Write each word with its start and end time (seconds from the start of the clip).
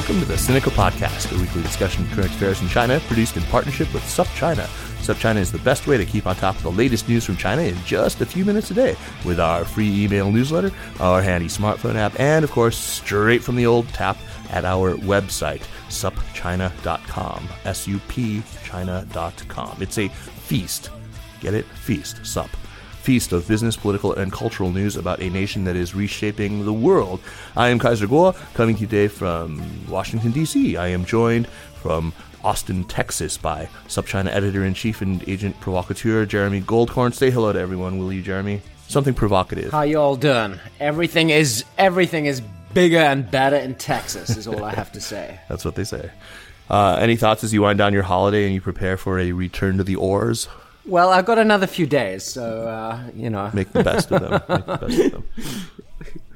Welcome 0.00 0.20
to 0.20 0.24
the 0.24 0.34
Sinica 0.34 0.70
Podcast, 0.70 1.30
a 1.30 1.38
weekly 1.38 1.60
discussion 1.60 2.04
of 2.04 2.10
current 2.12 2.30
affairs 2.30 2.62
in 2.62 2.68
China, 2.68 2.98
produced 3.00 3.36
in 3.36 3.42
partnership 3.44 3.92
with 3.92 4.02
SupChina. 4.04 4.64
SupChina 5.02 5.36
is 5.36 5.52
the 5.52 5.58
best 5.58 5.86
way 5.86 5.98
to 5.98 6.06
keep 6.06 6.26
on 6.26 6.34
top 6.36 6.56
of 6.56 6.62
the 6.62 6.70
latest 6.70 7.06
news 7.06 7.22
from 7.22 7.36
China 7.36 7.60
in 7.60 7.76
just 7.84 8.22
a 8.22 8.24
few 8.24 8.46
minutes 8.46 8.70
a 8.70 8.74
day 8.74 8.96
with 9.26 9.38
our 9.38 9.62
free 9.62 10.04
email 10.04 10.32
newsletter, 10.32 10.72
our 11.00 11.20
handy 11.20 11.48
smartphone 11.48 11.96
app, 11.96 12.18
and 12.18 12.46
of 12.46 12.50
course, 12.50 12.78
straight 12.78 13.44
from 13.44 13.56
the 13.56 13.66
old 13.66 13.86
tap 13.88 14.16
at 14.48 14.64
our 14.64 14.94
website, 14.96 15.60
supchina.com. 15.90 17.46
S 17.66 17.86
U 17.86 18.00
P 18.08 18.42
China.com. 18.64 19.76
It's 19.82 19.98
a 19.98 20.08
feast. 20.08 20.88
Get 21.40 21.52
it? 21.52 21.66
Feast. 21.66 22.24
Sup 22.24 22.48
feast 23.00 23.32
of 23.32 23.48
business, 23.48 23.76
political, 23.76 24.12
and 24.14 24.30
cultural 24.30 24.70
news 24.70 24.96
about 24.96 25.20
a 25.20 25.30
nation 25.30 25.64
that 25.64 25.74
is 25.74 25.94
reshaping 25.94 26.64
the 26.64 26.72
world. 26.72 27.20
I 27.56 27.70
am 27.70 27.78
Kaiser 27.78 28.06
Kuo, 28.06 28.36
coming 28.54 28.76
to 28.76 28.82
you 28.82 28.86
today 28.86 29.08
from 29.08 29.62
Washington, 29.88 30.32
D.C. 30.32 30.76
I 30.76 30.88
am 30.88 31.04
joined 31.04 31.48
from 31.82 32.12
Austin, 32.44 32.84
Texas, 32.84 33.38
by 33.38 33.68
SupChina 33.88 34.28
editor 34.28 34.64
in 34.64 34.74
chief 34.74 35.00
and 35.00 35.26
agent 35.28 35.58
provocateur 35.60 36.26
Jeremy 36.26 36.60
Goldkorn. 36.60 37.14
Say 37.14 37.30
hello 37.30 37.52
to 37.52 37.58
everyone, 37.58 37.98
will 37.98 38.12
you, 38.12 38.22
Jeremy? 38.22 38.60
Something 38.86 39.14
provocative. 39.14 39.72
How 39.72 39.82
you 39.82 39.98
all 39.98 40.16
doing? 40.16 40.58
Everything 40.78 41.30
is 41.30 41.64
everything 41.78 42.26
is 42.26 42.42
bigger 42.74 42.98
and 42.98 43.30
better 43.30 43.56
in 43.56 43.76
Texas. 43.76 44.36
Is 44.36 44.46
all 44.46 44.64
I 44.64 44.74
have 44.74 44.92
to 44.92 45.00
say. 45.00 45.40
That's 45.48 45.64
what 45.64 45.74
they 45.74 45.84
say. 45.84 46.10
Uh, 46.68 46.96
any 47.00 47.16
thoughts 47.16 47.42
as 47.44 47.52
you 47.52 47.62
wind 47.62 47.78
down 47.78 47.92
your 47.92 48.02
holiday 48.02 48.44
and 48.44 48.54
you 48.54 48.60
prepare 48.60 48.96
for 48.96 49.18
a 49.18 49.32
return 49.32 49.76
to 49.78 49.84
the 49.84 49.96
oars? 49.96 50.48
Well, 50.90 51.10
I've 51.10 51.24
got 51.24 51.38
another 51.38 51.68
few 51.68 51.86
days, 51.86 52.24
so 52.24 52.66
uh, 52.66 53.00
you 53.14 53.30
know. 53.30 53.48
Make 53.54 53.70
the 53.72 53.84
best 53.84 54.10
of 54.10 54.22
them. 54.22 54.32
Make 54.32 54.66
the 54.66 54.76
best 54.76 54.98
of 54.98 55.12
them. 55.12 55.24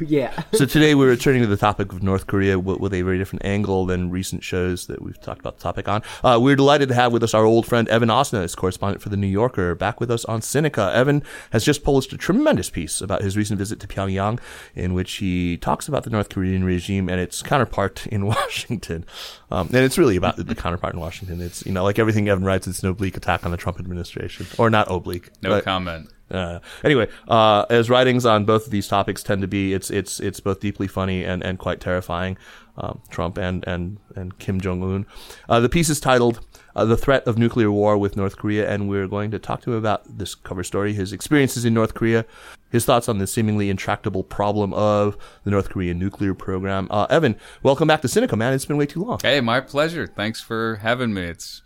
yeah. 0.00 0.42
so 0.52 0.64
today 0.64 0.94
we're 0.94 1.08
returning 1.08 1.42
to 1.42 1.46
the 1.46 1.56
topic 1.56 1.92
of 1.92 2.02
North 2.02 2.26
Korea 2.26 2.58
with, 2.58 2.92
a 2.92 3.02
very 3.02 3.18
different 3.18 3.44
angle 3.44 3.86
than 3.86 4.10
recent 4.10 4.42
shows 4.42 4.86
that 4.86 5.02
we've 5.02 5.20
talked 5.20 5.40
about 5.40 5.58
the 5.58 5.62
topic 5.62 5.88
on. 5.88 6.02
Uh, 6.22 6.38
we're 6.40 6.56
delighted 6.56 6.88
to 6.88 6.94
have 6.94 7.12
with 7.12 7.22
us 7.22 7.34
our 7.34 7.44
old 7.44 7.66
friend 7.66 7.88
Evan 7.88 8.08
Osnos, 8.08 8.56
correspondent 8.56 9.02
for 9.02 9.08
the 9.08 9.16
New 9.16 9.26
Yorker, 9.26 9.74
back 9.74 10.00
with 10.00 10.10
us 10.10 10.24
on 10.26 10.40
Sinica. 10.40 10.92
Evan 10.92 11.22
has 11.50 11.64
just 11.64 11.84
published 11.84 12.12
a 12.12 12.16
tremendous 12.16 12.70
piece 12.70 13.00
about 13.00 13.22
his 13.22 13.36
recent 13.36 13.58
visit 13.58 13.80
to 13.80 13.86
Pyongyang, 13.86 14.40
in 14.74 14.94
which 14.94 15.14
he 15.14 15.56
talks 15.56 15.88
about 15.88 16.04
the 16.04 16.10
North 16.10 16.28
Korean 16.28 16.64
regime 16.64 17.08
and 17.08 17.20
its 17.20 17.42
counterpart 17.42 18.06
in 18.08 18.26
Washington. 18.34 19.04
Um, 19.50 19.68
and 19.68 19.76
it's 19.78 19.98
really 19.98 20.16
about 20.16 20.36
the 20.36 20.54
counterpart 20.54 20.94
in 20.94 21.00
Washington. 21.00 21.40
It's 21.40 21.64
you 21.64 21.72
know 21.72 21.84
like 21.84 21.98
everything 21.98 22.28
Evan 22.28 22.44
writes, 22.44 22.66
it's 22.66 22.82
an 22.82 22.88
oblique 22.88 23.16
attack 23.16 23.44
on 23.44 23.50
the 23.50 23.56
Trump 23.56 23.78
administration, 23.78 24.46
or 24.58 24.70
not 24.70 24.90
oblique. 24.90 25.30
No 25.42 25.50
but, 25.50 25.64
comment. 25.64 26.10
Uh, 26.30 26.58
anyway, 26.82 27.08
uh, 27.28 27.66
as 27.68 27.90
writings 27.90 28.24
on 28.24 28.44
both 28.44 28.64
of 28.64 28.70
these 28.70 28.88
topics 28.88 29.22
tend 29.22 29.42
to 29.42 29.48
be, 29.48 29.74
it's 29.74 29.90
it's 29.90 30.20
it's 30.20 30.40
both 30.40 30.60
deeply 30.60 30.86
funny 30.88 31.24
and, 31.24 31.42
and 31.42 31.58
quite 31.58 31.80
terrifying. 31.80 32.36
Um, 32.76 33.02
Trump 33.08 33.38
and 33.38 33.62
and 33.68 33.98
and 34.16 34.36
Kim 34.38 34.60
Jong 34.60 34.82
Un. 34.82 35.06
Uh, 35.48 35.60
the 35.60 35.68
piece 35.68 35.88
is 35.88 36.00
titled 36.00 36.40
uh, 36.74 36.84
"The 36.84 36.96
Threat 36.96 37.24
of 37.26 37.38
Nuclear 37.38 37.70
War 37.70 37.96
with 37.96 38.16
North 38.16 38.36
Korea," 38.36 38.68
and 38.68 38.88
we're 38.88 39.06
going 39.06 39.30
to 39.30 39.38
talk 39.38 39.60
to 39.62 39.72
him 39.72 39.78
about 39.78 40.18
this 40.18 40.34
cover 40.34 40.64
story, 40.64 40.92
his 40.92 41.12
experiences 41.12 41.64
in 41.64 41.72
North 41.74 41.94
Korea, 41.94 42.24
his 42.70 42.84
thoughts 42.84 43.08
on 43.08 43.18
the 43.18 43.28
seemingly 43.28 43.70
intractable 43.70 44.24
problem 44.24 44.74
of 44.74 45.16
the 45.44 45.52
North 45.52 45.68
Korean 45.68 45.98
nuclear 45.98 46.34
program. 46.34 46.88
Uh, 46.90 47.06
Evan, 47.10 47.36
welcome 47.62 47.86
back 47.86 48.02
to 48.02 48.08
Sinica, 48.08 48.36
man. 48.36 48.52
It's 48.52 48.64
been 48.64 48.76
way 48.76 48.86
too 48.86 49.04
long. 49.04 49.20
Hey, 49.22 49.40
my 49.40 49.60
pleasure. 49.60 50.08
Thanks 50.08 50.40
for 50.40 50.76
having 50.76 51.14
me. 51.14 51.22
It's 51.22 51.62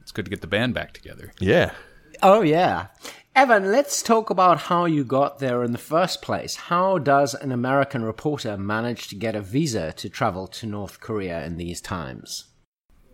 it's 0.00 0.12
good 0.12 0.26
to 0.26 0.30
get 0.30 0.42
the 0.42 0.46
band 0.46 0.74
back 0.74 0.92
together. 0.92 1.32
Yeah. 1.40 1.72
Oh 2.22 2.42
yeah. 2.42 2.86
Evan, 3.34 3.72
let's 3.72 4.02
talk 4.02 4.28
about 4.28 4.58
how 4.58 4.84
you 4.84 5.04
got 5.04 5.38
there 5.38 5.64
in 5.64 5.72
the 5.72 5.78
first 5.78 6.20
place. 6.20 6.54
How 6.54 6.98
does 6.98 7.34
an 7.34 7.50
American 7.50 8.04
reporter 8.04 8.58
manage 8.58 9.08
to 9.08 9.14
get 9.14 9.34
a 9.34 9.40
visa 9.40 9.94
to 9.94 10.10
travel 10.10 10.46
to 10.48 10.66
North 10.66 11.00
Korea 11.00 11.42
in 11.42 11.56
these 11.56 11.80
times? 11.80 12.44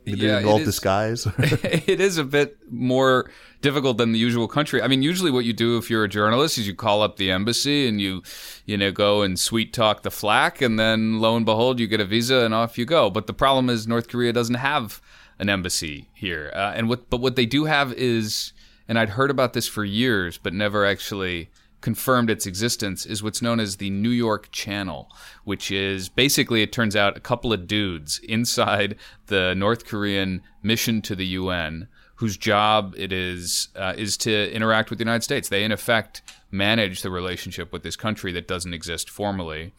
You've 0.05 0.19
been 0.19 0.29
yeah, 0.29 0.39
involved 0.39 0.65
disguise. 0.65 1.27
it 1.39 2.01
is 2.01 2.19
a 2.19 2.25
bit 2.25 2.57
more 2.69 3.31
difficult 3.61 3.99
than 3.99 4.11
the 4.11 4.19
usual 4.19 4.49
country. 4.49 4.83
I 4.83 4.89
mean, 4.89 5.03
usually 5.03 5.31
what 5.31 5.45
you 5.45 5.53
do 5.53 5.79
if 5.79 5.89
you're 5.89 6.03
a 6.03 6.09
journalist 6.09 6.59
is 6.59 6.67
you 6.67 6.75
call 6.75 7.01
up 7.03 7.17
the 7.17 7.31
embassy 7.31 7.87
and 7.87 8.01
you, 8.01 8.25
you 8.65 8.77
know, 8.77 8.91
go 8.91 9.23
and 9.23 9.39
sweet 9.39 9.73
talk 9.73 10.03
the 10.03 10.11
flack, 10.11 10.61
and 10.61 10.81
then 10.81 11.21
lo 11.21 11.37
and 11.37 11.47
behold, 11.47 11.79
you 11.79 11.87
get 11.87 12.01
a 12.01 12.05
visa 12.05 12.39
and 12.39 12.55
off 12.55 12.77
you 12.77 12.85
go. 12.85 13.09
But 13.09 13.29
the 13.29 13.35
problem 13.35 13.71
is 13.71 13.87
North 13.87 14.09
Korea 14.09 14.33
doesn't 14.33 14.57
have 14.57 15.01
an 15.39 15.49
embassy 15.49 16.09
here, 16.13 16.51
uh, 16.57 16.73
and 16.75 16.89
what 16.89 17.09
but 17.09 17.21
what 17.21 17.37
they 17.37 17.47
do 17.47 17.67
have 17.67 17.93
is 17.93 18.53
and 18.89 18.99
I'd 18.99 19.11
heard 19.11 19.31
about 19.31 19.53
this 19.53 19.69
for 19.69 19.85
years, 19.85 20.39
but 20.39 20.55
never 20.55 20.85
actually 20.87 21.51
confirmed 21.81 22.31
its 22.31 22.47
existence, 22.47 23.07
is 23.07 23.23
what's 23.23 23.43
known 23.43 23.61
as 23.61 23.77
the 23.77 23.91
New 23.91 24.11
York 24.11 24.51
Channel, 24.51 25.09
which 25.45 25.71
is 25.71 26.09
basically, 26.09 26.63
it 26.63 26.73
turns 26.73 26.97
out, 26.97 27.17
a 27.17 27.21
couple 27.21 27.53
of 27.53 27.69
dudes 27.69 28.19
inside 28.21 28.97
the 29.27 29.55
North 29.55 29.85
Korean 29.85 30.43
mission 30.63 31.03
to 31.03 31.15
the 31.15 31.27
UN 31.27 31.87
whose 32.19 32.37
job 32.37 32.95
it 32.97 33.13
is 33.13 33.69
uh, 33.77 33.95
is 33.97 34.17
to 34.17 34.53
interact 34.53 34.91
with 34.91 34.99
the 34.99 35.05
United 35.05 35.23
States. 35.23 35.49
They, 35.49 35.63
in 35.63 35.71
effect, 35.71 36.21
manage 36.51 37.03
the 37.03 37.11
relationship 37.11 37.73
with 37.73 37.85
this 37.85 37.95
country 37.95 38.33
that 38.33 38.49
doesn't 38.49 38.75
exist 38.75 39.09
formally. 39.09 39.73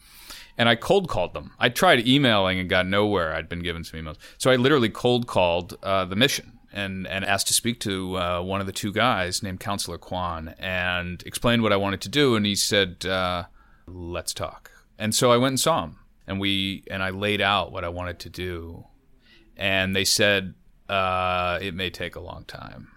And 0.56 0.66
I 0.66 0.74
cold 0.74 1.06
called 1.06 1.34
them. 1.34 1.52
I 1.58 1.68
tried 1.68 2.06
emailing 2.06 2.58
and 2.58 2.68
got 2.68 2.86
nowhere. 2.86 3.34
I'd 3.34 3.48
been 3.48 3.62
given 3.62 3.84
some 3.84 4.00
emails. 4.00 4.16
So 4.38 4.50
I 4.50 4.56
literally 4.56 4.88
cold 4.88 5.26
called 5.26 5.76
uh, 5.82 6.06
the 6.06 6.16
mission 6.16 6.58
and 6.72 7.06
and 7.06 7.24
asked 7.24 7.48
to 7.48 7.54
speak 7.54 7.80
to 7.80 8.16
uh, 8.16 8.42
one 8.42 8.60
of 8.60 8.66
the 8.66 8.72
two 8.72 8.92
guys 8.92 9.42
named 9.42 9.60
Counselor 9.60 9.98
Kwan 9.98 10.54
and 10.58 11.22
explained 11.26 11.62
what 11.62 11.72
I 11.72 11.76
wanted 11.76 12.00
to 12.02 12.08
do, 12.08 12.36
and 12.36 12.46
he 12.46 12.54
said, 12.54 13.04
uh, 13.06 13.44
"Let's 13.86 14.32
talk." 14.32 14.70
And 14.98 15.14
so 15.14 15.32
I 15.32 15.36
went 15.36 15.52
and 15.52 15.60
saw 15.60 15.84
him, 15.84 15.98
and 16.26 16.40
we 16.40 16.84
and 16.90 17.02
I 17.02 17.10
laid 17.10 17.40
out 17.40 17.72
what 17.72 17.84
I 17.84 17.88
wanted 17.88 18.18
to 18.20 18.30
do, 18.30 18.84
and 19.56 19.94
they 19.94 20.04
said 20.04 20.54
uh, 20.88 21.58
it 21.60 21.74
may 21.74 21.90
take 21.90 22.16
a 22.16 22.20
long 22.20 22.44
time, 22.44 22.88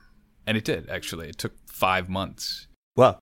and 0.45 0.57
it 0.57 0.66
did 0.66 0.90
actually. 0.90 1.29
It 1.29 1.38
took 1.38 1.53
five 1.67 2.09
months. 2.09 2.67
Wow. 2.95 3.19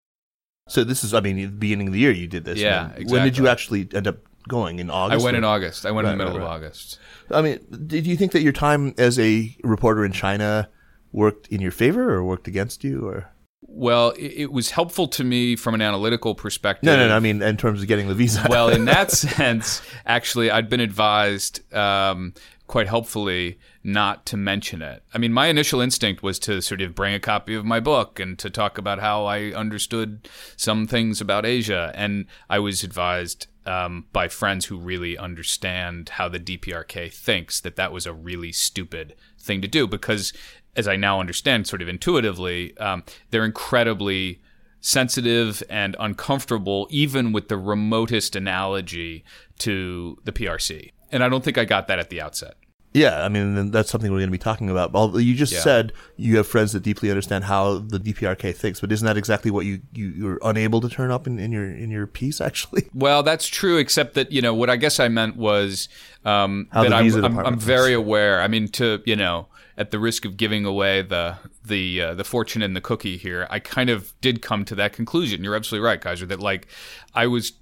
So 0.67 0.83
this 0.83 1.03
is, 1.03 1.13
I 1.13 1.19
mean, 1.19 1.35
the 1.37 1.47
beginning 1.47 1.87
of 1.87 1.93
the 1.93 1.99
year 1.99 2.11
you 2.11 2.27
did 2.27 2.45
this. 2.45 2.59
Yeah, 2.59 2.87
exactly. 2.91 3.05
When 3.05 3.23
did 3.23 3.37
you 3.37 3.47
actually 3.47 3.89
end 3.93 4.07
up 4.07 4.17
going 4.51 4.79
in 4.79 4.89
August? 4.89 5.21
I 5.21 5.23
went 5.23 5.35
or? 5.35 5.37
in 5.39 5.43
August. 5.45 5.85
I 5.85 5.91
went 5.91 6.05
right, 6.05 6.11
in 6.11 6.17
the 6.17 6.25
middle 6.25 6.39
right, 6.39 6.45
right. 6.45 6.55
of 6.57 6.63
August. 6.63 6.99
I 7.31 7.41
mean, 7.41 7.59
did 7.87 8.05
you 8.05 8.17
think 8.17 8.33
that 8.33 8.41
your 8.41 8.51
time 8.51 8.93
as 8.97 9.17
a 9.17 9.55
reporter 9.63 10.03
in 10.03 10.11
China 10.11 10.69
worked 11.13 11.47
in 11.47 11.61
your 11.61 11.71
favor 11.71 12.13
or 12.13 12.23
worked 12.23 12.47
against 12.49 12.83
you, 12.83 13.07
or? 13.07 13.31
Well, 13.61 14.13
it, 14.17 14.51
was 14.51 14.71
helpful 14.71 15.07
to 15.07 15.23
me 15.23 15.55
from 15.55 15.73
an 15.73 15.81
analytical 15.81 16.35
perspective. 16.35 16.83
No, 16.83 16.97
no, 16.97 17.07
no. 17.07 17.15
I 17.15 17.19
mean, 17.19 17.41
in 17.41 17.55
terms 17.55 17.81
of 17.81 17.87
getting 17.87 18.09
the 18.09 18.13
visa. 18.13 18.45
well, 18.49 18.67
in 18.67 18.83
that 18.85 19.11
sense, 19.37 19.81
actually, 20.05 20.51
I'd 20.51 20.69
been 20.69 20.81
advised 20.81 21.73
um, 21.73 22.33
quite 22.67 22.87
helpfully 22.87 23.57
not 23.83 24.25
to 24.25 24.37
mention 24.37 24.81
it. 24.81 25.03
I 25.13 25.17
mean, 25.17 25.31
my 25.31 25.47
initial 25.47 25.79
instinct 25.79 26.21
was 26.21 26.37
to 26.39 26.61
sort 26.61 26.81
of 26.81 26.93
bring 26.93 27.13
a 27.13 27.19
copy 27.19 27.55
of 27.55 27.65
my 27.65 27.79
book 27.79 28.19
and 28.19 28.37
to 28.39 28.49
talk 28.49 28.77
about 28.77 28.99
how 28.99 29.25
I 29.25 29.51
understood 29.51 30.27
some 30.57 30.85
things 30.85 31.21
about 31.21 31.45
Asia. 31.45 31.91
And 31.95 32.25
I 32.49 32.59
was 32.59 32.83
advised 32.83 33.47
um, 33.65 34.05
by 34.11 34.27
friends 34.27 34.65
who 34.65 34.77
really 34.77 35.17
understand 35.17 36.09
how 36.09 36.27
the 36.27 36.39
DPRK 36.39 37.13
thinks 37.13 37.59
that 37.61 37.75
that 37.75 37.91
was 37.91 38.05
a 38.05 38.13
really 38.13 38.51
stupid 38.51 39.15
thing 39.39 39.61
to 39.61 39.67
do 39.67 39.87
because, 39.87 40.33
as 40.75 40.87
I 40.87 40.95
now 40.95 41.19
understand, 41.19 41.67
sort 41.67 41.81
of 41.81 41.87
intuitively, 41.87 42.75
um, 42.77 43.03
they're 43.29 43.45
incredibly 43.45 44.41
sensitive 44.79 45.61
and 45.69 45.95
uncomfortable, 45.99 46.87
even 46.89 47.31
with 47.31 47.47
the 47.47 47.57
remotest 47.57 48.35
analogy 48.35 49.23
to 49.59 50.17
the 50.23 50.31
PRC. 50.31 50.91
And 51.11 51.23
I 51.23 51.29
don't 51.29 51.43
think 51.43 51.57
I 51.57 51.65
got 51.65 51.87
that 51.87 51.99
at 51.99 52.09
the 52.09 52.21
outset. 52.21 52.55
Yeah, 52.93 53.23
I 53.23 53.29
mean 53.29 53.71
that's 53.71 53.89
something 53.89 54.11
we're 54.11 54.17
going 54.17 54.29
to 54.29 54.31
be 54.31 54.37
talking 54.37 54.69
about. 54.69 54.93
Although 54.93 55.19
you 55.19 55.33
just 55.33 55.53
yeah. 55.53 55.59
said 55.61 55.93
you 56.17 56.35
have 56.37 56.47
friends 56.47 56.73
that 56.73 56.83
deeply 56.83 57.09
understand 57.09 57.45
how 57.45 57.77
the 57.77 57.99
DPRK 57.99 58.53
thinks, 58.53 58.81
but 58.81 58.91
isn't 58.91 59.05
that 59.05 59.15
exactly 59.17 59.49
what 59.49 59.65
you, 59.65 59.81
you 59.93 60.09
you're 60.09 60.39
unable 60.43 60.81
to 60.81 60.89
turn 60.89 61.09
up 61.09 61.25
in, 61.25 61.39
in 61.39 61.53
your 61.53 61.65
in 61.65 61.89
your 61.89 62.05
piece 62.05 62.41
actually? 62.41 62.89
Well, 62.93 63.23
that's 63.23 63.47
true, 63.47 63.77
except 63.77 64.15
that 64.15 64.31
you 64.31 64.41
know 64.41 64.53
what 64.53 64.69
I 64.69 64.75
guess 64.75 64.99
I 64.99 65.07
meant 65.07 65.37
was 65.37 65.87
um, 66.25 66.67
that 66.73 66.91
I'm, 66.91 67.25
I'm, 67.25 67.39
I'm 67.39 67.59
very 67.59 67.93
aware. 67.93 68.41
I 68.41 68.47
mean, 68.49 68.67
to 68.69 69.01
you 69.05 69.15
know, 69.15 69.47
at 69.77 69.91
the 69.91 69.99
risk 69.99 70.25
of 70.25 70.35
giving 70.35 70.65
away 70.65 71.01
the 71.01 71.37
the 71.63 72.01
uh, 72.01 72.13
the 72.13 72.25
fortune 72.25 72.61
and 72.61 72.75
the 72.75 72.81
cookie 72.81 73.15
here, 73.15 73.47
I 73.49 73.59
kind 73.59 73.89
of 73.89 74.13
did 74.19 74.41
come 74.41 74.65
to 74.65 74.75
that 74.75 74.91
conclusion. 74.91 75.45
You're 75.45 75.55
absolutely 75.55 75.85
right, 75.85 76.01
Kaiser. 76.01 76.25
That 76.25 76.41
like 76.41 76.67
I 77.15 77.27
was 77.27 77.53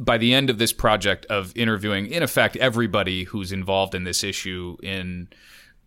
by 0.00 0.18
the 0.18 0.34
end 0.34 0.50
of 0.50 0.58
this 0.58 0.72
project 0.72 1.26
of 1.26 1.52
interviewing, 1.56 2.06
in 2.06 2.22
effect, 2.22 2.56
everybody 2.56 3.24
who's 3.24 3.52
involved 3.52 3.94
in 3.94 4.04
this 4.04 4.22
issue 4.24 4.76
in 4.82 5.28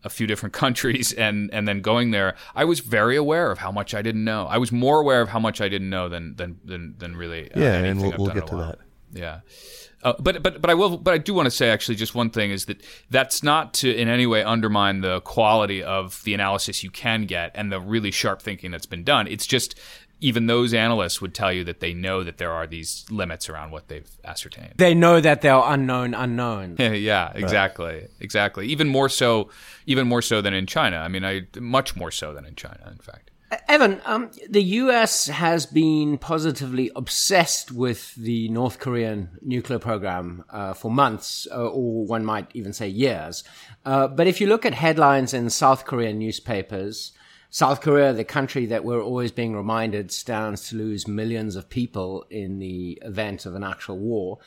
a 0.03 0.09
few 0.09 0.25
different 0.27 0.53
countries 0.63 1.11
and 1.13 1.49
and 1.53 1.67
then 1.67 1.81
going 1.81 2.11
there, 2.11 2.35
I 2.55 2.65
was 2.65 2.79
very 2.79 3.15
aware 3.15 3.51
of 3.51 3.59
how 3.59 3.71
much 3.71 3.93
I 3.93 4.01
didn't 4.01 4.23
know. 4.23 4.45
I 4.47 4.57
was 4.57 4.71
more 4.71 4.99
aware 4.99 5.21
of 5.21 5.29
how 5.29 5.39
much 5.39 5.61
I 5.61 5.69
didn't 5.69 5.89
know 5.89 6.09
than 6.09 6.35
than 6.35 6.59
than, 6.63 6.95
than 6.97 7.15
really. 7.17 7.51
Uh, 7.51 7.59
Yeah, 7.59 7.73
and 7.75 8.01
we'll- 8.01 8.13
we'll 8.17 8.33
get 8.33 8.47
to 8.47 8.55
that. 8.57 8.79
Yeah. 9.11 9.39
Uh, 10.01 10.13
but 10.17 10.41
but 10.41 10.61
but 10.61 10.69
I 10.69 10.75
will 10.75 10.97
but 10.97 11.13
I 11.13 11.17
do 11.17 11.33
want 11.33 11.47
to 11.47 11.51
say 11.51 11.69
actually 11.69 11.95
just 11.95 12.15
one 12.15 12.29
thing 12.29 12.51
is 12.51 12.65
that 12.65 12.81
that's 13.09 13.43
not 13.43 13.73
to 13.75 13.93
in 13.93 14.07
any 14.07 14.25
way 14.25 14.41
undermine 14.43 15.01
the 15.01 15.19
quality 15.21 15.83
of 15.83 16.23
the 16.23 16.33
analysis 16.33 16.83
you 16.85 16.89
can 16.89 17.25
get 17.25 17.51
and 17.53 17.69
the 17.69 17.81
really 17.81 18.09
sharp 18.11 18.41
thinking 18.41 18.71
that's 18.71 18.85
been 18.85 19.03
done. 19.03 19.27
It's 19.27 19.45
just 19.45 19.77
even 20.21 20.47
those 20.47 20.73
analysts 20.73 21.21
would 21.21 21.33
tell 21.33 21.51
you 21.51 21.63
that 21.63 21.79
they 21.79 21.93
know 21.93 22.23
that 22.23 22.37
there 22.37 22.51
are 22.51 22.67
these 22.67 23.05
limits 23.09 23.49
around 23.49 23.71
what 23.71 23.87
they've 23.87 24.09
ascertained. 24.25 24.73
They 24.77 24.93
know 24.93 25.21
that 25.21 25.41
they're 25.41 25.61
unknown 25.63 26.13
unknown. 26.13 26.75
Yeah, 26.77 26.91
yeah, 26.93 27.31
exactly, 27.35 28.07
exactly. 28.19 28.67
Even 28.67 28.89
more 28.89 29.09
so, 29.09 29.49
even 29.85 30.07
more 30.07 30.21
so 30.21 30.41
than 30.41 30.53
in 30.53 30.65
China. 30.65 30.97
I 30.97 31.07
mean, 31.07 31.23
I 31.23 31.47
much 31.59 31.95
more 31.95 32.11
so 32.11 32.33
than 32.33 32.45
in 32.45 32.55
China, 32.55 32.89
in 32.91 32.97
fact. 32.97 33.31
Evan, 33.67 33.99
um, 34.05 34.29
the 34.47 34.61
US 34.61 35.27
has 35.27 35.65
been 35.65 36.19
positively 36.19 36.91
obsessed 36.95 37.71
with 37.71 38.13
the 38.13 38.47
North 38.49 38.79
Korean 38.79 39.29
nuclear 39.41 39.79
program 39.79 40.43
uh, 40.51 40.73
for 40.73 40.91
months, 40.91 41.47
uh, 41.51 41.67
or 41.67 42.05
one 42.05 42.23
might 42.23 42.47
even 42.53 42.73
say 42.73 42.87
years. 42.87 43.43
Uh, 43.85 44.07
but 44.07 44.27
if 44.27 44.39
you 44.39 44.45
look 44.45 44.65
at 44.65 44.75
headlines 44.75 45.33
in 45.33 45.49
South 45.49 45.85
Korean 45.85 46.19
newspapers, 46.19 47.11
South 47.51 47.81
Korea, 47.81 48.13
the 48.13 48.23
country 48.23 48.67
that 48.67 48.83
we're 48.83 49.01
always 49.01 49.31
being 49.31 49.55
reminded 49.55 50.11
stands 50.11 50.69
to 50.69 50.75
lose 50.75 51.07
millions 51.07 51.55
of 51.55 51.67
people 51.67 52.25
in 52.29 52.59
the 52.59 52.99
event 53.01 53.45
of 53.47 53.55
an 53.55 53.63
actual 53.63 53.97
war, 53.97 54.37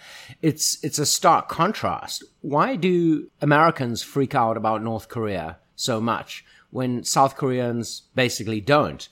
it's 0.40 0.82
it's 0.84 1.00
a 1.00 1.06
stark 1.06 1.49
contrast. 1.49 2.22
Why 2.43 2.76
do 2.76 3.28
Americans 3.40 4.02
freak 4.02 4.37
out 4.37 4.56
about 4.56 4.84
North 4.84 5.08
Korea 5.08 5.58
so 5.75 6.00
much 6.00 6.44
when 6.70 7.02
South 7.02 7.37
Koreans 7.37 8.02
basically 8.14 8.60
don't? 8.60 9.08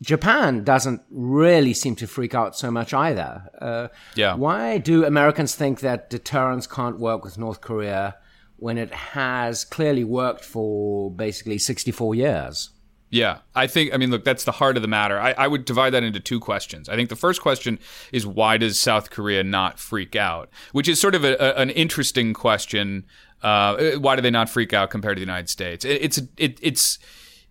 Japan 0.00 0.62
doesn't 0.62 1.02
really 1.10 1.74
seem 1.74 1.96
to 1.96 2.06
freak 2.06 2.34
out 2.36 2.56
so 2.56 2.70
much 2.70 2.94
either. 2.94 3.42
Uh, 3.60 3.88
Yeah. 4.14 4.34
Why 4.34 4.78
do 4.78 5.04
Americans 5.04 5.56
think 5.56 5.80
that 5.80 6.08
deterrence 6.08 6.68
can't 6.68 7.00
work 7.00 7.24
with 7.24 7.36
North 7.36 7.60
Korea 7.60 8.16
when 8.58 8.78
it 8.78 8.94
has 8.94 9.64
clearly 9.64 10.04
worked 10.04 10.44
for 10.44 11.10
basically 11.10 11.58
64 11.58 12.14
years? 12.14 12.70
Yeah, 13.10 13.38
I 13.54 13.66
think. 13.66 13.94
I 13.94 13.96
mean, 13.96 14.10
look, 14.10 14.24
that's 14.24 14.44
the 14.44 14.52
heart 14.52 14.76
of 14.76 14.82
the 14.82 14.88
matter. 14.88 15.18
I, 15.18 15.32
I 15.32 15.48
would 15.48 15.64
divide 15.64 15.90
that 15.90 16.02
into 16.02 16.20
two 16.20 16.40
questions. 16.40 16.88
I 16.88 16.96
think 16.96 17.08
the 17.08 17.16
first 17.16 17.40
question 17.40 17.78
is 18.12 18.26
why 18.26 18.58
does 18.58 18.78
South 18.78 19.10
Korea 19.10 19.42
not 19.42 19.78
freak 19.78 20.14
out? 20.14 20.50
Which 20.72 20.88
is 20.88 21.00
sort 21.00 21.14
of 21.14 21.24
a, 21.24 21.34
a, 21.36 21.54
an 21.54 21.70
interesting 21.70 22.34
question. 22.34 23.06
Uh, 23.42 23.92
why 23.98 24.16
do 24.16 24.22
they 24.22 24.30
not 24.30 24.50
freak 24.50 24.72
out 24.72 24.90
compared 24.90 25.16
to 25.16 25.20
the 25.20 25.26
United 25.26 25.48
States? 25.48 25.84
It, 25.84 26.02
it's 26.02 26.20
it, 26.36 26.58
it's 26.60 26.98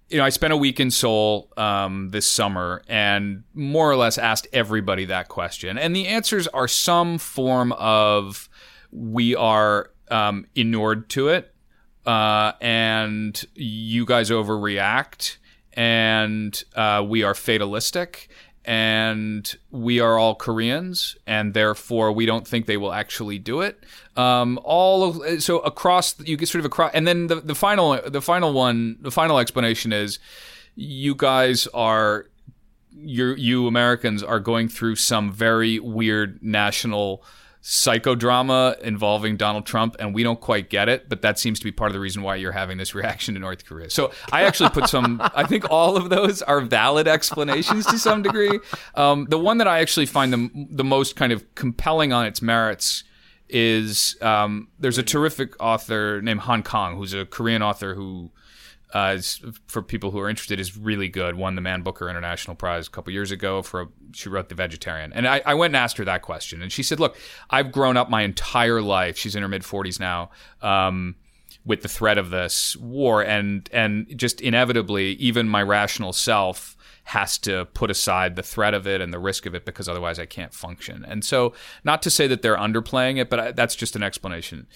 you 0.10 0.18
know, 0.20 0.24
I 0.24 0.30
spent 0.30 0.54
a 0.54 0.58
week 0.58 0.80
in 0.80 0.92
Seoul 0.92 1.52
um, 1.58 2.10
this 2.10 2.30
summer 2.30 2.84
and 2.88 3.44
more 3.54 3.90
or 3.90 3.96
less 3.96 4.18
asked 4.18 4.48
everybody 4.54 5.06
that 5.06 5.28
question, 5.28 5.78
and 5.78 5.96
the 5.96 6.08
answers 6.08 6.48
are 6.50 6.68
some 6.68 7.18
form 7.18 7.72
of 7.74 8.48
we 8.92 9.36
are 9.36 9.90
um, 10.10 10.46
inured 10.56 11.10
to 11.10 11.30
it 11.30 11.54
uh, 12.08 12.54
and 12.62 13.46
you 13.54 14.06
guys 14.06 14.30
overreact, 14.30 15.38
and 15.78 16.64
uh, 16.76 17.06
we 17.08 17.22
are 17.24 17.36
fatalistic, 17.36 18.30
and 18.66 19.56
we 19.72 20.00
are 20.00 20.18
all 20.18 20.34
Koreans, 20.34 21.16
and 21.28 21.54
therefore 21.54 22.12
we 22.12 22.26
don't 22.26 22.46
think 22.46 22.66
they 22.66 22.78
will 22.78 22.92
actually 22.92 23.38
do 23.38 23.62
it. 23.62 23.82
Um, 24.18 24.60
all 24.64 25.04
of, 25.04 25.42
so 25.42 25.60
across 25.60 26.20
you 26.20 26.36
get 26.36 26.50
sort 26.50 26.60
of 26.60 26.66
across, 26.66 26.92
and 26.94 27.08
then 27.08 27.28
the, 27.28 27.36
the 27.36 27.56
final 27.56 28.02
the 28.06 28.22
final 28.22 28.52
one 28.54 28.98
the 29.00 29.12
final 29.12 29.38
explanation 29.38 29.94
is 29.94 30.18
you 30.76 31.14
guys 31.16 31.68
are 31.68 32.26
you 32.92 33.36
you 33.36 33.68
Americans 33.68 34.24
are 34.24 34.40
going 34.40 34.68
through 34.68 34.96
some 34.96 35.32
very 35.32 35.78
weird 35.78 36.42
national 36.42 37.24
psychodrama 37.68 38.80
involving 38.80 39.36
Donald 39.36 39.66
Trump, 39.66 39.98
and 40.00 40.16
we 40.16 40.24
don't 40.24 40.40
quite 40.40 40.70
get 40.70 40.88
it. 40.88 41.10
But 41.10 41.22
that 41.24 41.38
seems 41.38 41.60
to 41.60 41.66
be 41.66 41.72
part 41.72 41.90
of 41.90 41.94
the 41.94 42.00
reason 42.00 42.22
why 42.22 42.38
you're 42.38 42.54
having 42.54 42.78
this 42.78 42.96
reaction 42.96 43.34
to 43.34 43.42
North 43.42 43.66
Korea. 43.66 43.90
So 43.90 44.14
I 44.32 44.44
actually 44.44 44.70
put 44.70 44.88
some. 44.88 45.22
I 45.36 45.44
think 45.44 45.70
all 45.70 45.98
of 45.98 46.10
those 46.10 46.42
are 46.42 46.62
valid 46.62 47.10
explanations 47.10 47.86
to 47.88 48.00
some 48.00 48.22
degree. 48.22 48.58
Um, 48.96 49.26
the 49.26 49.38
one 49.38 49.58
that 49.58 49.68
I 49.68 49.80
actually 49.80 50.06
find 50.06 50.32
the 50.32 50.50
the 50.72 50.86
most 50.86 51.18
kind 51.18 51.34
of 51.34 51.44
compelling 51.56 52.14
on 52.14 52.26
its 52.26 52.42
merits 52.42 53.04
is 53.50 54.16
um, 54.22 54.70
there's 54.80 54.98
a 54.98 55.04
terrific 55.04 55.62
author 55.62 56.22
named 56.22 56.42
Han 56.42 56.64
Kang, 56.64 56.96
who's 56.96 57.14
a 57.14 57.26
Korean 57.26 57.62
author 57.62 57.96
who 57.96 58.32
uh, 58.98 59.22
for 59.68 59.84
people 59.84 60.10
who 60.10 60.20
are 60.20 60.28
interested, 60.28 60.60
is 60.60 60.76
really 60.76 61.08
good. 61.08 61.36
Won 61.36 61.54
the 61.54 61.62
Man 61.62 61.84
Booker 61.84 62.10
International 62.10 62.56
Prize 62.56 62.88
a 62.88 62.90
couple 62.90 63.14
years 63.14 63.30
ago 63.30 63.62
for 63.62 63.82
a, 63.82 63.88
she 64.12 64.28
wrote 64.28 64.50
The 64.50 64.56
Vegetarian, 64.56 65.14
and 65.14 65.28
I, 65.28 65.42
I 65.46 65.54
went 65.54 65.72
and 65.72 65.78
asked 65.78 65.98
her 65.98 66.06
that 66.06 66.24
question, 66.24 66.64
and 66.64 66.72
she 66.72 66.82
said, 66.82 67.00
"Look, 67.00 67.16
I've 67.52 67.72
grown 67.72 67.96
up 67.96 68.10
my 68.10 68.24
entire 68.24 68.82
life. 68.82 69.16
She's 69.16 69.36
in 69.36 69.44
her 69.44 69.48
mid 69.48 69.64
forties 69.64 70.00
now." 70.00 70.32
Um, 70.64 71.16
with 71.64 71.82
the 71.82 71.90
threat 71.90 72.18
of 72.18 72.32
this 72.32 72.76
war, 72.78 73.24
and 73.24 73.70
and 73.72 74.12
just 74.18 74.42
inevitably, 74.42 75.12
even 75.14 75.48
my 75.48 75.62
rational 75.62 76.12
self 76.12 76.76
has 77.04 77.38
to 77.38 77.66
put 77.74 77.90
aside 77.90 78.36
the 78.36 78.44
threat 78.44 78.74
of 78.74 78.86
it 78.86 79.00
and 79.00 79.14
the 79.14 79.20
risk 79.20 79.46
of 79.46 79.56
it 79.56 79.64
because 79.64 79.88
otherwise 79.88 80.20
I 80.20 80.26
can't 80.26 80.54
function. 80.54 81.06
And 81.08 81.24
so, 81.24 81.54
not 81.86 82.02
to 82.02 82.10
say 82.10 82.28
that 82.28 82.42
they're 82.42 82.58
underplaying 82.58 83.18
it, 83.18 83.30
but 83.30 83.40
I, 83.40 83.52
that's 83.52 83.76
just 83.76 83.96
an 83.96 84.04
explanation. 84.04 84.68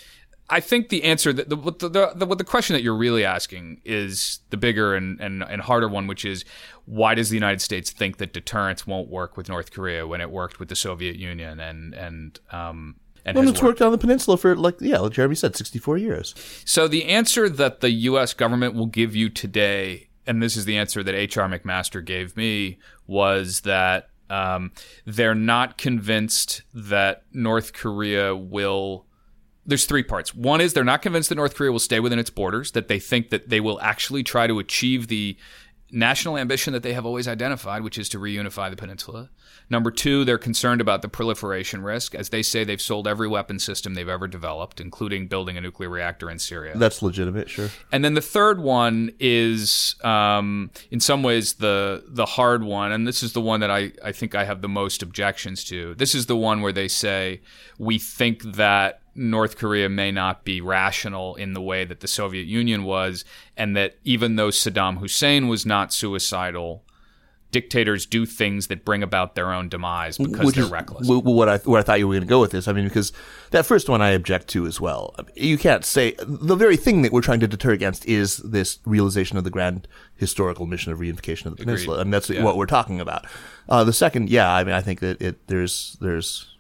I 0.52 0.60
think 0.60 0.90
the 0.90 1.04
answer, 1.04 1.32
the, 1.32 1.46
the, 1.46 1.56
the, 1.56 2.12
the, 2.14 2.36
the 2.36 2.44
question 2.44 2.74
that 2.76 2.84
you're 2.84 2.96
really 2.96 3.24
asking 3.24 3.82
is 3.86 4.40
the 4.50 4.58
bigger 4.58 4.94
and, 4.94 5.20
and, 5.20 5.42
and 5.44 5.62
harder 5.62 5.88
one, 5.88 6.08
which 6.08 6.26
is 6.26 6.44
why 6.86 7.16
does 7.16 7.30
the 7.30 7.38
United 7.38 7.62
States 7.62 7.90
think 7.90 8.18
that 8.18 8.34
deterrence 8.34 8.86
won't 8.86 9.10
work 9.10 9.38
with 9.38 9.48
North 9.48 9.72
Korea 9.72 10.06
when 10.06 10.20
it 10.20 10.30
worked 10.30 10.60
with 10.60 10.68
the 10.70 10.76
Soviet 10.76 11.16
Union 11.16 11.60
and 11.60 11.94
and 11.94 12.40
um, 12.52 12.96
and 13.26 13.38
Well, 13.38 13.48
it's 13.48 13.62
worked 13.62 13.82
on 13.82 13.92
the 13.92 13.98
peninsula 13.98 14.38
for 14.38 14.56
like 14.56 14.76
yeah, 14.80 15.00
like 15.00 15.14
Jeremy 15.14 15.36
said, 15.36 15.56
sixty 15.56 15.80
four 15.80 15.98
years. 15.98 16.34
So 16.66 16.88
the 16.88 17.06
answer 17.06 17.50
that 17.50 17.82
the 17.82 17.92
U.S. 17.92 18.34
government 18.34 18.74
will 18.74 18.88
give 18.88 19.16
you 19.16 19.30
today, 19.30 20.10
and 20.26 20.42
this 20.42 20.58
is 20.58 20.66
the 20.66 20.78
answer 20.78 21.04
that 21.04 21.14
H.R. 21.16 21.48
McMaster 21.48 22.04
gave 22.04 22.36
me, 22.36 22.80
was 23.08 23.62
that 23.62 24.10
um, 24.30 24.72
they're 25.06 25.36
not 25.36 25.78
convinced 25.78 26.64
that 26.74 27.24
North 27.32 27.74
Korea 27.74 28.36
will. 28.36 29.06
There's 29.66 29.86
three 29.86 30.04
parts. 30.04 30.34
One 30.34 30.62
is 30.62 30.74
they're 30.74 30.84
not 30.84 31.02
convinced 31.02 31.30
that 31.30 31.36
North 31.36 31.56
Korea 31.56 31.72
will 31.72 31.80
stay 31.80 32.00
within 32.00 32.20
its 32.20 32.30
borders, 32.30 32.72
that 32.72 32.88
they 32.88 33.00
think 33.00 33.30
that 33.30 33.50
they 33.50 33.60
will 33.60 33.80
actually 33.82 34.24
try 34.24 34.48
to 34.48 34.60
achieve 34.60 35.08
the 35.08 35.38
national 35.92 36.38
ambition 36.38 36.74
that 36.74 36.84
they 36.84 36.94
have 36.94 37.06
always 37.06 37.28
identified, 37.28 37.84
which 37.84 37.98
is 37.98 38.08
to 38.10 38.18
reunify 38.18 38.70
the 38.70 38.78
peninsula. 38.78 39.30
Number 39.70 39.92
two, 39.92 40.24
they're 40.26 40.38
concerned 40.38 40.82
about 40.82 41.02
the 41.02 41.10
proliferation 41.10 41.84
risk. 41.84 42.16
As 42.16 42.30
they 42.30 42.42
say, 42.42 42.64
they've 42.64 42.82
sold 42.82 43.08
every 43.08 43.28
weapon 43.28 43.60
system 43.60 43.94
they've 43.94 44.08
ever 44.08 44.28
developed, 44.28 44.80
including 44.80 45.28
building 45.28 45.58
a 45.58 45.62
nuclear 45.62 45.90
reactor 45.90 46.30
in 46.30 46.40
Syria. 46.40 46.78
That's 46.78 47.02
legitimate, 47.02 47.50
sure. 47.50 47.70
And 47.92 48.04
then 48.04 48.14
the 48.14 48.22
third 48.22 48.62
one 48.62 49.12
is, 49.20 49.96
um, 50.04 50.72
in 50.92 51.00
some 51.00 51.24
ways, 51.24 51.54
the 51.56 52.04
the 52.08 52.26
hard 52.26 52.64
one, 52.64 52.92
and 52.92 53.08
this 53.08 53.22
is 53.22 53.34
the 53.34 53.42
one 53.42 53.60
that 53.60 53.72
I, 53.72 53.92
I 54.04 54.12
think 54.12 54.34
I 54.34 54.46
have 54.46 54.62
the 54.62 54.70
most 54.70 55.04
objections 55.04 55.64
to. 55.66 55.96
This 55.96 56.16
is 56.16 56.26
the 56.26 56.38
one 56.38 56.62
where 56.62 56.74
they 56.74 56.88
say 56.88 57.42
we 57.78 58.00
think 58.00 58.44
that 58.44 59.01
North 59.14 59.58
Korea 59.58 59.90
may 59.90 60.12
not 60.12 60.46
be 60.46 60.62
rational 60.62 61.36
in 61.36 61.54
the 61.54 61.62
way 61.62 61.84
that 61.86 62.00
the 62.00 62.08
Soviet 62.08 62.48
Union 62.48 62.84
was, 62.84 63.26
and 63.58 63.76
that 63.76 63.98
even 64.04 64.36
though 64.38 64.50
Saddam 64.50 65.00
Hussein 65.00 65.48
was 65.48 65.66
not 65.66 65.92
suicidal, 65.94 66.84
dictators 67.52 68.06
do 68.06 68.26
things 68.26 68.68
that 68.68 68.86
bring 68.86 69.04
about 69.04 69.36
their 69.36 69.52
own 69.52 69.68
demise 69.68 70.18
because 70.18 70.46
Which 70.46 70.56
they're 70.56 70.64
is 70.64 70.72
reckless. 70.72 71.06
what 71.10 71.50
I 71.50 71.58
where 71.58 71.80
I 71.82 71.84
thought 71.84 72.00
you 72.00 72.08
were 72.08 72.14
going 72.14 72.22
to 72.24 72.28
go 72.30 72.40
with 72.40 72.52
this. 72.52 72.70
I 72.70 72.72
mean, 72.72 72.86
because 72.86 73.12
that 73.50 73.66
first 73.66 73.90
one 73.90 74.02
I 74.02 74.12
object 74.12 74.48
to 74.50 74.66
as 74.66 74.80
well. 74.80 75.14
You 75.36 75.58
can't 75.58 75.84
say 75.84 76.16
the 76.20 76.56
very 76.56 76.78
thing 76.78 77.02
that 77.02 77.12
we're 77.12 77.20
trying 77.22 77.42
to 77.42 77.50
deter 77.50 77.72
against 77.72 78.06
is 78.06 78.38
this 78.38 78.80
realization 78.86 79.38
of 79.38 79.44
the 79.44 79.50
grand 79.50 79.90
historical 80.16 80.66
mission 80.66 80.94
of 80.94 81.00
reunification 81.00 81.48
of 81.48 81.58
the 81.58 81.66
peninsula, 81.66 82.00
and 82.00 82.14
that's 82.14 82.30
Yeah. 82.30 82.44
what 82.44 82.56
we're 82.56 82.66
talking 82.68 83.02
about. 83.02 83.26
Uh, 83.68 83.84
the 83.84 83.92
second, 83.94 84.30
yeah, 84.30 84.50
I 84.50 84.64
mean, 84.64 84.74
I 84.74 84.80
think 84.82 85.02
that 85.02 85.22
it 85.22 85.48
there's 85.48 85.98
there's 86.00 86.51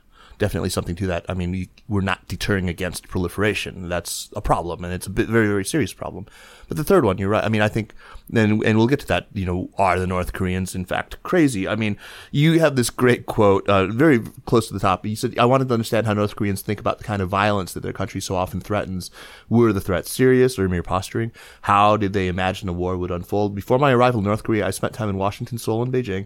definitely 0.41 0.71
something 0.71 0.95
to 0.95 1.05
that. 1.05 1.23
I 1.29 1.35
mean, 1.35 1.51
we, 1.51 1.69
we're 1.87 2.01
not 2.01 2.27
deterring 2.27 2.67
against 2.67 3.07
proliferation. 3.07 3.89
That's 3.89 4.31
a 4.35 4.41
problem, 4.41 4.83
and 4.83 4.91
it's 4.91 5.05
a 5.05 5.09
bit, 5.11 5.29
very, 5.29 5.45
very 5.45 5.63
serious 5.63 5.93
problem. 5.93 6.25
But 6.67 6.77
the 6.77 6.83
third 6.83 7.05
one, 7.05 7.19
you're 7.19 7.29
right. 7.29 7.43
I 7.43 7.47
mean, 7.47 7.61
I 7.61 7.67
think, 7.67 7.93
and, 8.33 8.63
and 8.63 8.75
we'll 8.75 8.87
get 8.87 9.01
to 9.01 9.07
that, 9.07 9.27
you 9.33 9.45
know, 9.45 9.69
are 9.77 9.99
the 9.99 10.07
North 10.07 10.33
Koreans, 10.33 10.73
in 10.73 10.83
fact, 10.83 11.21
crazy? 11.21 11.67
I 11.67 11.75
mean, 11.75 11.95
you 12.31 12.59
have 12.59 12.75
this 12.75 12.89
great 12.89 13.27
quote, 13.27 13.69
uh, 13.69 13.85
very 13.85 14.17
close 14.47 14.67
to 14.69 14.73
the 14.73 14.79
top. 14.79 15.05
You 15.05 15.15
said, 15.15 15.37
I 15.37 15.45
wanted 15.45 15.67
to 15.67 15.75
understand 15.75 16.07
how 16.07 16.13
North 16.13 16.35
Koreans 16.35 16.63
think 16.63 16.79
about 16.79 16.97
the 16.97 17.03
kind 17.03 17.21
of 17.21 17.29
violence 17.29 17.73
that 17.73 17.83
their 17.83 17.93
country 17.93 18.19
so 18.19 18.35
often 18.35 18.61
threatens. 18.61 19.11
Were 19.47 19.71
the 19.71 19.79
threats 19.79 20.09
serious 20.09 20.57
or 20.57 20.67
mere 20.67 20.81
posturing? 20.81 21.31
How 21.61 21.97
did 21.97 22.13
they 22.13 22.27
imagine 22.27 22.67
a 22.67 22.73
war 22.73 22.97
would 22.97 23.11
unfold? 23.11 23.53
Before 23.53 23.77
my 23.77 23.91
arrival 23.91 24.21
in 24.21 24.25
North 24.25 24.41
Korea, 24.41 24.65
I 24.65 24.71
spent 24.71 24.93
time 24.93 25.09
in 25.09 25.17
Washington, 25.17 25.59
Seoul, 25.59 25.83
and 25.83 25.93
Beijing 25.93 26.25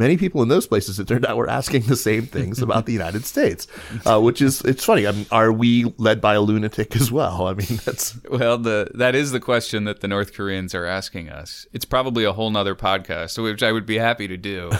many 0.00 0.16
people 0.16 0.42
in 0.42 0.48
those 0.48 0.66
places, 0.66 0.98
it 0.98 1.06
turned 1.06 1.26
out, 1.26 1.36
were 1.36 1.48
asking 1.48 1.82
the 1.82 1.94
same 1.94 2.26
things 2.26 2.60
about 2.60 2.86
the 2.86 2.92
United 2.92 3.24
States, 3.24 3.68
uh, 4.06 4.18
which 4.20 4.42
is 4.42 4.62
it's 4.62 4.84
funny. 4.84 5.06
I 5.06 5.12
mean, 5.12 5.26
are 5.30 5.52
we 5.52 5.84
led 5.98 6.20
by 6.20 6.34
a 6.34 6.40
lunatic 6.40 6.96
as 6.96 7.12
well? 7.12 7.46
I 7.46 7.54
mean, 7.54 7.78
that's 7.84 8.18
well, 8.28 8.58
the 8.58 8.90
that 8.94 9.14
is 9.14 9.30
the 9.30 9.38
question 9.38 9.84
that 9.84 10.00
the 10.00 10.08
North 10.08 10.32
Koreans 10.32 10.74
are 10.74 10.86
asking 10.86 11.28
us. 11.28 11.66
It's 11.72 11.84
probably 11.84 12.24
a 12.24 12.32
whole 12.32 12.50
nother 12.50 12.74
podcast, 12.74 13.40
which 13.40 13.62
I 13.62 13.70
would 13.70 13.86
be 13.86 13.98
happy 13.98 14.26
to 14.26 14.36
do. 14.36 14.70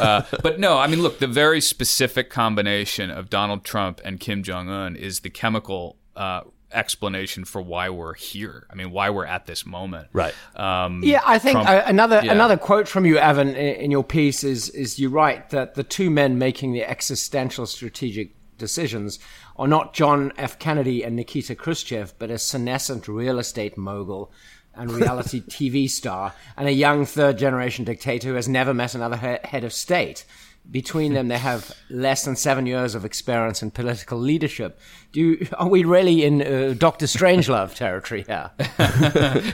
Uh, 0.00 0.24
but 0.42 0.58
no, 0.58 0.78
I 0.78 0.86
mean, 0.86 1.02
look, 1.02 1.18
the 1.18 1.26
very 1.26 1.60
specific 1.60 2.30
combination 2.30 3.10
of 3.10 3.28
Donald 3.28 3.64
Trump 3.64 4.00
and 4.02 4.18
Kim 4.18 4.42
Jong 4.42 4.70
Un 4.70 4.96
is 4.96 5.20
the 5.20 5.30
chemical. 5.30 5.96
Uh, 6.16 6.42
explanation 6.72 7.44
for 7.44 7.60
why 7.60 7.90
we're 7.90 8.14
here. 8.14 8.66
I 8.70 8.74
mean, 8.74 8.90
why 8.90 9.10
we're 9.10 9.26
at 9.26 9.46
this 9.46 9.66
moment. 9.66 10.08
Right. 10.12 10.34
Um, 10.56 11.02
yeah, 11.02 11.22
I 11.24 11.38
think 11.38 11.54
Trump, 11.54 11.68
uh, 11.68 11.82
another 11.86 12.20
yeah. 12.22 12.32
another 12.32 12.56
quote 12.56 12.88
from 12.88 13.06
you, 13.06 13.18
Evan, 13.18 13.48
in, 13.48 13.56
in, 13.56 13.90
your 13.90 14.04
piece 14.04 14.44
is 14.44 14.68
is 14.70 14.98
you 14.98 15.08
write 15.08 15.50
that 15.50 15.74
the 15.74 15.84
two 15.84 16.10
men 16.10 16.38
making 16.38 16.72
the 16.72 16.84
existential 16.84 17.66
strategic 17.66 18.34
decisions 18.58 19.18
are 19.56 19.66
not 19.66 19.94
John 19.94 20.32
F. 20.36 20.58
Kennedy 20.58 21.02
and 21.02 21.16
Nikita 21.16 21.54
Khrushchev, 21.54 22.14
but 22.18 22.30
a 22.30 22.38
senescent 22.38 23.08
real 23.08 23.38
estate 23.38 23.76
mogul 23.76 24.32
and 24.74 24.92
reality 24.92 25.40
TV 25.48 25.90
star 25.90 26.32
and 26.56 26.68
a 26.68 26.72
young 26.72 27.04
third 27.04 27.38
generation 27.38 27.84
dictator 27.84 28.28
who 28.28 28.34
has 28.34 28.48
never 28.48 28.72
met 28.72 28.94
another 28.94 29.16
he- 29.16 29.48
head 29.48 29.64
of 29.64 29.72
state 29.72 30.24
between 30.70 31.14
them, 31.14 31.28
they 31.28 31.38
have 31.38 31.74
less 31.88 32.24
than 32.24 32.36
seven 32.36 32.66
years 32.66 32.94
of 32.94 33.04
experience 33.04 33.62
in 33.62 33.70
political 33.70 34.18
leadership. 34.18 34.78
Do 35.12 35.20
you, 35.20 35.48
are 35.58 35.68
we 35.68 35.84
really 35.84 36.24
in 36.24 36.42
uh, 36.42 36.74
Doctor 36.78 37.06
Strangelove 37.06 37.74
territory 37.74 38.24
here? 38.26 38.50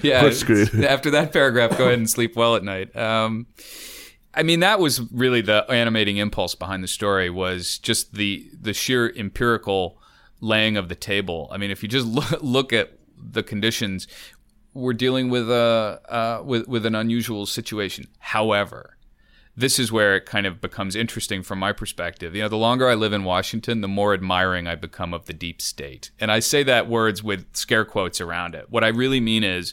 yeah, 0.02 0.24
after 0.24 1.10
that 1.10 1.30
paragraph, 1.32 1.78
go 1.78 1.84
ahead 1.86 1.98
and 1.98 2.10
sleep 2.10 2.36
well 2.36 2.56
at 2.56 2.62
night. 2.62 2.94
Um, 2.94 3.46
I 4.34 4.42
mean, 4.42 4.60
that 4.60 4.78
was 4.78 5.00
really 5.10 5.40
the 5.40 5.64
animating 5.70 6.18
impulse 6.18 6.54
behind 6.54 6.84
the 6.84 6.88
story 6.88 7.30
was 7.30 7.78
just 7.78 8.14
the 8.14 8.50
the 8.60 8.74
sheer 8.74 9.10
empirical 9.16 9.98
laying 10.40 10.76
of 10.76 10.90
the 10.90 10.94
table. 10.94 11.48
I 11.50 11.56
mean, 11.56 11.70
if 11.70 11.82
you 11.82 11.88
just 11.88 12.06
look, 12.32 12.42
look 12.42 12.72
at 12.74 12.98
the 13.16 13.42
conditions, 13.42 14.06
we're 14.74 14.92
dealing 14.92 15.30
with 15.30 15.50
a 15.50 16.00
uh, 16.08 16.42
with 16.44 16.68
with 16.68 16.84
an 16.84 16.94
unusual 16.94 17.46
situation. 17.46 18.08
However 18.18 18.95
this 19.56 19.78
is 19.78 19.90
where 19.90 20.14
it 20.14 20.26
kind 20.26 20.46
of 20.46 20.60
becomes 20.60 20.94
interesting 20.94 21.42
from 21.42 21.58
my 21.58 21.72
perspective. 21.72 22.34
You 22.34 22.42
know, 22.42 22.48
the 22.48 22.56
longer 22.56 22.88
I 22.88 22.94
live 22.94 23.14
in 23.14 23.24
Washington, 23.24 23.80
the 23.80 23.88
more 23.88 24.12
admiring 24.12 24.66
I 24.66 24.74
become 24.74 25.14
of 25.14 25.24
the 25.24 25.32
deep 25.32 25.62
state. 25.62 26.10
And 26.20 26.30
I 26.30 26.40
say 26.40 26.62
that 26.64 26.88
words 26.88 27.22
with 27.22 27.46
scare 27.56 27.86
quotes 27.86 28.20
around 28.20 28.54
it. 28.54 28.66
What 28.68 28.84
I 28.84 28.88
really 28.88 29.20
mean 29.20 29.44
is, 29.44 29.72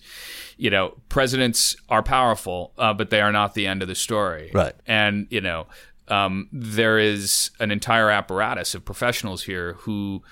you 0.56 0.70
know, 0.70 0.96
presidents 1.10 1.76
are 1.90 2.02
powerful, 2.02 2.72
uh, 2.78 2.94
but 2.94 3.10
they 3.10 3.20
are 3.20 3.34
not 3.34 3.56
the 3.56 3.68
end 3.68 3.82
of 3.82 3.90
the 3.90 3.96
story. 3.96 4.52
Right. 4.54 4.74
And, 4.88 5.28
you 5.30 5.42
know, 5.42 5.68
um, 6.08 6.48
there 6.54 6.98
is 6.98 7.52
an 7.60 7.70
entire 7.70 8.10
apparatus 8.10 8.76
of 8.76 8.86
professionals 8.86 9.44
here 9.44 9.74
who 9.80 10.24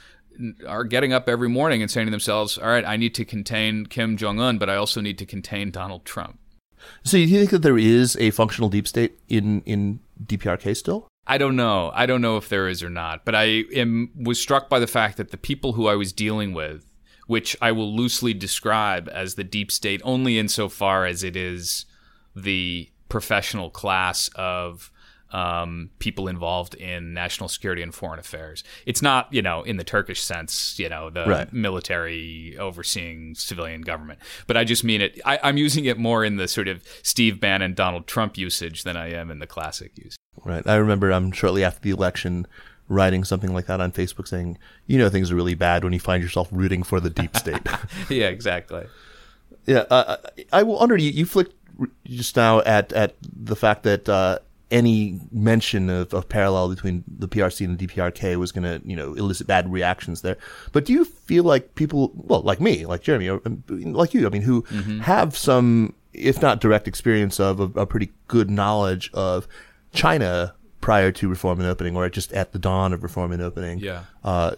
are 0.65 0.85
getting 0.85 1.11
up 1.11 1.27
every 1.27 1.49
morning 1.49 1.81
and 1.81 1.91
saying 1.91 2.07
to 2.07 2.11
themselves, 2.11 2.57
all 2.57 2.69
right, 2.69 2.85
I 2.85 2.95
need 2.95 3.13
to 3.15 3.25
contain 3.25 3.85
Kim 3.85 4.15
Jong 4.15 4.39
un, 4.39 4.57
but 4.57 4.69
I 4.69 4.75
also 4.75 5.01
need 5.01 5.17
to 5.17 5.25
contain 5.25 5.71
Donald 5.71 6.05
Trump. 6.05 6.39
So, 7.03 7.17
do 7.17 7.23
you 7.23 7.39
think 7.39 7.51
that 7.51 7.61
there 7.61 7.77
is 7.77 8.15
a 8.17 8.31
functional 8.31 8.69
deep 8.69 8.87
state 8.87 9.19
in 9.27 9.61
in 9.61 9.99
DPRK 10.23 10.75
still? 10.75 11.07
I 11.27 11.37
don't 11.37 11.55
know. 11.55 11.91
I 11.93 12.05
don't 12.05 12.21
know 12.21 12.37
if 12.37 12.49
there 12.49 12.67
is 12.67 12.83
or 12.83 12.89
not. 12.89 13.25
But 13.25 13.35
I 13.35 13.63
am 13.73 14.11
was 14.15 14.39
struck 14.39 14.69
by 14.69 14.79
the 14.79 14.87
fact 14.87 15.17
that 15.17 15.31
the 15.31 15.37
people 15.37 15.73
who 15.73 15.87
I 15.87 15.95
was 15.95 16.11
dealing 16.11 16.53
with, 16.53 16.89
which 17.27 17.55
I 17.61 17.71
will 17.71 17.95
loosely 17.95 18.33
describe 18.33 19.09
as 19.13 19.35
the 19.35 19.43
deep 19.43 19.71
state, 19.71 20.01
only 20.03 20.39
insofar 20.39 21.05
as 21.05 21.23
it 21.23 21.35
is 21.35 21.85
the 22.35 22.89
professional 23.09 23.69
class 23.69 24.29
of 24.35 24.91
um, 25.31 25.89
people 25.99 26.27
involved 26.27 26.75
in 26.75 27.13
national 27.13 27.49
security 27.49 27.81
and 27.81 27.93
foreign 27.93 28.19
affairs. 28.19 28.63
It's 28.85 29.01
not, 29.01 29.31
you 29.31 29.41
know, 29.41 29.63
in 29.63 29.77
the 29.77 29.83
Turkish 29.83 30.21
sense, 30.21 30.77
you 30.77 30.89
know, 30.89 31.09
the 31.09 31.25
right. 31.25 31.53
military 31.53 32.57
overseeing 32.57 33.35
civilian 33.35 33.81
government. 33.81 34.19
But 34.47 34.57
I 34.57 34.63
just 34.63 34.83
mean 34.83 35.01
it. 35.01 35.19
I, 35.25 35.49
am 35.49 35.57
using 35.57 35.85
it 35.85 35.97
more 35.97 36.25
in 36.25 36.35
the 36.35 36.47
sort 36.47 36.67
of 36.67 36.83
Steve 37.03 37.39
Bannon, 37.39 37.73
Donald 37.73 38.07
Trump 38.07 38.37
usage 38.37 38.83
than 38.83 38.97
I 38.97 39.11
am 39.11 39.31
in 39.31 39.39
the 39.39 39.47
classic 39.47 39.97
use. 39.97 40.15
Right. 40.43 40.65
I 40.65 40.75
remember 40.75 41.11
um, 41.11 41.31
shortly 41.31 41.63
after 41.63 41.81
the 41.81 41.91
election 41.91 42.47
writing 42.87 43.23
something 43.23 43.53
like 43.53 43.67
that 43.67 43.79
on 43.79 43.91
Facebook 43.91 44.27
saying, 44.27 44.57
you 44.85 44.97
know, 44.97 45.09
things 45.09 45.31
are 45.31 45.35
really 45.35 45.55
bad 45.55 45.83
when 45.83 45.93
you 45.93 45.99
find 45.99 46.21
yourself 46.21 46.49
rooting 46.51 46.83
for 46.83 46.99
the 46.99 47.09
deep 47.09 47.35
state. 47.37 47.61
yeah, 48.09 48.27
exactly. 48.27 48.85
Yeah. 49.65 49.85
Uh, 49.89 50.17
I 50.51 50.63
wonder, 50.63 50.97
you, 50.97 51.11
you 51.11 51.25
flicked 51.25 51.55
just 52.05 52.35
now 52.35 52.59
at, 52.61 52.91
at 52.91 53.15
the 53.21 53.55
fact 53.55 53.83
that, 53.83 54.09
uh, 54.09 54.39
any 54.71 55.19
mention 55.31 55.89
of, 55.89 56.13
of 56.13 56.27
parallel 56.29 56.69
between 56.69 57.03
the 57.07 57.27
PRC 57.27 57.65
and 57.65 57.77
the 57.77 57.87
DPRK 57.87 58.37
was 58.37 58.51
going 58.51 58.63
to, 58.63 58.81
you 58.87 58.95
know, 58.95 59.13
elicit 59.13 59.45
bad 59.45 59.71
reactions 59.71 60.21
there. 60.21 60.37
But 60.71 60.85
do 60.85 60.93
you 60.93 61.05
feel 61.05 61.43
like 61.43 61.75
people, 61.75 62.11
well, 62.15 62.41
like 62.41 62.61
me, 62.61 62.85
like 62.85 63.01
Jeremy, 63.01 63.29
or 63.29 63.41
um, 63.45 63.63
like 63.67 64.13
you, 64.13 64.25
I 64.25 64.29
mean, 64.29 64.41
who 64.41 64.63
mm-hmm. 64.63 64.99
have 65.01 65.37
some, 65.37 65.93
if 66.13 66.41
not 66.41 66.61
direct 66.61 66.87
experience 66.87 67.39
of, 67.39 67.59
a, 67.59 67.81
a 67.81 67.85
pretty 67.85 68.11
good 68.27 68.49
knowledge 68.49 69.11
of 69.13 69.47
China 69.93 70.55
prior 70.79 71.11
to 71.11 71.29
reform 71.29 71.59
and 71.59 71.69
opening, 71.69 71.95
or 71.95 72.09
just 72.09 72.31
at 72.33 72.53
the 72.53 72.59
dawn 72.59 72.93
of 72.93 73.03
reform 73.03 73.31
and 73.31 73.41
opening? 73.41 73.79
Yeah. 73.79 74.05
Uh, 74.23 74.55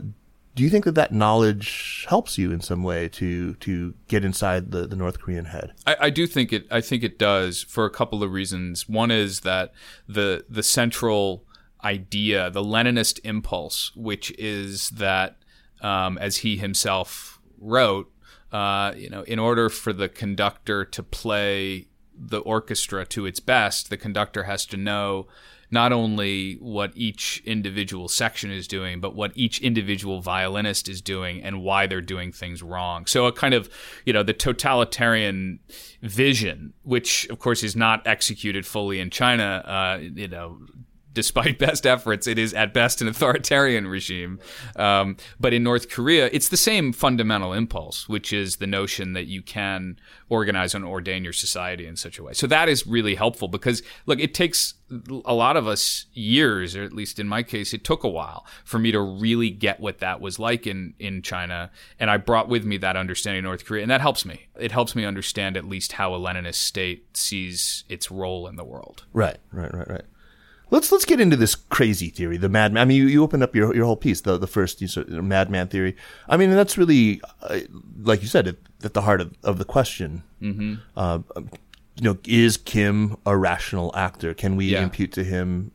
do 0.56 0.64
you 0.64 0.70
think 0.70 0.86
that 0.86 0.96
that 0.96 1.12
knowledge 1.12 2.06
helps 2.10 2.38
you 2.38 2.52
in 2.52 2.62
some 2.62 2.84
way 2.84 3.10
to 3.10 3.56
to 3.56 3.94
get 4.08 4.24
inside 4.24 4.72
the, 4.72 4.88
the 4.88 4.96
North 4.96 5.20
Korean 5.20 5.46
head? 5.46 5.74
I, 5.88 5.96
I 6.02 6.10
do 6.10 6.28
think 6.28 6.54
it. 6.54 6.68
I 6.70 6.82
think 6.82 7.04
it 7.04 7.18
does 7.18 7.64
for 7.64 7.86
a 7.86 7.90
couple 7.90 8.24
of 8.24 8.32
reasons. 8.32 8.88
One 8.88 9.12
is 9.12 9.42
that 9.42 9.74
the 10.08 10.46
the 10.50 10.64
central 10.64 11.46
idea, 11.84 12.50
the 12.50 12.64
Leninist 12.64 13.20
impulse, 13.24 13.92
which 13.96 14.32
is 14.38 14.90
that, 14.92 15.38
um, 15.82 16.18
as 16.18 16.38
he 16.38 16.58
himself 16.58 17.42
wrote, 17.60 18.12
uh, 18.52 18.94
you 18.96 19.10
know, 19.10 19.24
in 19.24 19.40
order 19.40 19.70
for 19.70 19.92
the 19.92 20.08
conductor 20.08 20.86
to 20.86 21.04
play 21.04 21.88
the 22.16 22.40
orchestra 22.40 23.06
to 23.08 23.26
its 23.26 23.40
best, 23.40 23.90
the 23.90 23.98
conductor 23.98 24.44
has 24.44 24.66
to 24.68 24.78
know 24.78 25.28
not 25.74 25.92
only 25.92 26.54
what 26.62 26.92
each 26.96 27.42
individual 27.46 28.08
section 28.08 28.52
is 28.52 28.68
doing, 28.68 29.02
but 29.02 29.16
what 29.16 29.32
each 29.34 29.60
individual 29.60 30.22
violinist 30.22 30.88
is 30.88 31.02
doing 31.02 31.42
and 31.42 31.64
why 31.64 31.88
they're 31.88 32.00
doing 32.00 32.32
things 32.32 32.62
wrong. 32.62 33.08
So 33.08 33.26
a 33.26 33.32
kind 33.32 33.56
of, 33.56 33.68
you 34.06 34.14
know, 34.14 34.22
the 34.22 34.34
totalitarian 34.34 35.60
vision, 36.04 36.74
which 36.84 37.28
of 37.30 37.40
course 37.40 37.64
is 37.64 37.76
not 37.76 38.06
executed 38.06 38.68
fully 38.68 39.00
in 39.00 39.10
China, 39.10 39.64
uh, 39.66 39.98
you 40.00 40.28
know, 40.28 40.60
despite 41.14 41.60
best 41.68 41.86
efforts, 41.86 42.28
it 42.28 42.38
is 42.38 42.54
at 42.54 42.74
best 42.74 43.02
an 43.02 43.08
authoritarian 43.08 43.88
regime. 43.88 44.40
Um, 44.76 45.18
but 45.40 45.54
in 45.54 45.64
North 45.64 45.90
Korea, 45.90 46.30
it's 46.32 46.50
the 46.50 46.58
same 46.58 46.94
fundamental 46.94 47.54
impulse, 47.54 48.10
which 48.10 48.34
is 48.34 48.58
the 48.58 48.68
notion 48.68 49.14
that 49.14 49.26
you 49.28 49.42
can 49.42 50.00
organize 50.30 50.74
and 50.74 50.84
ordain 50.84 51.24
your 51.24 51.34
society 51.34 51.86
in 51.86 51.96
such 51.96 52.18
a 52.18 52.24
way. 52.24 52.34
So 52.34 52.48
that 52.48 52.70
is 52.70 52.88
really 52.88 53.16
helpful 53.16 53.48
because, 53.48 53.84
look, 54.06 54.20
it 54.20 54.34
takes 54.34 54.76
a 55.26 55.34
lot 55.34 55.58
of 55.58 55.68
us 55.68 56.06
years, 56.14 56.76
or 56.76 56.84
at 56.84 56.94
least 56.94 57.20
in 57.20 57.28
my 57.28 57.44
case, 57.44 57.74
it 57.74 57.84
took 57.84 58.04
a 58.04 58.10
while 58.10 58.46
for 58.64 58.80
me 58.80 58.92
to 58.92 59.00
really 59.00 59.50
get 59.50 59.80
what 59.80 60.00
that 60.00 60.22
was 60.22 60.40
like 60.40 60.68
in, 60.68 60.94
in 61.00 61.22
China. 61.22 61.72
And 62.00 62.10
I 62.10 62.18
brought 62.18 62.48
with 62.48 62.66
me 62.66 62.78
that 62.78 62.96
understanding 62.96 63.40
of 63.40 63.46
North 63.46 63.66
Korea, 63.66 63.82
and 63.82 63.92
that 63.92 64.02
helps 64.02 64.26
me. 64.26 64.48
It 64.60 64.72
helps 64.72 64.96
me 64.96 65.06
understand 65.06 65.58
at 65.58 65.66
least 65.66 65.94
how 65.94 66.14
a 66.14 66.20
Leninist 66.20 66.56
state 66.56 67.16
sees 67.18 67.84
its 67.90 68.12
role 68.12 68.48
in 68.48 68.56
the 68.56 68.64
world. 68.64 69.06
Right, 69.14 69.38
right, 69.52 69.74
right, 69.74 69.90
right. 69.90 70.06
Let's 70.70 70.92
let's 70.92 71.06
get 71.06 71.20
into 71.20 71.36
this 71.36 71.56
crazy 71.56 72.10
theory, 72.10 72.38
the 72.38 72.50
madman. 72.50 72.82
I 72.82 72.86
mean, 72.86 72.98
you, 72.98 73.08
you 73.08 73.24
opened 73.24 73.44
up 73.44 73.56
your 73.56 73.76
your 73.76 73.86
whole 73.86 73.96
piece, 73.96 74.22
the 74.22 74.38
the 74.38 74.48
first 74.48 74.82
you 74.82 74.88
sort 74.88 75.08
of, 75.08 75.24
madman 75.24 75.68
theory. 75.68 75.96
I 76.28 76.38
mean, 76.38 76.50
that's 76.52 76.78
really, 76.78 77.22
uh, 77.42 77.60
like 78.02 78.22
you 78.22 78.28
said, 78.28 78.48
at, 78.48 78.56
at, 78.84 78.94
the 78.94 79.02
heart 79.02 79.22
of, 79.22 79.34
of 79.44 79.60
the 79.60 79.66
question. 79.66 80.24
Mm-hmm. 80.42 80.76
Uh, 80.98 81.20
you 81.96 82.04
know, 82.04 82.18
is 82.26 82.58
Kim 82.58 83.18
a 83.26 83.38
rational 83.38 83.92
actor? 83.96 84.34
Can 84.34 84.56
we 84.56 84.66
yeah. 84.66 84.82
impute 84.82 85.12
to 85.14 85.24
him? 85.24 85.72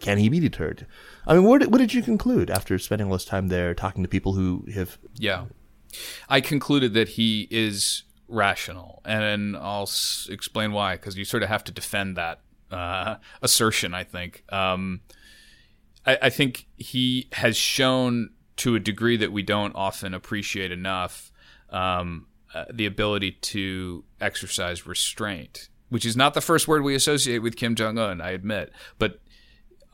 Can 0.00 0.18
he 0.18 0.28
be 0.28 0.40
deterred? 0.40 0.86
I 1.26 1.34
mean, 1.34 1.44
what 1.44 1.66
what 1.68 1.78
did 1.78 1.94
you 1.94 2.02
conclude 2.02 2.50
after 2.50 2.78
spending 2.78 3.06
all 3.06 3.12
this 3.12 3.24
time 3.24 3.48
there, 3.48 3.72
talking 3.74 4.02
to 4.02 4.08
people 4.08 4.32
who 4.32 4.64
have? 4.74 4.98
Yeah, 5.14 5.44
I 6.28 6.40
concluded 6.40 6.94
that 6.94 7.10
he 7.10 7.46
is 7.50 8.02
rational, 8.26 9.00
and 9.04 9.56
I'll 9.56 9.82
s- 9.82 10.28
explain 10.30 10.72
why. 10.72 10.96
Because 10.96 11.16
you 11.16 11.24
sort 11.24 11.42
of 11.42 11.48
have 11.48 11.62
to 11.64 11.72
defend 11.72 12.16
that 12.16 12.40
uh, 12.70 13.16
assertion. 13.42 13.94
I 13.94 14.04
think. 14.04 14.44
Um, 14.50 15.00
I, 16.06 16.18
I 16.22 16.30
think 16.30 16.66
he 16.76 17.28
has 17.32 17.56
shown 17.56 18.30
to 18.56 18.74
a 18.74 18.80
degree 18.80 19.16
that 19.16 19.32
we 19.32 19.42
don't 19.42 19.74
often 19.74 20.14
appreciate 20.14 20.70
enough 20.70 21.32
um, 21.70 22.26
uh, 22.54 22.64
the 22.72 22.86
ability 22.86 23.32
to 23.32 24.04
exercise 24.20 24.86
restraint, 24.86 25.68
which 25.88 26.04
is 26.04 26.16
not 26.16 26.34
the 26.34 26.40
first 26.40 26.68
word 26.68 26.82
we 26.82 26.94
associate 26.94 27.38
with 27.38 27.56
Kim 27.56 27.74
Jong 27.74 27.98
Un, 27.98 28.20
I 28.20 28.30
admit, 28.30 28.72
but 28.98 29.20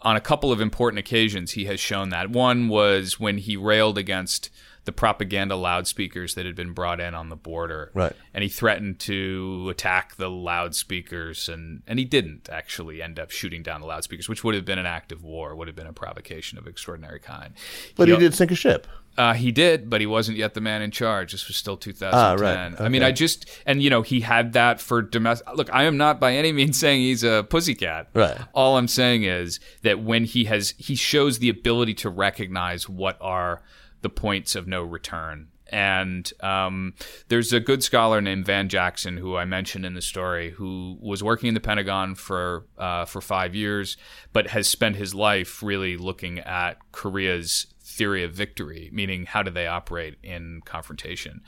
on 0.02 0.16
a 0.16 0.20
couple 0.20 0.52
of 0.52 0.60
important 0.60 0.98
occasions 0.98 1.52
he 1.52 1.66
has 1.66 1.80
shown 1.80 2.10
that. 2.10 2.30
One 2.30 2.68
was 2.68 3.20
when 3.20 3.38
he 3.38 3.56
railed 3.56 3.98
against 3.98 4.50
the 4.86 4.92
propaganda 4.92 5.56
loudspeakers 5.56 6.34
that 6.34 6.46
had 6.46 6.54
been 6.54 6.72
brought 6.72 7.00
in 7.00 7.14
on 7.14 7.28
the 7.28 7.36
border. 7.36 7.90
Right. 7.92 8.12
And 8.32 8.42
he 8.42 8.48
threatened 8.48 8.98
to 9.00 9.68
attack 9.68 10.16
the 10.16 10.30
loudspeakers 10.30 11.48
and 11.48 11.82
and 11.86 11.98
he 11.98 12.04
didn't 12.04 12.48
actually 12.50 13.02
end 13.02 13.18
up 13.18 13.30
shooting 13.30 13.62
down 13.62 13.80
the 13.80 13.86
loudspeakers, 13.86 14.28
which 14.28 14.42
would 14.42 14.54
have 14.54 14.64
been 14.64 14.78
an 14.78 14.86
act 14.86 15.12
of 15.12 15.22
war, 15.22 15.54
would 15.54 15.68
have 15.68 15.76
been 15.76 15.86
a 15.86 15.92
provocation 15.92 16.56
of 16.56 16.66
extraordinary 16.66 17.20
kind. 17.20 17.54
But 17.96 18.08
he, 18.08 18.16
did 18.16 18.34
sink 18.34 18.50
a 18.50 18.54
ship. 18.54 18.86
Uh, 19.18 19.32
he 19.32 19.50
did, 19.50 19.88
but 19.88 20.00
he 20.00 20.06
wasn't 20.06 20.36
yet 20.36 20.54
the 20.54 20.60
man 20.60 20.82
in 20.82 20.90
charge. 20.90 21.32
This 21.32 21.48
was 21.48 21.56
still 21.56 21.76
2010. 21.76 22.18
Ah, 22.18 22.34
right. 22.34 22.80
I 22.80 22.88
mean, 22.88 23.02
I 23.02 23.12
just 23.12 23.50
and 23.64 23.82
you 23.82 23.90
know 23.90 24.02
he 24.02 24.20
had 24.20 24.52
that 24.52 24.80
for 24.80 25.02
domestic. 25.02 25.48
Look, 25.54 25.72
I 25.74 25.84
am 25.84 25.96
not 25.96 26.20
by 26.20 26.34
any 26.34 26.52
means 26.52 26.78
saying 26.80 27.00
he's 27.00 27.24
a 27.24 27.44
pussycat. 27.48 28.08
Right. 28.14 28.38
All 28.52 28.76
I'm 28.76 28.88
saying 28.88 29.24
is 29.24 29.58
that 29.82 30.00
when 30.00 30.24
he 30.24 30.44
has 30.44 30.74
he 30.78 30.94
shows 30.94 31.40
the 31.40 31.48
ability 31.48 31.94
to 31.94 32.10
recognize 32.10 32.88
what 32.88 33.16
are 33.20 33.62
the 34.02 34.10
points 34.10 34.54
of 34.54 34.66
no 34.66 34.82
return. 34.82 35.48
And 35.68 36.32
um, 36.42 36.94
there's 37.26 37.52
a 37.52 37.58
good 37.58 37.82
scholar 37.82 38.20
named 38.20 38.46
Van 38.46 38.68
Jackson 38.68 39.16
who 39.16 39.36
I 39.36 39.44
mentioned 39.44 39.84
in 39.84 39.94
the 39.94 40.02
story, 40.02 40.50
who 40.50 40.96
was 41.00 41.24
working 41.24 41.48
in 41.48 41.54
the 41.54 41.60
Pentagon 41.60 42.14
for 42.14 42.66
uh, 42.78 43.04
for 43.04 43.20
five 43.20 43.54
years, 43.54 43.96
but 44.32 44.48
has 44.48 44.68
spent 44.68 44.94
his 44.94 45.12
life 45.12 45.62
really 45.62 45.96
looking 45.96 46.38
at 46.38 46.78
Korea's 46.92 47.66
theory 47.82 48.22
of 48.22 48.32
victory, 48.32 48.90
meaning 48.92 49.26
how 49.26 49.42
do 49.42 49.50
they 49.50 49.66
operate 49.66 50.18
in 50.22 50.60
confrontation. 50.64 51.40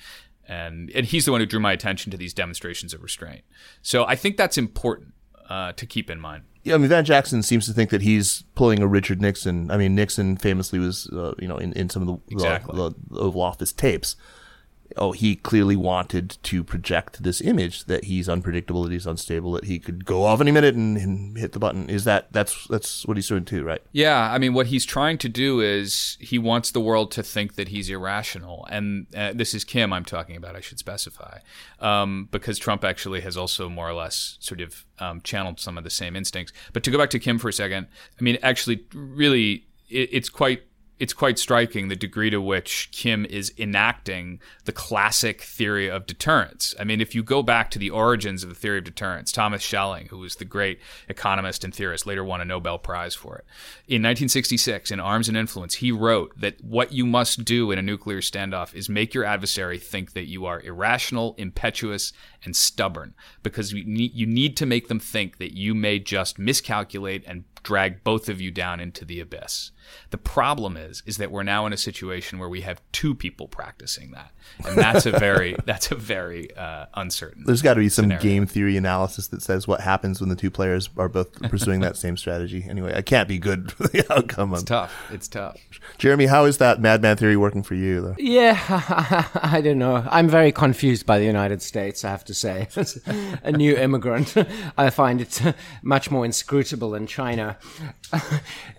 And, 0.48 0.90
and 0.94 1.04
he's 1.04 1.26
the 1.26 1.32
one 1.32 1.40
who 1.40 1.46
drew 1.46 1.60
my 1.60 1.72
attention 1.72 2.10
to 2.10 2.16
these 2.16 2.32
demonstrations 2.32 2.94
of 2.94 3.02
restraint. 3.02 3.42
So 3.82 4.06
I 4.06 4.16
think 4.16 4.36
that's 4.38 4.56
important 4.56 5.12
uh, 5.48 5.72
to 5.72 5.84
keep 5.84 6.10
in 6.10 6.20
mind. 6.20 6.44
Yeah, 6.68 6.74
I 6.74 6.78
mean, 6.78 6.88
Van 6.88 7.04
Jackson 7.04 7.42
seems 7.42 7.66
to 7.66 7.72
think 7.72 7.90
that 7.90 8.02
he's 8.02 8.44
pulling 8.54 8.80
a 8.82 8.86
Richard 8.86 9.20
Nixon. 9.20 9.70
I 9.70 9.76
mean, 9.76 9.94
Nixon 9.94 10.36
famously 10.36 10.78
was, 10.78 11.08
uh, 11.08 11.34
you 11.38 11.48
know, 11.48 11.56
in, 11.56 11.72
in 11.72 11.88
some 11.88 12.02
of 12.02 12.08
the, 12.08 12.32
Exactly. 12.34 12.76
the, 12.76 12.94
the 13.10 13.20
Oval 13.20 13.40
Office 13.42 13.72
tapes. 13.72 14.16
Oh, 14.98 15.12
he 15.12 15.36
clearly 15.36 15.76
wanted 15.76 16.38
to 16.42 16.64
project 16.64 17.22
this 17.22 17.40
image 17.40 17.84
that 17.84 18.04
he's 18.04 18.28
unpredictable, 18.28 18.82
that 18.82 18.92
he's 18.92 19.06
unstable, 19.06 19.52
that 19.52 19.64
he 19.64 19.78
could 19.78 20.04
go 20.04 20.24
off 20.24 20.40
any 20.40 20.50
minute 20.50 20.74
and, 20.74 20.96
and 20.96 21.38
hit 21.38 21.52
the 21.52 21.58
button. 21.58 21.88
Is 21.88 22.04
that 22.04 22.32
that's 22.32 22.66
that's 22.68 23.06
what 23.06 23.16
he's 23.16 23.28
doing 23.28 23.44
too, 23.44 23.64
right? 23.64 23.82
Yeah, 23.92 24.32
I 24.32 24.38
mean, 24.38 24.54
what 24.54 24.68
he's 24.68 24.84
trying 24.84 25.18
to 25.18 25.28
do 25.28 25.60
is 25.60 26.16
he 26.20 26.38
wants 26.38 26.70
the 26.70 26.80
world 26.80 27.10
to 27.12 27.22
think 27.22 27.54
that 27.54 27.68
he's 27.68 27.88
irrational, 27.88 28.66
and 28.70 29.06
uh, 29.16 29.32
this 29.34 29.54
is 29.54 29.64
Kim 29.64 29.92
I'm 29.92 30.04
talking 30.04 30.36
about. 30.36 30.56
I 30.56 30.60
should 30.60 30.78
specify, 30.78 31.38
um, 31.80 32.28
because 32.30 32.58
Trump 32.58 32.84
actually 32.84 33.20
has 33.22 33.36
also 33.36 33.68
more 33.68 33.88
or 33.88 33.94
less 33.94 34.36
sort 34.40 34.60
of 34.60 34.84
um, 34.98 35.20
channeled 35.22 35.60
some 35.60 35.78
of 35.78 35.84
the 35.84 35.90
same 35.90 36.16
instincts. 36.16 36.52
But 36.72 36.82
to 36.84 36.90
go 36.90 36.98
back 36.98 37.10
to 37.10 37.18
Kim 37.18 37.38
for 37.38 37.48
a 37.48 37.52
second, 37.52 37.86
I 38.18 38.22
mean, 38.22 38.38
actually, 38.42 38.84
really, 38.94 39.66
it, 39.88 40.10
it's 40.12 40.28
quite 40.28 40.62
it's 40.98 41.12
quite 41.12 41.38
striking 41.38 41.88
the 41.88 41.96
degree 41.96 42.30
to 42.30 42.40
which 42.40 42.90
Kim 42.92 43.24
is 43.24 43.52
enacting 43.56 44.40
the 44.64 44.72
classic 44.72 45.42
theory 45.42 45.88
of 45.88 46.06
deterrence. 46.06 46.74
I 46.78 46.84
mean, 46.84 47.00
if 47.00 47.14
you 47.14 47.22
go 47.22 47.42
back 47.42 47.70
to 47.70 47.78
the 47.78 47.90
origins 47.90 48.42
of 48.42 48.48
the 48.48 48.54
theory 48.54 48.78
of 48.78 48.84
deterrence, 48.84 49.30
Thomas 49.30 49.62
Schelling, 49.62 50.08
who 50.08 50.18
was 50.18 50.36
the 50.36 50.44
great 50.44 50.80
economist 51.08 51.62
and 51.62 51.74
theorist, 51.74 52.06
later 52.06 52.24
won 52.24 52.40
a 52.40 52.44
Nobel 52.44 52.78
Prize 52.78 53.14
for 53.14 53.36
it. 53.36 53.44
In 53.86 54.02
1966, 54.02 54.90
in 54.90 55.00
Arms 55.00 55.28
and 55.28 55.36
Influence, 55.36 55.76
he 55.76 55.92
wrote 55.92 56.38
that 56.38 56.62
what 56.64 56.92
you 56.92 57.06
must 57.06 57.44
do 57.44 57.70
in 57.70 57.78
a 57.78 57.82
nuclear 57.82 58.20
standoff 58.20 58.74
is 58.74 58.88
make 58.88 59.14
your 59.14 59.24
adversary 59.24 59.78
think 59.78 60.12
that 60.14 60.26
you 60.26 60.46
are 60.46 60.60
irrational, 60.60 61.34
impetuous, 61.38 62.12
and 62.44 62.56
stubborn, 62.56 63.14
because 63.42 63.72
you 63.72 63.84
need, 63.84 64.12
you 64.14 64.26
need 64.26 64.56
to 64.56 64.66
make 64.66 64.88
them 64.88 65.00
think 65.00 65.38
that 65.38 65.56
you 65.56 65.74
may 65.74 65.98
just 65.98 66.38
miscalculate 66.38 67.24
and 67.26 67.44
drag 67.62 68.02
both 68.02 68.28
of 68.28 68.40
you 68.40 68.50
down 68.50 68.80
into 68.80 69.04
the 69.04 69.20
abyss. 69.20 69.70
The 70.10 70.18
problem 70.18 70.76
is 70.76 71.02
is 71.06 71.16
that 71.18 71.30
we're 71.30 71.42
now 71.42 71.66
in 71.66 71.72
a 71.72 71.76
situation 71.76 72.38
where 72.38 72.48
we 72.48 72.62
have 72.62 72.80
two 72.92 73.14
people 73.14 73.48
practicing 73.48 74.10
that. 74.12 74.30
And 74.66 74.76
that's 74.78 75.06
a 75.06 75.12
very 75.12 75.56
that's 75.66 75.90
a 75.90 75.94
very 75.94 76.54
uh, 76.56 76.86
uncertain. 76.94 77.44
There's 77.46 77.62
got 77.62 77.74
to 77.74 77.80
be 77.80 77.88
some 77.88 78.04
scenario. 78.04 78.22
game 78.22 78.46
theory 78.46 78.76
analysis 78.76 79.28
that 79.28 79.42
says 79.42 79.68
what 79.68 79.80
happens 79.80 80.20
when 80.20 80.28
the 80.30 80.36
two 80.36 80.50
players 80.50 80.88
are 80.96 81.08
both 81.08 81.32
pursuing 81.42 81.80
that 81.80 81.96
same 81.96 82.16
strategy. 82.16 82.66
Anyway, 82.68 82.94
I 82.94 83.02
can't 83.02 83.28
be 83.28 83.38
good 83.38 83.72
for 83.72 83.84
the 83.88 84.04
outcome. 84.12 84.52
It's 84.52 84.62
Of. 84.62 84.66
tough. 84.68 85.10
It's 85.10 85.28
tough. 85.28 85.56
Jeremy, 85.98 86.26
how 86.26 86.44
is 86.46 86.58
that 86.58 86.80
madman 86.80 87.16
theory 87.16 87.36
working 87.36 87.62
for 87.62 87.74
you? 87.74 88.00
Though? 88.00 88.14
Yeah, 88.18 88.58
I 89.42 89.60
don't 89.62 89.78
know. 89.78 90.04
I'm 90.10 90.28
very 90.28 90.52
confused 90.52 91.04
by 91.06 91.18
the 91.18 91.24
United 91.26 91.60
States, 91.62 92.04
I 92.04 92.10
have 92.10 92.24
to 92.26 92.34
say. 92.34 92.68
As 92.76 93.00
a 93.42 93.52
new 93.52 93.76
immigrant, 93.76 94.34
I 94.76 94.90
find 94.90 95.20
it 95.20 95.40
much 95.82 96.10
more 96.10 96.24
inscrutable 96.24 96.90
than 96.90 97.06
China. 97.06 97.58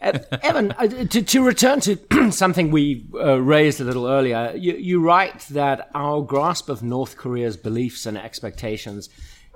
Evan, 0.01 0.73
to, 1.05 1.21
to 1.21 1.43
return 1.43 1.79
to 1.81 2.31
something 2.31 2.71
we 2.71 3.05
uh, 3.15 3.39
raised 3.41 3.79
a 3.81 3.83
little 3.83 4.07
earlier, 4.07 4.53
you, 4.55 4.73
you 4.73 5.01
write 5.01 5.41
that 5.51 5.89
our 5.95 6.21
grasp 6.21 6.69
of 6.69 6.83
North 6.83 7.17
Korea's 7.17 7.57
beliefs 7.57 8.05
and 8.05 8.17
expectations 8.17 9.09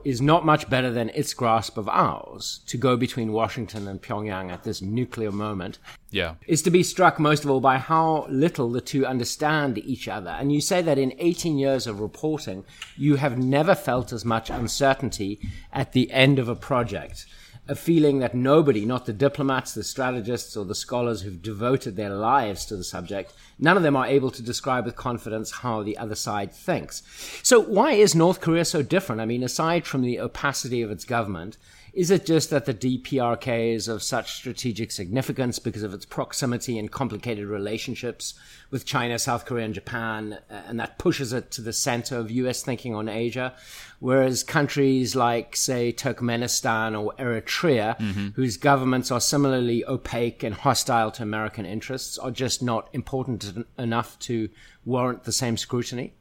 is 0.03 0.21
not 0.21 0.45
much 0.45 0.69
better 0.69 0.91
than 0.91 1.07
its 1.09 1.33
grasp 1.33 1.77
of 1.77 1.87
ours 1.87 2.59
to 2.67 2.77
go 2.77 2.97
between 2.97 3.31
Washington 3.31 3.87
and 3.87 4.01
Pyongyang 4.01 4.51
at 4.51 4.63
this 4.63 4.81
nuclear 4.81 5.31
moment 5.31 5.79
Yeah. 6.11 6.35
is 6.45 6.61
to 6.63 6.69
be 6.69 6.83
struck 6.83 7.19
most 7.19 7.45
of 7.45 7.49
all 7.49 7.61
by 7.61 7.77
how 7.77 8.25
little 8.29 8.69
the 8.69 8.81
two 8.81 9.05
understand 9.05 9.77
each 9.77 10.09
other. 10.09 10.31
And 10.31 10.51
you 10.51 10.59
say 10.59 10.81
that 10.81 10.97
in 10.97 11.13
18 11.19 11.57
years 11.57 11.87
of 11.87 12.01
reporting, 12.01 12.65
you 12.97 13.15
have 13.15 13.37
never 13.37 13.75
felt 13.75 14.11
as 14.11 14.25
much 14.25 14.49
uncertainty 14.49 15.39
at 15.71 15.93
the 15.93 16.11
end 16.11 16.37
of 16.37 16.49
a 16.49 16.55
project. 16.55 17.25
A 17.65 17.75
feeling 17.75 18.19
that 18.19 18.35
nobody, 18.35 18.85
not 18.85 19.05
the 19.05 19.13
diplomats, 19.13 19.73
the 19.73 19.85
strategists, 19.85 20.57
or 20.57 20.65
the 20.65 20.75
scholars 20.75 21.21
who've 21.21 21.41
devoted 21.41 21.95
their 21.95 22.09
lives 22.09 22.65
to 22.65 22.75
the 22.75 22.83
subject, 22.83 23.31
none 23.57 23.77
of 23.77 23.83
them 23.83 23.95
are 23.95 24.05
able 24.05 24.31
to 24.31 24.43
describe 24.43 24.85
with 24.85 24.97
confidence 24.97 25.51
how 25.51 25.81
the 25.81 25.97
other 25.97 26.15
side 26.15 26.51
thinks. 26.51 27.03
So, 27.41 27.61
why 27.61 27.93
is 27.93 28.15
North 28.15 28.41
Korea 28.41 28.65
so 28.65 28.81
different? 28.81 29.21
I 29.21 29.25
mean, 29.25 29.43
aside 29.43 29.85
from 29.85 30.01
the 30.01 30.19
opacity 30.19 30.81
of 30.81 30.91
its 30.91 31.05
government, 31.05 31.57
is 31.93 32.09
it 32.09 32.25
just 32.25 32.49
that 32.49 32.65
the 32.65 32.73
DPRK 32.73 33.75
is 33.75 33.87
of 33.87 34.01
such 34.01 34.33
strategic 34.33 34.91
significance 34.91 35.59
because 35.59 35.83
of 35.83 35.93
its 35.93 36.05
proximity 36.05 36.79
and 36.79 36.91
complicated 36.91 37.45
relationships 37.45 38.33
with 38.71 38.83
China, 38.83 39.19
South 39.19 39.45
Korea, 39.45 39.65
and 39.65 39.75
Japan, 39.75 40.39
uh, 40.49 40.61
and 40.65 40.79
that 40.79 40.97
pushes 40.97 41.33
it 41.33 41.51
to 41.51 41.61
the 41.61 41.71
center 41.71 42.17
of 42.17 42.31
US 42.31 42.63
thinking 42.63 42.95
on 42.95 43.07
Asia? 43.07 43.53
Whereas 43.99 44.43
countries 44.43 45.15
like, 45.15 45.55
say, 45.55 45.93
Turkmenistan 45.93 46.99
or 46.99 47.13
Eritrea, 47.19 48.33
whose 48.33 48.57
governments 48.57 49.11
are 49.11 49.21
similarly 49.21 49.85
opaque 49.85 50.41
and 50.41 50.55
hostile 50.55 51.11
to 51.11 51.23
American 51.23 51.65
interests, 51.65 52.17
are 52.17 52.31
just 52.31 52.63
not 52.63 52.89
important 52.93 53.67
enough 53.77 54.17
to 54.19 54.49
warrant 54.83 55.25
the 55.25 55.31
same 55.31 55.57
scrutiny? 55.57 56.13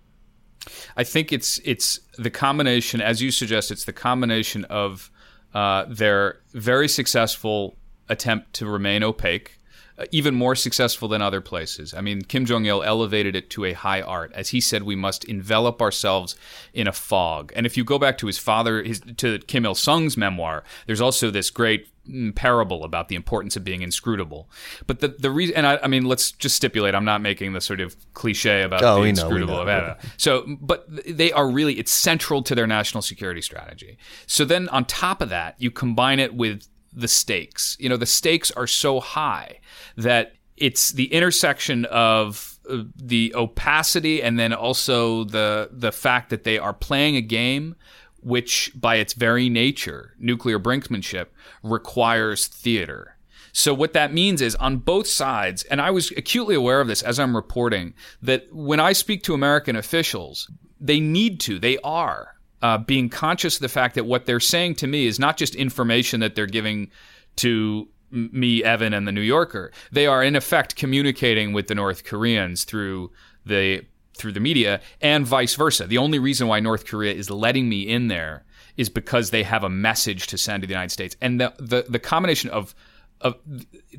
I 0.97 1.05
think 1.05 1.33
it's 1.33 1.59
it's 1.65 1.99
the 2.19 2.31
combination, 2.31 3.01
as 3.01 3.21
you 3.21 3.31
suggest, 3.31 3.71
it's 3.71 3.85
the 3.85 3.93
combination 3.93 4.65
of 4.67 5.11
uh, 5.55 5.85
their 5.89 6.41
very 6.53 6.89
successful 6.89 7.77
attempt 8.09 8.53
to 8.55 8.67
remain 8.67 9.03
opaque, 9.03 9.59
uh, 9.99 10.05
even 10.11 10.35
more 10.35 10.55
successful 10.55 11.09
than 11.09 11.21
other 11.21 11.41
places. 11.41 11.95
I 11.95 12.01
mean, 12.01 12.23
Kim 12.23 12.47
Jong 12.47 12.65
Il 12.65 12.83
elevated 12.83 13.37
it 13.37 13.51
to 13.51 13.65
a 13.67 13.73
high 13.73 14.01
art, 14.01 14.33
as 14.35 14.49
he 14.49 14.61
said, 14.61 14.83
we 14.83 14.97
must 14.97 15.25
envelop 15.25 15.83
ourselves 15.83 16.35
in 16.73 16.87
a 16.89 16.93
fog. 16.93 17.53
And 17.55 17.67
if 17.67 17.77
you 17.77 17.85
go 17.85 17.99
back 17.99 18.19
to 18.19 18.27
his 18.27 18.39
father, 18.39 18.83
his 18.83 19.01
to 19.19 19.39
Kim 19.41 19.65
Il 19.65 19.75
Sung's 19.75 20.17
memoir, 20.17 20.65
there's 20.87 21.01
also 21.01 21.31
this 21.31 21.51
great 21.51 21.89
parable 22.35 22.85
about 22.85 23.09
the 23.09 23.15
importance 23.15 23.57
of 23.57 23.65
being 23.65 23.83
inscrutable. 23.83 24.51
But 24.87 25.01
the 25.01 25.09
the 25.09 25.31
reason, 25.31 25.57
and 25.57 25.67
I, 25.67 25.79
I 25.83 25.87
mean, 25.87 26.05
let's 26.05 26.33
just 26.33 26.57
stipulate, 26.57 26.95
I'm 26.95 27.05
not 27.05 27.21
making 27.21 27.53
the 27.53 27.61
sort 27.61 27.81
of 27.81 27.97
cliche 28.15 28.63
about 28.63 28.83
Oh, 28.83 28.99
know, 28.99 29.03
inscrutable 29.05 29.55
know. 29.55 29.63
Eva. 29.63 29.99
So, 30.17 30.57
but 30.61 30.87
they 31.07 31.33
are 31.33 31.49
really, 31.49 31.79
it's 31.79 31.93
central 31.93 32.43
to 32.43 32.55
their 32.55 32.67
national 32.67 33.03
security 33.03 33.43
strategy. 33.43 33.99
So 34.27 34.45
then 34.45 34.69
on 34.71 34.85
top 34.85 35.23
of 35.23 35.29
that, 35.29 35.55
you 35.59 35.71
combine 35.71 36.19
it 36.19 36.35
with 36.35 36.69
the 36.93 37.09
stakes. 37.09 37.77
You 37.81 37.89
know, 37.89 37.97
the 37.97 38.07
stakes 38.07 38.51
are 38.51 38.67
so 38.67 39.01
high 39.01 39.61
that 39.97 40.35
it's 40.57 40.91
the 40.91 41.13
intersection 41.13 41.85
of 41.87 42.59
uh, 42.69 42.85
the 42.95 43.35
opacity 43.35 44.23
and 44.23 44.39
then 44.39 44.53
also 44.53 45.25
the 45.25 45.71
the 45.73 45.91
fact 45.91 46.31
that 46.31 46.45
they 46.45 46.59
are 46.59 46.73
playing 46.73 47.17
a 47.17 47.21
game 47.21 47.75
which 48.23 48.73
by 48.75 48.97
its 48.97 49.13
very 49.13 49.49
nature 49.49 50.15
nuclear 50.19 50.59
brinksmanship 50.59 51.27
requires 51.63 52.47
theater 52.47 53.17
so 53.53 53.75
what 53.75 53.93
that 53.93 54.15
means 54.15 54.41
is 54.41 54.55
on 54.57 54.79
both 54.79 55.07
sides, 55.07 55.63
and 55.65 55.81
I 55.81 55.91
was 55.91 56.11
acutely 56.13 56.55
aware 56.55 56.81
of 56.81 56.89
this 56.89 57.03
as 57.03 57.21
I'm 57.21 57.37
reporting, 57.37 57.93
that 58.23 58.47
when 58.51 58.81
I 58.81 58.93
speak 58.93 59.23
to 59.25 59.35
American 59.35 59.77
officials, 59.77 60.51
they 60.81 61.01
need 61.01 61.39
to, 61.41 61.59
they 61.59 61.79
are 61.85 62.35
uh, 62.63 62.79
being 62.79 63.11
conscious 63.11 63.57
of 63.57 63.61
the 63.61 63.69
fact 63.69 63.95
that 63.95 64.05
what 64.05 64.25
they're 64.25 64.41
saying 64.41 64.77
to 64.77 64.87
me 64.87 65.07
is 65.07 65.19
not 65.19 65.37
just 65.37 65.55
information 65.55 66.21
that 66.21 66.35
they're 66.35 66.47
giving 66.47 66.91
to 67.37 67.89
me, 68.11 68.65
Evan, 68.65 68.95
and 68.95 69.07
the 69.07 69.13
New 69.13 69.21
Yorker. 69.23 69.71
They 69.91 70.07
are 70.07 70.23
in 70.23 70.37
effect 70.37 70.77
communicating 70.77 71.53
with 71.53 71.67
the 71.67 71.75
North 71.75 72.05
Koreans 72.05 72.65
through 72.65 73.11
the 73.45 73.83
through 74.15 74.33
the 74.33 74.41
media 74.41 74.81
and 75.01 75.27
vice 75.27 75.55
versa. 75.55 75.87
The 75.87 75.99
only 75.99 76.19
reason 76.19 76.49
why 76.49 76.61
North 76.61 76.87
Korea 76.87 77.15
is 77.15 77.31
letting 77.31 77.69
me 77.69 77.83
in 77.83 78.09
there 78.09 78.45
is 78.77 78.89
because 78.89 79.31
they 79.31 79.43
have 79.43 79.65
a 79.65 79.69
message 79.69 80.27
to 80.29 80.39
send 80.39 80.63
to 80.63 80.67
the 80.67 80.73
United 80.73 80.91
States. 80.91 81.17
And 81.21 81.41
the 81.41 81.53
the, 81.59 81.85
the 81.89 81.99
combination 81.99 82.51
of 82.51 82.75
of 83.23 83.37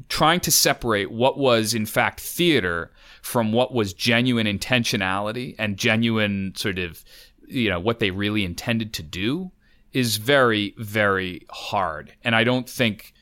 trying 0.09 0.41
to 0.41 0.51
separate 0.51 1.09
what 1.11 1.37
was 1.37 1.73
in 1.73 1.85
fact 1.85 2.19
theater 2.19 2.91
from 3.21 3.53
what 3.53 3.73
was 3.73 3.93
genuine 3.93 4.45
intentionality 4.45 5.55
and 5.57 5.77
genuine 5.77 6.53
sort 6.55 6.77
of 6.77 7.03
you 7.47 7.69
know 7.69 7.79
what 7.79 7.99
they 7.99 8.11
really 8.11 8.43
intended 8.43 8.93
to 8.93 9.03
do 9.03 9.51
is 9.93 10.17
very 10.17 10.73
very 10.77 11.45
hard 11.49 12.13
and 12.23 12.35
i 12.35 12.43
don't 12.43 12.69
think 12.69 13.13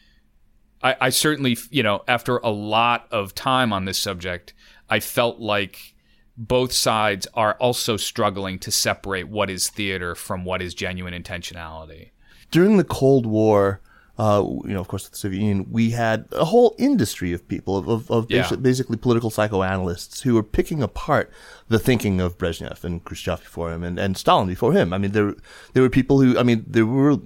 I, 0.81 0.95
I 0.99 1.09
certainly 1.09 1.57
you 1.69 1.83
know 1.83 2.03
after 2.07 2.37
a 2.37 2.49
lot 2.49 3.07
of 3.11 3.35
time 3.35 3.71
on 3.71 3.85
this 3.85 3.99
subject 3.99 4.53
i 4.89 4.99
felt 4.99 5.39
like 5.39 5.93
both 6.37 6.71
sides 6.71 7.27
are 7.33 7.53
also 7.55 7.97
struggling 7.97 8.57
to 8.59 8.71
separate 8.71 9.27
what 9.27 9.49
is 9.49 9.69
theater 9.69 10.15
from 10.15 10.45
what 10.45 10.61
is 10.61 10.73
genuine 10.73 11.13
intentionality 11.13 12.11
During 12.51 12.77
the 12.77 12.83
Cold 12.83 13.25
War, 13.25 13.79
uh, 14.17 14.43
you 14.65 14.73
know, 14.73 14.81
of 14.81 14.87
course, 14.87 15.07
the 15.09 15.15
Soviet 15.15 15.39
Union, 15.39 15.67
we 15.71 15.91
had 15.91 16.25
a 16.31 16.45
whole 16.45 16.75
industry 16.77 17.31
of 17.33 17.47
people, 17.47 17.77
of, 17.77 17.87
of, 17.89 18.11
of 18.11 18.25
Yeah. 18.29 18.43
basi- 18.43 18.61
basically 18.61 18.97
political 18.97 19.29
psychoanalysts 19.29 20.21
who 20.21 20.35
were 20.35 20.43
picking 20.43 20.83
apart 20.83 21.31
the 21.69 21.79
thinking 21.79 22.19
of 22.21 22.37
Brezhnev 22.37 22.83
and 22.83 23.03
Khrushchev 23.03 23.39
before 23.41 23.71
him 23.73 23.83
and, 23.83 23.97
and 23.99 24.17
Stalin 24.17 24.47
before 24.47 24.73
him. 24.73 24.93
I 24.93 24.97
mean, 24.97 25.11
there, 25.11 25.33
there 25.73 25.81
were 25.83 25.89
people 25.89 26.21
who, 26.21 26.37
I 26.37 26.43
mean, 26.43 26.65
there 26.67 26.85
were 26.85 27.17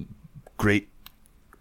great 0.57 0.89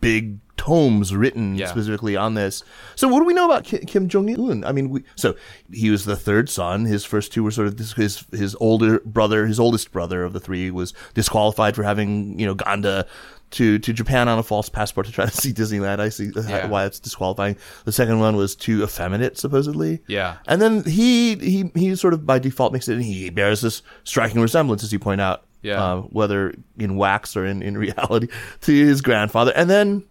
big 0.05 0.38
tomes 0.57 1.14
written 1.14 1.57
Yeah. 1.57 1.67
specifically 1.67 2.17
on 2.17 2.35
this. 2.35 2.62
So 2.95 3.09
what 3.09 3.19
do 3.21 3.25
we 3.25 3.35
know 3.35 3.45
about 3.47 3.64
Ki- 3.64 3.85
Kim 3.87 4.09
Jong 4.09 4.29
Un? 4.31 4.64
I 4.64 4.71
mean, 4.73 4.88
we, 4.90 5.03
so 5.17 5.35
he 5.73 5.90
was 5.90 6.05
the 6.05 6.17
third 6.17 6.49
son. 6.49 6.85
His 6.85 7.05
first 7.05 7.33
two 7.33 7.43
were 7.43 7.51
sort 7.51 7.67
of 7.67 7.77
this, 7.77 7.93
his 7.95 8.25
his 8.33 8.55
older 8.61 9.01
brother, 9.01 9.47
his 9.47 9.59
oldest 9.59 9.90
brother 9.93 10.23
of 10.25 10.33
the 10.33 10.40
three, 10.40 10.71
was 10.71 10.95
disqualified 11.14 11.75
for 11.75 11.83
having 11.83 12.38
you 12.38 12.47
know 12.47 12.55
gone 12.55 12.83
to. 12.83 13.07
To, 13.51 13.79
to 13.79 13.93
Japan 13.93 14.27
on 14.29 14.37
a 14.37 14.43
false 14.43 14.69
passport 14.69 15.07
to 15.07 15.12
try 15.12 15.27
to 15.27 15.31
see 15.43 15.53
Disneyland. 15.53 16.01
I 16.01 16.09
see 16.09 16.31
uh, 16.35 16.43
Yeah. 16.49 16.67
why 16.67 16.87
it's 16.87 16.99
disqualifying. 16.99 17.57
The 17.85 17.93
second 17.93 18.19
one 18.19 18.35
was 18.35 18.57
too 18.57 18.83
effeminate, 18.83 19.38
supposedly. 19.38 20.01
Yeah. 20.09 20.38
And 20.49 20.61
then 20.61 20.83
he 20.83 21.37
he 21.37 21.71
he 21.77 21.95
sort 21.95 22.14
of 22.14 22.27
by 22.27 22.40
default 22.40 22.73
makes 22.73 22.88
it. 22.88 22.95
And 22.95 23.05
he 23.05 23.31
bears 23.31 23.61
this 23.61 23.83
striking 24.03 24.40
resemblance, 24.40 24.83
as 24.83 24.93
you 24.93 24.99
point 24.99 25.21
out. 25.21 25.45
Yeah. 25.64 25.83
Uh, 25.83 25.96
whether 26.03 26.55
in 26.79 26.96
wax 26.96 27.37
or 27.37 27.44
in, 27.44 27.62
in 27.62 27.77
reality, 27.87 28.29
to 28.61 28.72
his 28.72 29.00
grandfather. 29.00 29.53
And 29.57 29.68
then 29.68 30.05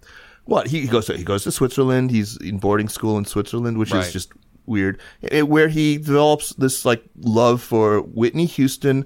what 0.46 0.68
he 0.68 0.88
goes 0.88 1.06
to 1.06 1.16
he 1.16 1.24
goes 1.24 1.44
to 1.46 1.52
Switzerland. 1.52 2.12
He's 2.12 2.36
in 2.38 2.58
boarding 2.58 2.90
school 2.90 3.18
in 3.18 3.26
Switzerland, 3.26 3.78
which 3.78 3.92
Right. 3.94 4.06
is 4.06 4.12
just 4.12 4.32
weird. 4.66 5.00
Eh, 5.32 5.42
where 5.42 5.68
he 5.68 5.98
develops 5.98 6.54
this 6.56 6.86
like 6.86 7.04
love 7.20 7.62
for 7.62 8.02
Whitney 8.02 8.46
Houston, 8.48 9.06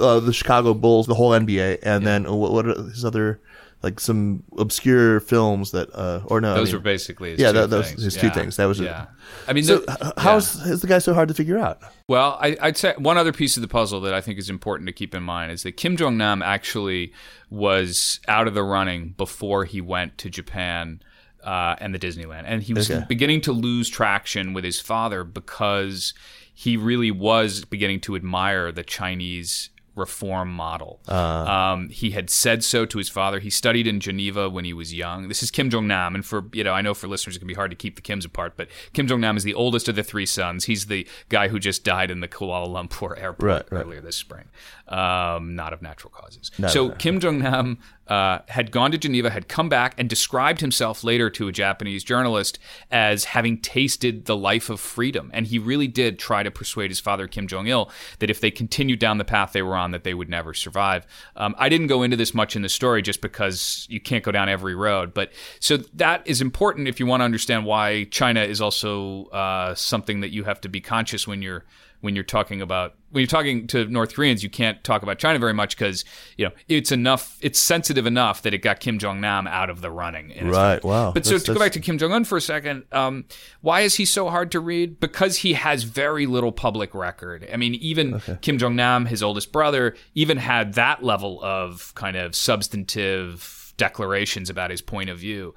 uh, 0.00 0.20
the 0.20 0.32
Chicago 0.32 0.72
Bulls, 0.74 1.06
the 1.06 1.14
whole 1.14 1.30
NBA, 1.32 1.78
and 1.82 2.06
then 2.06 2.26
uh, 2.26 2.32
what, 2.32 2.52
what 2.52 2.66
are 2.68 2.74
his 2.84 3.04
other 3.04 3.40
like 3.82 3.98
some 4.00 4.42
obscure 4.58 5.20
films 5.20 5.72
that 5.72 5.88
uh 5.94 6.20
or 6.26 6.40
no 6.40 6.52
I 6.52 6.54
those 6.56 6.68
mean- 6.68 6.76
were 6.76 6.82
basically 6.84 7.30
his 7.32 7.40
yeah 7.40 7.52
two 7.52 7.58
that, 7.58 7.70
those 7.70 7.88
things. 7.88 8.02
his 8.04 8.16
two 8.16 8.30
things 8.30 8.56
that 8.56 8.66
was 8.66 8.80
it. 8.80 8.84
yeah 8.84 9.06
i 9.48 9.52
mean 9.52 9.64
So 9.64 9.78
the- 9.78 9.92
h- 10.06 10.12
how's 10.18 10.64
yeah. 10.64 10.72
is 10.72 10.80
the 10.82 10.86
guy 10.86 10.98
so 10.98 11.14
hard 11.14 11.28
to 11.28 11.34
figure 11.34 11.58
out? 11.58 11.80
Well, 12.08 12.38
I, 12.40 12.56
I'd 12.60 12.76
say 12.76 12.94
one 12.98 13.16
other 13.18 13.32
piece 13.32 13.56
of 13.56 13.62
the 13.62 13.68
puzzle 13.68 14.00
that 14.02 14.12
I 14.14 14.20
think 14.20 14.38
is 14.38 14.50
important 14.50 14.86
to 14.88 14.92
keep 14.92 15.14
in 15.14 15.22
mind 15.22 15.50
is 15.52 15.62
that 15.62 15.72
Kim 15.78 15.96
Jong 15.96 16.16
Nam 16.18 16.42
actually 16.42 17.12
was 17.50 18.20
out 18.28 18.46
of 18.48 18.54
the 18.54 18.62
running 18.62 19.14
before 19.16 19.64
he 19.64 19.80
went 19.80 20.18
to 20.18 20.28
Japan 20.30 21.00
uh, 21.44 21.76
and 21.78 21.94
the 21.94 21.98
Disneyland, 21.98 22.44
and 22.46 22.62
he 22.62 22.74
was 22.74 22.90
Okay. 22.90 23.04
beginning 23.08 23.40
to 23.42 23.52
lose 23.52 23.88
traction 23.88 24.52
with 24.52 24.64
his 24.64 24.80
father 24.80 25.24
because 25.24 26.12
he 26.54 26.76
really 26.76 27.10
was 27.10 27.64
beginning 27.64 28.00
to 28.00 28.14
admire 28.14 28.70
the 28.72 28.82
Chinese 28.84 29.70
reform 29.94 30.50
model. 30.52 31.00
um, 31.08 31.88
he 31.90 32.10
had 32.12 32.30
said 32.30 32.64
so 32.64 32.86
to 32.86 32.98
his 32.98 33.08
father. 33.08 33.38
He 33.40 33.50
studied 33.50 33.86
in 33.86 34.00
Geneva 34.00 34.48
when 34.48 34.64
he 34.64 34.72
was 34.72 34.94
young. 34.94 35.28
This 35.28 35.42
is 35.42 35.50
Kim 35.50 35.68
Jong 35.70 35.86
Nam, 35.86 36.14
and 36.14 36.24
for 36.24 36.44
you 36.52 36.64
know, 36.64 36.72
I 36.72 36.80
know 36.82 36.94
for 36.94 37.08
listeners 37.08 37.36
it 37.36 37.40
can 37.40 37.48
be 37.48 37.54
hard 37.54 37.70
to 37.70 37.76
keep 37.76 37.96
the 37.96 38.02
Kims 38.02 38.24
apart, 38.24 38.54
but 38.56 38.68
Kim 38.92 39.06
Jong 39.06 39.20
Nam 39.20 39.36
is 39.36 39.44
the 39.44 39.54
oldest 39.54 39.88
of 39.88 39.96
the 39.96 40.02
three 40.02 40.26
sons. 40.26 40.64
He's 40.64 40.86
the 40.86 41.06
guy 41.28 41.48
who 41.48 41.58
just 41.58 41.84
died 41.84 42.10
in 42.10 42.20
the 42.20 42.28
Kuala 42.28 42.68
Lumpur 42.68 43.18
airport 43.20 43.42
Right, 43.42 43.72
right. 43.72 43.84
earlier 43.84 44.00
this 44.00 44.16
spring, 44.16 44.44
um, 44.88 45.54
not 45.54 45.72
of 45.72 45.82
natural 45.82 46.10
causes. 46.10 46.50
No, 46.58 46.68
so 46.68 46.88
no. 46.88 46.94
Kim 46.94 47.20
Jong 47.20 47.38
Nam 47.40 47.78
uh, 48.08 48.40
had 48.48 48.70
gone 48.70 48.90
to 48.90 48.98
Geneva, 48.98 49.30
had 49.30 49.48
come 49.48 49.68
back, 49.68 49.94
and 49.96 50.08
described 50.08 50.60
himself 50.60 51.04
later 51.04 51.30
to 51.30 51.48
a 51.48 51.52
Japanese 51.52 52.02
journalist 52.02 52.58
as 52.90 53.24
having 53.24 53.58
tasted 53.58 54.24
the 54.24 54.36
life 54.36 54.68
of 54.68 54.80
freedom. 54.80 55.30
And 55.32 55.46
he 55.46 55.58
really 55.58 55.86
did 55.86 56.18
try 56.18 56.42
to 56.42 56.50
persuade 56.50 56.90
his 56.90 57.00
father, 57.00 57.26
Kim 57.28 57.46
Jong 57.46 57.68
Il, 57.68 57.90
that 58.18 58.30
if 58.30 58.40
they 58.40 58.50
continued 58.50 58.98
down 58.98 59.18
the 59.18 59.24
path 59.24 59.52
they 59.52 59.62
were 59.62 59.76
on, 59.76 59.92
that 59.92 60.04
they 60.04 60.14
would 60.14 60.28
never 60.28 60.52
survive. 60.52 61.06
Um, 61.36 61.54
I 61.58 61.68
didn't 61.68 61.86
go 61.86 62.02
into 62.02 62.16
this 62.16 62.34
much 62.34 62.56
in 62.56 62.62
the 62.62 62.68
story 62.68 63.02
just 63.02 63.20
because 63.20 63.86
you 63.88 64.00
can't 64.00 64.24
go 64.24 64.32
down 64.32 64.48
every 64.48 64.74
road. 64.74 65.14
But 65.14 65.32
so 65.60 65.76
that 65.94 66.26
is 66.26 66.40
important 66.40 66.88
if 66.88 66.98
you 66.98 67.06
want 67.06 67.20
to 67.20 67.24
understand 67.24 67.64
why 67.64 68.04
China 68.04 68.42
is 68.42 68.60
also 68.60 69.26
uh, 69.26 69.74
something 69.74 70.20
that 70.20 70.30
you 70.30 70.44
have 70.44 70.60
to 70.62 70.68
be 70.68 70.80
conscious 70.80 71.26
when 71.26 71.40
you're 71.42 71.64
when 72.02 72.14
you're 72.14 72.24
talking 72.24 72.60
about 72.60 72.94
when 73.10 73.20
you're 73.22 73.28
talking 73.28 73.66
to 73.68 73.86
North 73.86 74.14
Koreans, 74.14 74.42
you 74.42 74.50
can't 74.50 74.82
talk 74.84 75.02
about 75.02 75.18
China 75.18 75.38
very 75.38 75.54
much 75.54 75.76
because 75.76 76.04
you 76.36 76.44
know 76.44 76.50
it's 76.68 76.90
enough, 76.92 77.38
it's 77.40 77.58
sensitive 77.58 78.06
enough 78.06 78.42
that 78.42 78.52
it 78.52 78.58
got 78.58 78.80
Kim 78.80 78.98
Jong 78.98 79.20
Nam 79.20 79.46
out 79.46 79.70
of 79.70 79.80
the 79.80 79.90
running. 79.90 80.30
in 80.30 80.48
Right, 80.48 80.82
wow. 80.82 81.12
But 81.12 81.24
so 81.24 81.30
That's- 81.30 81.44
to 81.44 81.54
go 81.54 81.60
back 81.60 81.72
to 81.72 81.80
Kim 81.80 81.96
Jong 81.96 82.12
Un 82.12 82.24
for 82.24 82.36
a 82.36 82.40
second, 82.40 82.84
um, 82.92 83.24
why 83.60 83.82
is 83.82 83.94
he 83.94 84.04
so 84.04 84.28
hard 84.28 84.50
to 84.52 84.60
read? 84.60 84.98
Because 84.98 85.38
he 85.38 85.54
has 85.54 85.84
very 85.84 86.26
little 86.26 86.52
public 86.52 86.94
record. 86.94 87.48
I 87.52 87.56
mean, 87.56 87.76
even 87.76 88.20
Kim 88.40 88.58
Jong 88.58 88.76
Nam, 88.76 89.06
his 89.06 89.22
oldest 89.22 89.52
brother, 89.52 89.94
even 90.14 90.38
had 90.38 90.74
that 90.74 91.02
level 91.02 91.40
of 91.42 91.92
kind 91.94 92.16
of 92.16 92.34
substantive 92.34 93.72
declarations 93.76 94.50
about 94.50 94.70
his 94.70 94.82
point 94.82 95.08
of 95.08 95.18
view. 95.18 95.54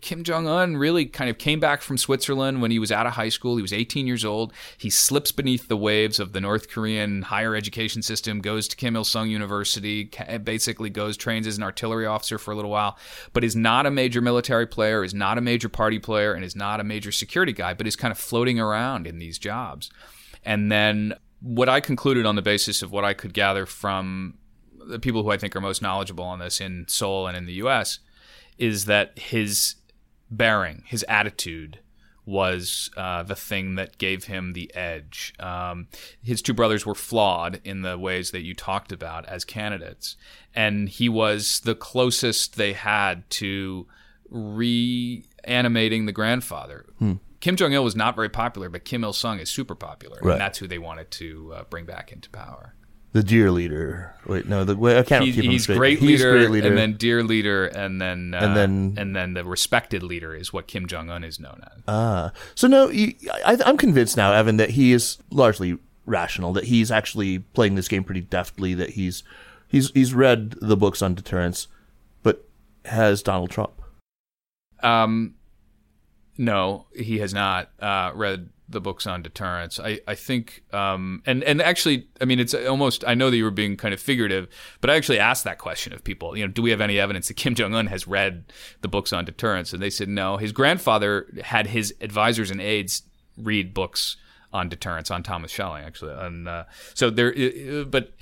Kim 0.00 0.24
Jong 0.24 0.48
Un 0.48 0.76
really 0.78 1.04
kind 1.04 1.28
of 1.28 1.36
came 1.36 1.60
back 1.60 1.82
from 1.82 1.98
Switzerland 1.98 2.62
when 2.62 2.70
he 2.70 2.78
was 2.78 2.90
out 2.90 3.06
of 3.06 3.12
high 3.12 3.28
school. 3.28 3.56
He 3.56 3.62
was 3.62 3.74
18 3.74 4.06
years 4.06 4.24
old. 4.24 4.52
He 4.78 4.88
slips 4.88 5.32
beneath 5.32 5.68
the 5.68 5.76
waves 5.76 6.18
of 6.18 6.32
the 6.32 6.40
North 6.40 6.70
Korean 6.70 7.22
higher 7.22 7.54
education 7.54 8.00
system, 8.00 8.40
goes 8.40 8.68
to 8.68 8.76
Kim 8.76 8.96
Il 8.96 9.04
sung 9.04 9.28
University, 9.28 10.10
basically 10.42 10.88
goes, 10.88 11.16
trains 11.16 11.46
as 11.46 11.58
an 11.58 11.62
artillery 11.62 12.06
officer 12.06 12.38
for 12.38 12.52
a 12.52 12.56
little 12.56 12.70
while, 12.70 12.96
but 13.34 13.44
is 13.44 13.54
not 13.54 13.84
a 13.84 13.90
major 13.90 14.22
military 14.22 14.66
player, 14.66 15.04
is 15.04 15.12
not 15.12 15.36
a 15.36 15.42
major 15.42 15.68
party 15.68 15.98
player, 15.98 16.32
and 16.32 16.42
is 16.42 16.56
not 16.56 16.80
a 16.80 16.84
major 16.84 17.12
security 17.12 17.52
guy, 17.52 17.74
but 17.74 17.86
is 17.86 17.96
kind 17.96 18.12
of 18.12 18.18
floating 18.18 18.58
around 18.58 19.06
in 19.06 19.18
these 19.18 19.38
jobs. 19.38 19.90
And 20.42 20.72
then 20.72 21.14
what 21.40 21.68
I 21.68 21.80
concluded 21.80 22.24
on 22.24 22.34
the 22.34 22.42
basis 22.42 22.80
of 22.80 22.92
what 22.92 23.04
I 23.04 23.12
could 23.12 23.34
gather 23.34 23.66
from 23.66 24.38
the 24.88 24.98
people 24.98 25.22
who 25.22 25.30
I 25.30 25.36
think 25.36 25.54
are 25.54 25.60
most 25.60 25.82
knowledgeable 25.82 26.24
on 26.24 26.38
this 26.38 26.60
in 26.60 26.86
Seoul 26.88 27.26
and 27.26 27.36
in 27.36 27.44
the 27.44 27.54
US 27.54 27.98
is 28.58 28.84
that 28.86 29.18
his 29.18 29.76
bearing, 30.30 30.82
his 30.86 31.04
attitude, 31.08 31.78
was 32.24 32.90
uh, 32.96 33.22
the 33.22 33.36
thing 33.36 33.76
that 33.76 33.98
gave 33.98 34.24
him 34.24 34.52
the 34.52 34.74
edge. 34.74 35.32
Um, 35.38 35.86
his 36.22 36.42
two 36.42 36.52
brothers 36.54 36.84
were 36.84 36.94
flawed 36.96 37.60
in 37.62 37.82
the 37.82 37.96
ways 37.96 38.32
that 38.32 38.42
you 38.42 38.52
talked 38.54 38.90
about 38.90 39.24
as 39.26 39.44
candidates, 39.44 40.16
and 40.54 40.88
he 40.88 41.08
was 41.08 41.60
the 41.60 41.76
closest 41.76 42.56
they 42.56 42.72
had 42.72 43.28
to 43.30 43.86
reanimating 45.44 46.06
the 46.06 46.12
grandfather. 46.12 46.86
Kim 47.40 47.54
Jong 47.56 47.72
Il 47.72 47.84
was 47.84 47.94
not 47.96 48.16
very 48.16 48.28
popular, 48.28 48.68
but 48.68 48.84
Kim 48.84 49.04
Il 49.04 49.12
Sung 49.12 49.38
is 49.38 49.48
super 49.50 49.74
popular, 49.74 50.18
Right. 50.22 50.32
and 50.32 50.40
that's 50.40 50.58
who 50.58 50.66
they 50.66 50.78
wanted 50.78 51.10
to 51.12 51.52
uh, 51.54 51.64
bring 51.70 51.84
back 51.84 52.10
into 52.12 52.28
power. 52.30 52.74
The 53.12 53.22
dear 53.22 53.50
leader. 53.50 54.12
Wait, 54.26 54.46
no, 54.46 54.64
the 54.64 54.76
wait, 54.76 54.98
I 54.98 55.02
can't 55.04 55.24
He's, 55.24 55.34
keep 55.36 55.44
him 55.44 55.50
he's 55.52 55.62
straight. 55.62 55.78
great, 55.78 55.98
he's 56.00 56.20
leader, 56.20 56.32
great 56.32 56.50
leader, 56.50 56.68
and 56.68 56.76
then 56.76 56.92
dear 56.96 57.22
leader, 57.22 57.66
and 57.66 58.00
then 58.00 58.34
uh, 58.34 58.38
And 58.38 58.56
then- 58.56 58.94
and 58.98 59.16
then 59.16 59.34
the 59.34 59.44
respected 59.44 60.02
leader 60.02 60.34
is 60.34 60.52
what 60.52 60.66
Kim 60.66 60.86
Jong 60.86 61.08
Un 61.08 61.24
is 61.24 61.40
known 61.40 61.62
as. 61.64 61.82
Ah, 61.88 62.32
so 62.54 62.66
no, 62.66 62.90
you, 62.90 63.14
I, 63.44 63.56
I'm 63.64 63.76
convinced 63.78 64.16
now, 64.16 64.32
Evan, 64.32 64.56
that 64.58 64.70
he 64.70 64.92
is 64.92 65.18
largely 65.30 65.78
rational. 66.04 66.52
That 66.52 66.64
he's 66.64 66.90
actually 66.90 67.38
playing 67.38 67.76
this 67.76 67.88
game 67.88 68.04
pretty 68.04 68.20
deftly. 68.20 68.74
That 68.74 68.90
he's 68.90 69.22
he's 69.68 69.90
he's 69.92 70.12
read 70.12 70.56
the 70.60 70.76
books 70.76 71.00
on 71.00 71.14
deterrence, 71.14 71.68
but 72.22 72.46
has 72.84 73.22
Donald 73.22 73.50
Trump. 73.50 73.80
Um, 74.82 75.36
no, 76.36 76.86
he 76.94 77.18
has 77.18 77.32
not 77.32 77.70
uh, 77.80 78.10
read 78.14 78.50
the 78.68 78.80
books 78.80 79.06
on 79.06 79.22
deterrence. 79.22 79.78
I, 79.78 80.00
I 80.06 80.14
think, 80.14 80.64
um, 80.72 81.22
and 81.24 81.44
and 81.44 81.62
actually, 81.62 82.08
I 82.20 82.24
mean, 82.24 82.40
it's 82.40 82.54
almost. 82.54 83.04
I 83.06 83.14
know 83.14 83.30
that 83.30 83.36
you 83.36 83.44
were 83.44 83.50
being 83.50 83.76
kind 83.76 83.94
of 83.94 84.00
figurative, 84.00 84.48
but 84.80 84.90
I 84.90 84.96
actually 84.96 85.18
asked 85.18 85.44
that 85.44 85.58
question 85.58 85.92
of 85.92 86.02
people. 86.02 86.36
You 86.36 86.46
know, 86.46 86.52
do 86.52 86.62
we 86.62 86.70
have 86.70 86.80
any 86.80 86.98
evidence 86.98 87.28
that 87.28 87.34
Kim 87.34 87.54
Jong 87.54 87.74
Un 87.74 87.86
has 87.86 88.06
read 88.06 88.52
the 88.80 88.88
books 88.88 89.12
on 89.12 89.24
deterrence? 89.24 89.72
And 89.72 89.80
they 89.80 89.90
said 89.90 90.08
no. 90.08 90.36
His 90.36 90.52
grandfather 90.52 91.26
had 91.42 91.68
his 91.68 91.94
advisors 92.00 92.50
and 92.50 92.60
aides 92.60 93.02
read 93.36 93.72
books 93.74 94.16
on 94.52 94.68
deterrence 94.68 95.10
on 95.10 95.22
Thomas 95.22 95.52
Schelling, 95.52 95.84
actually. 95.84 96.14
And 96.14 96.48
uh, 96.48 96.64
so 96.94 97.10
there, 97.10 97.84
but 97.84 98.14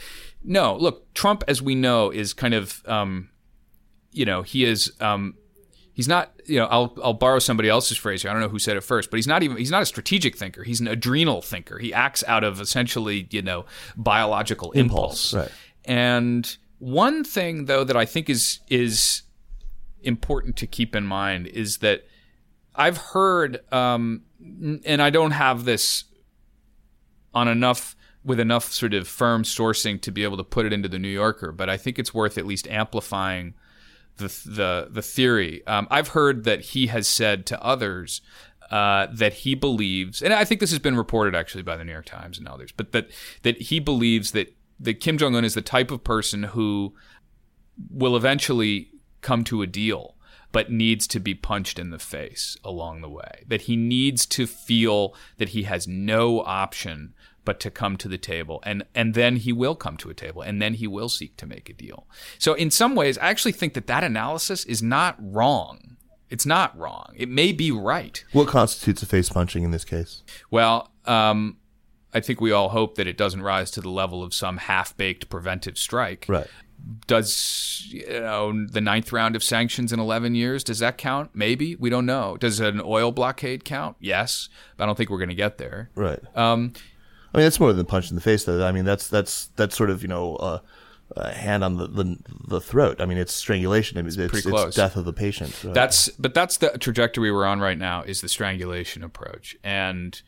no, 0.42 0.76
look, 0.76 1.12
Trump, 1.14 1.44
as 1.48 1.62
we 1.62 1.74
know, 1.74 2.10
is 2.10 2.32
kind 2.32 2.54
of. 2.54 2.82
Um, 2.86 3.30
you 4.14 4.24
know, 4.24 4.42
he 4.42 4.64
is 4.64 4.92
um, 5.00 5.34
he's 5.94 6.08
not 6.08 6.32
you 6.44 6.58
know 6.58 6.66
I'll 6.66 6.94
I'll 7.02 7.14
borrow 7.14 7.38
somebody 7.38 7.70
else's 7.70 7.96
phrase 7.96 8.22
here. 8.22 8.30
I 8.30 8.34
don't 8.34 8.42
know 8.42 8.48
who 8.48 8.58
said 8.58 8.76
it 8.76 8.82
first, 8.82 9.10
but 9.10 9.16
he's 9.16 9.26
not 9.26 9.42
even 9.42 9.56
he's 9.56 9.70
not 9.70 9.82
a 9.82 9.86
strategic 9.86 10.36
thinker. 10.36 10.62
He's 10.62 10.80
an 10.80 10.88
adrenal 10.88 11.40
thinker. 11.40 11.78
He 11.78 11.94
acts 11.94 12.22
out 12.26 12.44
of 12.44 12.60
essentially 12.60 13.26
you 13.30 13.40
know 13.40 13.64
biological 13.96 14.72
impulse. 14.72 15.32
Impulse, 15.32 15.48
right. 15.48 15.58
And 15.86 16.56
one 16.78 17.24
thing 17.24 17.64
though 17.64 17.84
that 17.84 17.96
I 17.96 18.04
think 18.04 18.28
is 18.28 18.60
is 18.68 19.22
important 20.02 20.56
to 20.56 20.66
keep 20.66 20.94
in 20.94 21.06
mind 21.06 21.46
is 21.46 21.78
that 21.78 22.06
I've 22.74 22.98
heard 22.98 23.60
um, 23.72 24.22
and 24.84 25.00
I 25.00 25.10
don't 25.10 25.30
have 25.30 25.64
this 25.64 26.04
on 27.32 27.48
enough 27.48 27.96
with 28.24 28.40
enough 28.40 28.72
sort 28.72 28.94
of 28.94 29.06
firm 29.06 29.42
sourcing 29.42 30.00
to 30.00 30.10
be 30.10 30.24
able 30.24 30.38
to 30.38 30.44
put 30.44 30.64
it 30.64 30.72
into 30.72 30.88
the 30.88 30.98
New 30.98 31.08
Yorker, 31.08 31.52
but 31.52 31.68
I 31.68 31.76
think 31.76 31.98
it's 31.98 32.14
worth 32.14 32.38
at 32.38 32.46
least 32.46 32.66
amplifying 32.68 33.54
the 34.16 34.28
the 34.46 34.88
the 34.90 35.02
theory. 35.02 35.66
Um, 35.66 35.86
I've 35.90 36.08
heard 36.08 36.44
that 36.44 36.60
he 36.60 36.86
has 36.88 37.06
said 37.06 37.46
to 37.46 37.62
others 37.62 38.20
uh, 38.70 39.06
that 39.12 39.34
he 39.34 39.54
believes, 39.54 40.22
and 40.22 40.32
I 40.32 40.44
think 40.44 40.60
this 40.60 40.70
has 40.70 40.78
been 40.78 40.96
reported 40.96 41.34
actually 41.34 41.62
by 41.62 41.76
the 41.76 41.84
New 41.84 41.92
York 41.92 42.06
Times 42.06 42.38
and 42.38 42.48
others, 42.48 42.72
but 42.72 42.92
that 42.92 43.08
that 43.42 43.60
he 43.62 43.80
believes 43.80 44.32
that 44.32 44.54
that 44.80 45.00
Kim 45.00 45.18
Jong 45.18 45.36
Un 45.36 45.44
is 45.44 45.54
the 45.54 45.62
type 45.62 45.90
of 45.90 46.04
person 46.04 46.44
who 46.44 46.94
will 47.90 48.16
eventually 48.16 48.90
come 49.20 49.44
to 49.44 49.62
a 49.62 49.66
deal, 49.66 50.16
but 50.52 50.70
needs 50.70 51.06
to 51.08 51.20
be 51.20 51.34
punched 51.34 51.78
in 51.78 51.90
the 51.90 51.98
face 51.98 52.56
along 52.64 53.00
the 53.00 53.08
way. 53.08 53.44
That 53.46 53.62
he 53.62 53.76
needs 53.76 54.26
to 54.26 54.46
feel 54.46 55.14
that 55.38 55.50
he 55.50 55.64
has 55.64 55.88
no 55.88 56.42
option 56.42 57.14
but 57.44 57.60
to 57.60 57.70
come 57.70 57.96
to 57.98 58.08
the 58.08 58.18
table. 58.18 58.60
And 58.64 58.84
and 58.94 59.14
then 59.14 59.36
he 59.36 59.52
will 59.52 59.74
come 59.74 59.96
to 59.98 60.10
a 60.10 60.14
table 60.14 60.42
and 60.42 60.60
then 60.62 60.74
he 60.74 60.86
will 60.86 61.08
seek 61.08 61.36
to 61.38 61.46
make 61.46 61.68
a 61.68 61.72
deal. 61.72 62.06
So 62.38 62.54
in 62.54 62.70
some 62.70 62.94
ways 62.94 63.18
i 63.18 63.28
actually 63.28 63.52
think 63.52 63.74
that 63.74 63.86
that 63.86 64.04
analysis 64.04 64.64
is 64.64 64.82
not 64.82 65.16
wrong. 65.18 65.96
It's 66.30 66.46
not 66.46 66.76
wrong. 66.76 67.12
It 67.16 67.28
may 67.28 67.52
be 67.52 67.70
right. 67.70 68.24
What 68.32 68.48
constitutes 68.48 69.02
a 69.02 69.06
face 69.06 69.28
punching 69.28 69.62
in 69.62 69.70
this 69.70 69.84
case? 69.84 70.22
well 70.50 70.90
um, 71.06 71.58
i 72.12 72.20
think 72.20 72.40
we 72.40 72.50
all 72.52 72.70
hope 72.70 72.94
that 72.96 73.06
it 73.06 73.16
doesn't 73.16 73.42
rise 73.42 73.70
to 73.72 73.80
the 73.80 73.90
level 73.90 74.22
of 74.22 74.32
some 74.32 74.56
half-baked 74.56 75.28
preventive 75.28 75.76
strike. 75.78 76.24
Right. 76.28 76.46
does 77.06 77.86
you 77.88 78.06
know 78.20 78.66
the 78.66 78.80
ninth 78.80 79.12
round 79.12 79.36
of 79.36 79.42
sanctions 79.44 79.92
in 79.92 80.00
11 80.00 80.34
years 80.34 80.64
does 80.64 80.78
that 80.80 80.96
count? 80.98 81.30
Maybe. 81.34 81.76
We 81.76 81.90
don't 81.90 82.06
know. 82.06 82.36
Does 82.36 82.60
an 82.60 82.80
oil 82.84 83.12
blockade 83.12 83.64
count? 83.64 83.96
Yes. 84.00 84.48
But 84.76 84.84
i 84.84 84.86
don't 84.86 84.96
think 84.96 85.10
we're 85.10 85.18
going 85.18 85.28
to 85.28 85.34
get 85.34 85.58
there. 85.58 85.90
Right. 85.94 86.20
um, 86.36 86.72
I 87.34 87.38
mean, 87.38 87.46
that's 87.46 87.58
more 87.60 87.72
than 87.72 87.80
a 87.80 87.84
punch 87.84 88.10
in 88.10 88.14
the 88.14 88.22
face, 88.22 88.44
though. 88.44 88.64
I 88.64 88.72
mean, 88.72 88.84
that's 88.84 89.08
that's 89.08 89.46
that's 89.56 89.76
sort 89.76 89.90
of 89.90 90.02
you 90.02 90.08
know 90.08 90.36
uh, 90.36 90.58
a 91.16 91.32
hand 91.32 91.64
on 91.64 91.76
the, 91.76 91.86
the 91.86 92.18
the 92.48 92.60
throat. 92.60 93.00
I 93.00 93.06
mean, 93.06 93.18
it's 93.18 93.32
strangulation. 93.32 93.98
I 93.98 94.02
mean, 94.02 94.08
it's, 94.08 94.16
pretty 94.16 94.48
it's 94.48 94.76
death 94.76 94.96
of 94.96 95.04
the 95.04 95.12
patient. 95.12 95.64
Right. 95.64 95.74
That's 95.74 96.08
but 96.10 96.32
that's 96.32 96.58
the 96.58 96.70
trajectory 96.78 97.32
we're 97.32 97.44
on 97.44 97.60
right 97.60 97.78
now 97.78 98.02
is 98.02 98.20
the 98.20 98.28
strangulation 98.28 99.02
approach, 99.02 99.56
and 99.64 100.20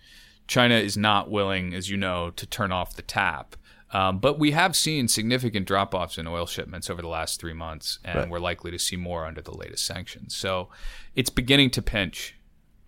China 0.49 0.75
is 0.75 0.97
not 0.97 1.31
willing, 1.31 1.75
as 1.75 1.89
you 1.91 1.97
know, 1.97 2.31
to 2.31 2.47
turn 2.47 2.73
off 2.73 2.97
the 2.97 3.03
tap. 3.03 3.57
Um, 3.93 4.19
but 4.19 4.39
we 4.39 4.51
have 4.51 4.75
seen 4.75 5.07
significant 5.07 5.67
drop 5.67 5.95
offs 5.95 6.19
in 6.19 6.27
oil 6.27 6.47
shipments 6.47 6.91
over 6.91 7.01
the 7.01 7.09
last 7.09 7.41
three 7.41 7.53
months, 7.53 8.01
and 8.05 8.19
Right. 8.19 8.29
we're 8.29 8.41
likely 8.41 8.73
to 8.73 8.79
see 8.81 8.97
more 8.97 9.25
under 9.25 9.41
the 9.41 9.57
latest 9.57 9.87
sanctions. 9.87 10.35
So 10.35 10.69
it's 11.15 11.31
beginning 11.31 11.71
to 11.71 11.83
pinch. 11.83 12.35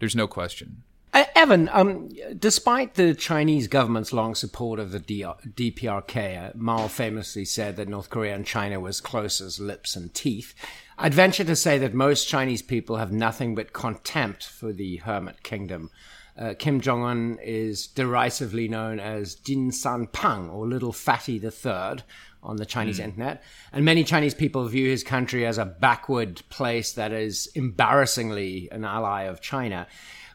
There's 0.01 0.17
no 0.17 0.27
question. 0.27 0.83
Uh, 1.13 1.25
Evan, 1.35 1.71
um, 1.73 2.11
despite 2.39 2.95
the 2.95 3.15
Chinese 3.15 3.67
government's 3.67 4.13
long 4.13 4.35
support 4.35 4.79
of 4.79 4.93
the 4.93 5.01
DPRK, 5.01 6.49
uh, 6.49 6.53
Mao 6.55 6.87
famously 6.89 7.45
said 7.45 7.77
that 7.77 7.89
North 7.89 8.11
Korea 8.11 8.35
and 8.35 8.47
China 8.47 8.79
was 8.79 9.01
close 9.01 9.41
as 9.41 9.59
lips 9.59 9.97
and 9.97 10.13
teeth. 10.13 10.55
I'd 10.99 11.15
venture 11.15 11.45
to 11.45 11.57
say 11.57 11.79
that 11.79 11.95
most 11.95 12.29
Chinese 12.29 12.61
people 12.61 12.97
have 12.97 13.13
nothing 13.13 13.55
but 13.55 13.73
contempt 13.73 14.45
for 14.45 14.73
the 14.73 14.97
Hermit 14.97 15.43
Kingdom. 15.43 15.91
Uh, 16.37 16.55
Kim 16.57 16.81
Jong 16.81 17.03
Un 17.03 17.39
is 17.43 17.87
derisively 17.87 18.69
known 18.69 19.01
as 19.01 19.35
Jin 19.35 19.73
San 19.73 20.07
Pang, 20.07 20.49
or 20.51 20.67
Little 20.67 20.93
Fatty 20.93 21.39
the 21.39 21.51
Third, 21.51 22.05
on 22.43 22.57
the 22.57 22.67
Chinese 22.67 23.01
internet. 23.01 23.43
And 23.73 23.85
many 23.85 24.05
Chinese 24.05 24.35
people 24.35 24.65
view 24.69 24.89
his 24.89 25.03
country 25.03 25.45
as 25.45 25.59
a 25.59 25.65
backward 25.65 26.43
place 26.49 26.93
that 26.93 27.13
is 27.13 27.49
embarrassingly 27.55 28.69
an 28.71 28.85
ally 28.85 29.23
of 29.23 29.41
China. 29.41 29.89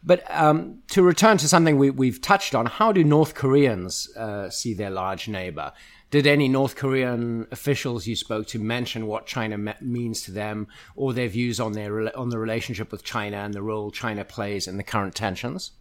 But 0.05 0.29
um, 0.29 0.79
to 0.89 1.01
return 1.01 1.37
to 1.37 1.47
something 1.47 1.77
we, 1.77 1.89
we've 1.89 2.21
touched 2.21 2.53
on, 2.53 2.65
how 2.65 2.91
do 2.91 3.03
North 3.03 3.35
Koreans 3.35 4.13
uh, 4.17 4.49
see 4.49 4.73
their 4.73 4.89
large 4.89 5.29
neighbor? 5.29 5.71
Did 6.11 6.27
any 6.27 6.47
North 6.47 6.75
Korean 6.75 7.47
officials 7.51 8.05
you 8.05 8.15
spoke 8.15 8.45
to 8.47 8.59
mention 8.59 9.07
what 9.07 9.25
China 9.25 9.57
me- 9.57 9.73
means 9.81 10.21
to 10.23 10.31
them, 10.31 10.67
or 10.95 11.13
their 11.13 11.29
views 11.29 11.59
on 11.59 11.71
their 11.71 12.15
on 12.15 12.29
the 12.29 12.37
relationship 12.37 12.91
with 12.91 13.03
China 13.03 13.37
and 13.37 13.53
the 13.53 13.63
role 13.63 13.89
China 13.89 14.23
plays 14.23 14.67
in 14.67 14.77
the 14.77 14.83
current 14.83 15.15
tensions? 15.15 15.71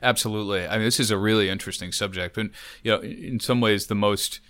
Absolutely. 0.00 0.66
I 0.66 0.76
mean, 0.76 0.84
this 0.84 1.00
is 1.00 1.10
a 1.10 1.18
really 1.18 1.48
interesting 1.48 1.90
subject, 1.90 2.36
and 2.36 2.50
you 2.82 2.92
know, 2.92 3.00
in 3.00 3.40
some 3.40 3.60
ways, 3.60 3.86
the 3.86 3.96
most. 3.96 4.40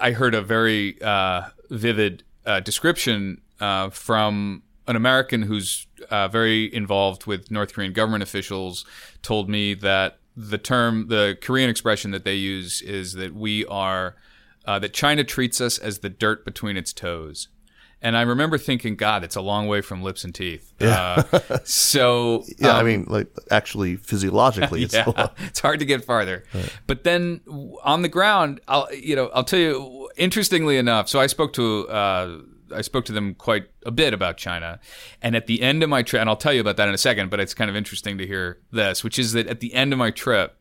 I 0.00 0.12
heard 0.12 0.34
a 0.34 0.42
very 0.42 1.02
uh, 1.02 1.48
vivid 1.70 2.22
uh, 2.44 2.60
description 2.60 3.40
uh, 3.58 3.90
from 3.90 4.62
an 4.86 4.96
American 4.96 5.42
who's 5.42 5.86
uh, 6.10 6.28
very 6.28 6.72
involved 6.74 7.26
with 7.26 7.50
North 7.50 7.72
Korean 7.72 7.92
government 7.92 8.22
officials. 8.22 8.84
Told 9.22 9.48
me 9.48 9.74
that 9.74 10.18
the 10.36 10.58
term, 10.58 11.08
the 11.08 11.36
Korean 11.40 11.70
expression 11.70 12.10
that 12.10 12.24
they 12.24 12.34
use, 12.34 12.82
is 12.82 13.14
that 13.14 13.34
we 13.34 13.64
are 13.66 14.16
uh, 14.66 14.78
that 14.78 14.92
China 14.92 15.24
treats 15.24 15.60
us 15.60 15.78
as 15.78 16.00
the 16.00 16.10
dirt 16.10 16.44
between 16.44 16.76
its 16.76 16.92
toes. 16.92 17.48
And 18.02 18.16
I 18.16 18.22
remember 18.22 18.58
thinking, 18.58 18.94
God, 18.94 19.24
it's 19.24 19.36
a 19.36 19.40
long 19.40 19.68
way 19.68 19.80
from 19.80 20.02
lips 20.02 20.22
and 20.22 20.34
teeth. 20.34 20.74
Uh, 20.80 21.22
so 21.64 22.44
yeah, 22.58 22.76
I 22.76 22.80
um, 22.80 22.86
mean, 22.86 23.04
like 23.08 23.28
actually 23.50 23.96
physiologically, 23.96 24.82
it's 24.82 24.94
yeah, 24.94 25.28
it's 25.38 25.60
hard 25.60 25.80
to 25.80 25.86
get 25.86 26.04
farther. 26.04 26.44
But 26.86 27.04
then 27.04 27.40
on 27.82 28.02
the 28.02 28.08
ground, 28.08 28.60
I'll 28.68 28.92
you 28.94 29.16
know 29.16 29.28
I'll 29.28 29.44
tell 29.44 29.58
you. 29.58 30.10
Interestingly 30.16 30.78
enough, 30.78 31.10
so 31.10 31.20
I 31.20 31.26
spoke 31.26 31.52
to 31.54 31.86
uh, 31.88 32.38
I 32.74 32.82
spoke 32.82 33.04
to 33.06 33.12
them 33.12 33.34
quite 33.34 33.68
a 33.84 33.90
bit 33.90 34.14
about 34.14 34.36
China, 34.36 34.80
and 35.22 35.36
at 35.36 35.46
the 35.46 35.62
end 35.62 35.82
of 35.82 35.88
my 35.88 36.02
trip, 36.02 36.20
and 36.20 36.28
I'll 36.28 36.36
tell 36.36 36.52
you 36.52 36.60
about 36.60 36.76
that 36.76 36.88
in 36.88 36.94
a 36.94 36.98
second. 36.98 37.30
But 37.30 37.40
it's 37.40 37.54
kind 37.54 37.70
of 37.70 37.76
interesting 37.76 38.18
to 38.18 38.26
hear 38.26 38.58
this, 38.72 39.02
which 39.04 39.18
is 39.18 39.32
that 39.32 39.46
at 39.46 39.60
the 39.60 39.74
end 39.74 39.92
of 39.92 39.98
my 39.98 40.10
trip. 40.10 40.58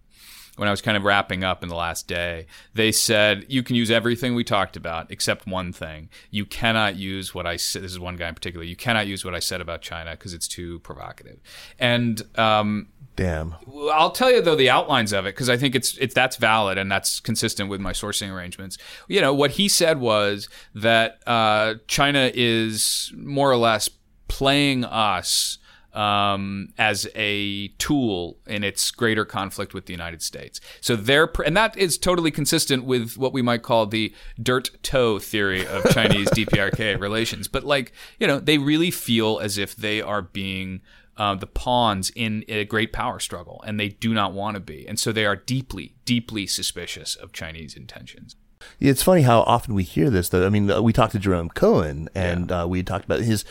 When 0.58 0.70
I 0.70 0.72
was 0.72 0.82
kind 0.82 0.96
of 0.96 1.04
wrapping 1.04 1.44
up 1.44 1.64
in 1.64 1.68
the 1.68 1.76
last 1.76 2.08
day, 2.08 2.46
they 2.74 2.94
said 2.94 3.46
you 3.50 3.62
can 3.62 3.76
use 3.76 3.92
everything 3.92 4.36
we 4.36 4.46
talked 4.46 4.78
about 4.78 5.12
except 5.12 5.46
one 5.46 5.74
thing. 5.74 6.08
You 6.32 6.46
cannot 6.46 6.96
use 6.96 7.36
what 7.36 7.46
I 7.46 7.58
said. 7.58 7.84
This 7.84 7.92
is 7.92 8.00
one 8.00 8.16
guy 8.16 8.30
in 8.30 8.36
particular. 8.36 8.64
You 8.64 8.78
cannot 8.78 9.06
use 9.06 9.26
what 9.26 9.36
I 9.36 9.40
said 9.40 9.60
about 9.60 9.82
China 9.82 10.12
because 10.12 10.34
it's 10.34 10.48
too 10.48 10.80
provocative. 10.80 11.42
And 11.78 12.22
um, 12.40 12.88
damn. 13.16 13.56
I'll 13.92 14.12
tell 14.12 14.32
you 14.32 14.42
though 14.42 14.56
the 14.56 14.70
outlines 14.70 15.14
of 15.14 15.26
it 15.26 15.36
because 15.36 15.50
I 15.50 15.58
think 15.58 15.76
it's 15.76 15.98
it's 15.98 16.14
that's 16.14 16.36
valid 16.36 16.78
and 16.78 16.92
that's 16.92 17.20
consistent 17.20 17.70
with 17.70 17.82
my 17.82 17.92
sourcing 17.92 18.34
arrangements. 18.34 18.78
You 19.08 19.22
know 19.22 19.34
what 19.34 19.52
he 19.52 19.68
said 19.68 20.00
was 20.00 20.50
that 20.74 21.20
uh, 21.28 21.76
China 21.88 22.32
is 22.34 23.12
more 23.16 23.52
or 23.52 23.58
less 23.58 23.90
playing 24.28 24.86
us 24.86 25.58
um, 25.96 26.74
as 26.78 27.08
a 27.16 27.70
tool 27.80 28.38
in 28.46 28.66
its 28.66 28.92
greater 28.92 29.24
conflict 29.24 29.74
with 29.74 29.86
the 29.86 29.94
United 29.94 30.22
States. 30.22 30.60
So 30.82 30.96
they're 30.98 31.26
pr- 31.26 31.44
and 31.44 31.56
that 31.56 31.78
is 31.78 31.98
totally 31.98 32.32
consistent 32.32 32.84
with 32.84 33.18
what 33.18 33.32
we 33.32 33.42
might 33.42 33.64
call 33.64 33.86
the 33.86 34.14
dirt 34.42 34.72
toe 34.84 35.20
theory 35.20 35.66
of 35.66 35.90
Chinese 35.92 36.30
DPRK 36.32 37.00
relations. 37.00 37.48
But 37.48 37.64
like 37.64 37.94
you 38.20 38.28
know, 38.28 38.40
they 38.40 38.58
really 38.58 38.92
feel 38.92 39.40
as 39.40 39.58
if 39.58 39.76
they 39.76 40.02
are 40.02 40.22
being 40.22 40.82
uh, 41.18 41.36
the 41.36 41.48
pawns 41.48 42.12
in 42.16 42.44
a 42.48 42.66
great 42.66 42.92
power 42.92 43.20
struggle, 43.20 43.64
and 43.66 43.80
they 43.80 43.90
do 43.90 44.14
not 44.14 44.34
want 44.34 44.56
to 44.56 44.60
be. 44.60 44.88
And 44.88 45.00
so 45.00 45.12
they 45.12 45.26
are 45.26 45.36
deeply, 45.36 45.96
deeply 46.06 46.48
suspicious 46.48 47.16
of 47.16 47.32
Chinese 47.32 47.76
intentions. 47.76 48.36
It's 48.80 49.04
funny 49.04 49.22
how 49.22 49.42
often 49.42 49.74
we 49.74 49.84
hear 49.84 50.10
this. 50.10 50.30
Though 50.30 50.46
I 50.46 50.50
mean, 50.50 50.84
we 50.84 50.92
talked 50.92 51.14
to 51.14 51.20
Jerome 51.20 51.50
Cohen, 51.50 52.10
and 52.16 52.52
uh, 52.52 52.66
we 52.68 52.84
talked 52.84 53.06
about 53.06 53.22
his 53.22 53.46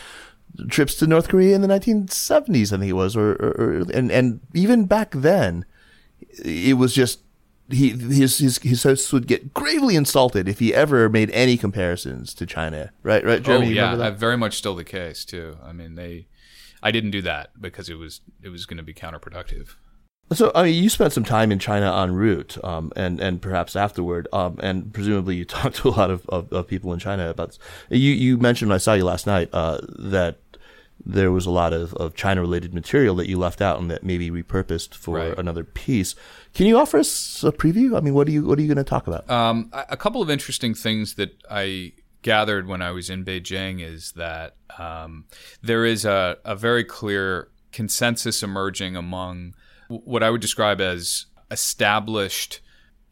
trips 0.69 0.95
to 0.97 1.07
North 1.07 1.29
Korea 1.29 1.55
in 1.55 1.63
the 1.63 1.69
1970s. 1.69 2.73
I 2.73 2.79
think 2.79 2.91
it 2.91 2.95
was, 2.95 3.17
or, 3.17 3.33
or, 3.33 3.51
or 3.59 3.71
and 3.93 4.11
and 4.11 4.41
even 4.55 4.87
back 4.87 5.13
then, 5.13 5.65
it 6.45 6.77
was 6.77 6.95
just 6.95 7.21
he 7.71 7.91
his 7.91 8.39
his 8.39 8.59
his 8.59 8.83
hosts 8.83 9.13
would 9.13 9.27
get 9.27 9.55
gravely 9.55 9.97
insulted 9.97 10.49
if 10.49 10.59
he 10.59 10.75
ever 10.75 11.09
made 11.09 11.31
any 11.31 11.57
comparisons 11.57 12.35
to 12.35 12.47
China. 12.47 12.91
Right, 13.03 13.25
right, 13.25 13.43
Jeremy. 13.43 13.67
oh 13.67 13.71
yeah, 13.71 13.95
that? 13.95 14.19
very 14.19 14.37
much 14.37 14.57
still 14.57 14.75
the 14.75 14.85
case 14.85 15.25
too. 15.25 15.57
I 15.65 15.73
mean, 15.73 15.95
they, 15.95 16.27
I 16.85 16.91
didn't 16.93 17.11
do 17.11 17.23
that 17.23 17.51
because 17.61 17.89
it 17.89 17.97
was 17.99 18.21
it 18.43 18.51
was 18.51 18.67
going 18.67 18.77
to 18.77 18.83
be 18.85 18.95
counterproductive. 18.95 19.75
So, 20.33 20.51
I 20.55 20.65
mean, 20.65 20.83
you 20.83 20.89
spent 20.89 21.13
some 21.13 21.25
time 21.25 21.53
in 21.53 21.59
China 21.59 21.95
en 22.03 22.13
route, 22.15 22.57
um, 22.65 22.93
and 22.97 23.21
and 23.21 23.43
perhaps 23.43 23.75
afterward, 23.77 24.27
um, 24.33 24.59
and 24.63 24.93
presumably 24.93 25.37
you 25.37 25.45
talked 25.57 25.77
to 25.77 25.89
a 25.89 25.91
lot 25.91 26.11
of, 26.11 26.27
of, 26.29 26.53
of 26.53 26.69
people 26.69 26.93
in 26.93 26.99
China 26.99 27.29
about. 27.31 27.49
This. 27.49 27.59
You 27.91 28.13
you 28.13 28.39
mentioned 28.39 28.69
when 28.71 28.77
I 28.77 28.79
saw 28.79 28.95
you 28.95 29.05
last 29.05 29.27
night 29.27 29.49
uh, 29.53 29.81
that 29.99 30.39
there 31.05 31.31
was 31.33 31.45
a 31.45 31.51
lot 31.51 31.73
of, 31.73 31.93
of 31.95 32.15
China 32.15 32.41
related 32.41 32.73
material 32.73 33.15
that 33.17 33.29
you 33.29 33.37
left 33.37 33.61
out 33.61 33.79
and 33.81 33.91
that 33.91 34.05
maybe 34.05 34.31
repurposed 34.31 34.95
for 34.95 35.17
Right. 35.19 35.39
another 35.39 35.65
piece. 35.65 36.15
Can 36.55 36.67
you 36.67 36.79
offer 36.79 36.99
us 36.99 37.43
a 37.45 37.53
preview? 37.53 37.97
I 37.97 38.01
mean, 38.01 38.15
what 38.15 38.29
are 38.29 38.31
you 38.31 38.45
what 38.47 38.59
are 38.59 38.63
you 38.63 38.69
going 38.69 38.85
to 38.85 38.85
talk 38.85 39.07
about? 39.07 39.29
Um, 39.29 39.71
a 39.73 39.97
couple 39.97 40.23
of 40.23 40.31
interesting 40.31 40.73
things 40.75 41.15
that 41.15 41.33
I 41.51 41.93
gathered 42.25 42.67
when 42.67 42.83
I 42.83 42.91
was 42.91 43.11
in 43.11 43.25
Beijing 43.25 43.81
is 43.81 44.13
that 44.13 44.57
um, 44.79 45.27
there 45.63 45.85
is 45.85 46.05
a, 46.05 46.39
a 46.45 46.57
very 46.57 46.83
clear 46.83 47.49
consensus 47.71 48.43
emerging 48.43 48.97
among 48.97 49.55
what 49.89 50.23
I 50.25 50.31
would 50.31 50.41
describe 50.41 50.81
as 50.81 51.27
established 51.53 52.61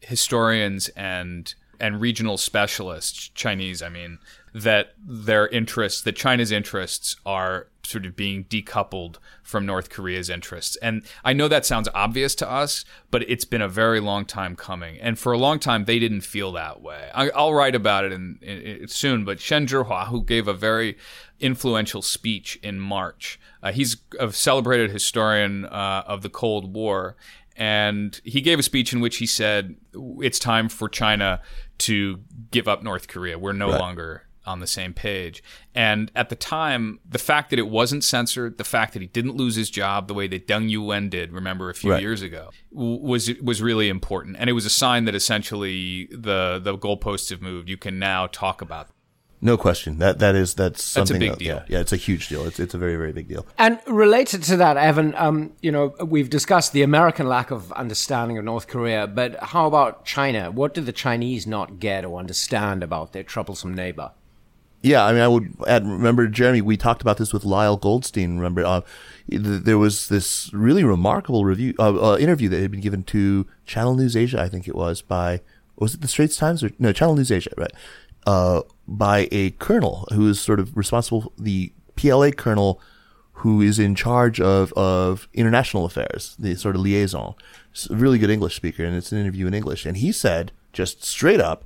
historians 0.01 0.89
and 0.89 1.53
and 1.79 1.99
regional 1.99 2.37
specialists, 2.37 3.29
Chinese, 3.29 3.81
I 3.81 3.89
mean, 3.89 4.19
that 4.53 4.93
their 4.97 5.47
interests, 5.47 6.01
that 6.01 6.15
China's 6.15 6.51
interests 6.51 7.15
are 7.25 7.67
sort 7.85 8.05
of 8.05 8.15
being 8.15 8.45
decoupled 8.45 9.17
from 9.41 9.65
North 9.65 9.89
Korea's 9.89 10.29
interests. 10.29 10.77
And 10.77 11.03
I 11.23 11.33
know 11.33 11.47
that 11.47 11.65
sounds 11.65 11.89
obvious 11.93 12.33
to 12.35 12.49
us, 12.49 12.85
but 13.11 13.29
it's 13.29 13.45
been 13.45 13.61
a 13.61 13.67
very 13.67 13.99
long 13.99 14.25
time 14.25 14.55
coming. 14.55 14.99
And 14.99 15.19
for 15.19 15.33
a 15.33 15.37
long 15.37 15.59
time, 15.59 15.85
they 15.85 15.99
didn't 15.99 16.21
feel 16.21 16.51
that 16.53 16.81
way. 16.81 17.09
I, 17.13 17.29
will 17.35 17.53
write 17.53 17.75
about 17.75 18.05
it 18.05 18.13
in, 18.13 18.39
in, 18.41 18.61
in, 18.61 18.87
soon, 18.87 19.25
but 19.25 19.39
Shen 19.39 19.67
Zhihua, 19.67 20.07
who 20.07 20.23
gave 20.23 20.47
a 20.47 20.53
very 20.53 20.97
influential 21.39 22.01
speech 22.01 22.57
in 22.63 22.79
March, 22.79 23.39
uh, 23.61 23.71
he's 23.71 23.97
a 24.19 24.31
celebrated 24.31 24.91
historian 24.91 25.65
uh, 25.65 26.03
of 26.07 26.21
the 26.21 26.29
Cold 26.29 26.73
War. 26.73 27.15
And 27.55 28.19
he 28.23 28.41
gave 28.41 28.59
a 28.59 28.63
speech 28.63 28.93
in 28.93 28.99
which 28.99 29.17
he 29.17 29.27
said, 29.27 29.75
it's 29.93 30.39
time 30.39 30.69
for 30.69 30.89
China 30.89 31.41
to 31.79 32.21
give 32.49 32.67
up 32.67 32.81
North 32.81 33.07
Korea. 33.07 33.37
We're 33.37 33.53
no 33.53 33.69
right. 33.69 33.79
longer 33.79 34.23
on 34.45 34.59
the 34.59 34.67
same 34.67 34.93
page. 34.93 35.43
And 35.73 36.11
at 36.15 36.29
the 36.29 36.35
time, 36.35 36.99
the 37.07 37.19
fact 37.19 37.49
that 37.49 37.59
it 37.59 37.67
wasn't 37.67 38.03
censored, 38.03 38.57
the 38.57 38.63
fact 38.63 38.93
that 38.93 39.01
he 39.01 39.07
didn't 39.07 39.35
lose 39.35 39.55
his 39.55 39.69
job 39.69 40.07
the 40.07 40.13
way 40.13 40.27
that 40.27 40.47
Deng 40.47 40.71
Yuwen 40.71 41.09
did, 41.09 41.31
remember 41.31 41.69
a 41.69 41.73
few 41.73 41.91
right. 41.91 42.01
years 42.01 42.21
ago, 42.21 42.49
was 42.71 43.31
was 43.41 43.61
really 43.61 43.89
important. 43.89 44.35
And 44.39 44.49
it 44.49 44.53
was 44.53 44.65
a 44.65 44.69
sign 44.69 45.05
that 45.05 45.15
essentially 45.15 46.07
the 46.11 46.59
the 46.63 46.77
goalposts 46.77 47.29
have 47.29 47.41
moved. 47.41 47.69
You 47.69 47.77
can 47.77 47.99
now 47.99 48.27
talk 48.27 48.61
about 48.61 48.89
no 49.43 49.57
question. 49.57 49.99
That 49.99 50.19
that 50.19 50.35
is 50.35 50.53
that's 50.53 50.81
something. 50.81 51.19
That's 51.19 51.27
a 51.27 51.31
big 51.31 51.39
deal. 51.39 51.57
Yeah, 51.57 51.65
yeah, 51.67 51.79
it's 51.81 51.91
a 51.91 51.97
huge 51.97 52.29
deal. 52.29 52.45
It's 52.45 52.61
it's 52.61 52.73
a 52.73 52.77
very 52.77 52.95
very 52.95 53.11
big 53.11 53.27
deal. 53.27 53.45
And 53.57 53.77
related 53.87 54.41
to 54.43 54.55
that, 54.57 54.77
Evan, 54.77 55.13
um, 55.15 55.51
you 55.61 55.69
know, 55.69 55.93
we've 55.99 56.29
discussed 56.29 56.71
the 56.71 56.81
American 56.81 57.27
lack 57.27 57.51
of 57.51 57.69
understanding 57.73 58.37
of 58.37 58.45
North 58.45 58.69
Korea, 58.69 59.05
but 59.05 59.35
how 59.43 59.67
about 59.67 60.05
China? 60.05 60.49
What 60.49 60.73
did 60.73 60.85
the 60.85 60.93
Chinese 60.93 61.45
not 61.45 61.79
get 61.79 62.05
or 62.05 62.19
understand 62.19 62.83
about 62.83 63.11
their 63.11 63.23
troublesome 63.23 63.73
neighbor? 63.73 64.11
Yeah, 64.83 65.05
I 65.05 65.13
mean, 65.13 65.21
I 65.21 65.27
would 65.27 65.55
add. 65.65 65.87
Remember, 65.87 66.27
Jeremy, 66.27 66.61
we 66.61 66.77
talked 66.77 67.01
about 67.01 67.17
this 67.17 67.33
with 67.33 67.45
Lyle 67.45 67.77
Goldstein. 67.77 68.35
Remember, 68.35 68.63
uh, 68.63 68.81
there 69.27 69.77
was 69.77 70.09
this 70.09 70.53
really 70.53 70.83
remarkable 70.83 71.45
review 71.45 71.73
uh, 71.79 72.11
uh, 72.11 72.17
interview 72.17 72.49
that 72.49 72.61
had 72.61 72.69
been 72.69 72.81
given 72.81 73.03
to 73.05 73.47
Channel 73.65 73.95
News 73.95 74.15
Asia, 74.15 74.41
I 74.41 74.49
think 74.49 74.67
it 74.67 74.75
was 74.75 75.01
by 75.01 75.39
was 75.77 75.95
it 75.95 76.01
the 76.01 76.07
Straits 76.07 76.35
Times 76.35 76.63
or 76.63 76.71
no 76.77 76.91
Channel 76.91 77.15
News 77.15 77.31
Asia, 77.31 77.51
right? 77.57 77.71
uh, 78.25 78.61
by 78.87 79.27
a 79.31 79.51
colonel 79.51 80.07
who 80.13 80.27
is 80.27 80.39
sort 80.39 80.59
of 80.59 80.75
responsible, 80.75 81.33
the 81.37 81.71
PLA 81.95 82.31
colonel 82.31 82.81
who 83.37 83.61
is 83.61 83.79
in 83.79 83.95
charge 83.95 84.39
of, 84.39 84.71
of 84.73 85.27
international 85.33 85.85
affairs, 85.85 86.35
the 86.39 86.55
sort 86.55 86.75
of 86.75 86.81
liaison. 86.81 87.33
Really 87.89 88.19
good 88.19 88.29
English 88.29 88.55
speaker, 88.55 88.85
and 88.85 88.95
it's 88.95 89.11
an 89.11 89.19
interview 89.19 89.47
in 89.47 89.53
English. 89.53 89.85
And 89.85 89.97
he 89.97 90.11
said, 90.11 90.51
just 90.71 91.03
straight 91.03 91.41
up, 91.41 91.65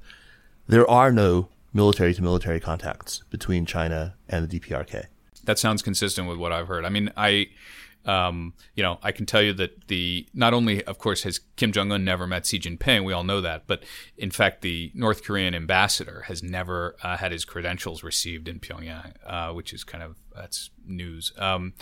there 0.68 0.90
are 0.90 1.12
no 1.12 1.50
military 1.78 2.14
to 2.14 2.24
military 2.24 2.60
contacts 2.60 3.24
between 3.30 3.66
China 3.66 4.16
and 4.28 4.50
the 4.50 4.60
DPRK. 4.60 5.06
That 5.46 5.60
sounds 5.60 5.82
consistent 5.82 6.28
with 6.28 6.38
what 6.38 6.52
I've 6.52 6.68
heard. 6.68 6.84
I 6.84 6.90
mean, 6.90 7.12
I 7.16 7.48
um, 8.04 8.54
you 8.74 8.82
know, 8.82 9.00
I 9.04 9.12
can 9.12 9.26
tell 9.26 9.42
you 9.42 9.54
that 9.54 9.88
the 9.88 10.28
not 10.34 10.54
only, 10.54 10.84
of 10.86 10.98
course, 10.98 11.24
has 11.24 11.42
Kim 11.58 11.74
Jong 11.74 11.92
Un 11.92 12.06
never 12.06 12.26
met 12.26 12.46
Xi 12.46 12.58
Jinping, 12.58 13.04
we 13.04 13.12
all 13.12 13.26
know 13.26 13.42
that, 13.42 13.68
but 13.68 13.84
in 14.18 14.32
fact, 14.32 14.62
the 14.62 14.92
North 14.96 15.24
Korean 15.24 15.54
ambassador 15.54 16.24
has 16.28 16.42
never 16.42 16.96
uh, 17.04 17.18
had 17.18 17.34
his 17.34 17.44
credentials 17.44 18.04
received 18.04 18.48
in 18.48 18.60
Pyongyang, 18.60 19.14
uh, 19.26 19.54
which 19.54 19.74
is 19.74 19.84
kind 19.84 20.04
of 20.04 20.16
that's 20.34 20.70
news. 20.86 21.34
Um, 21.38 21.74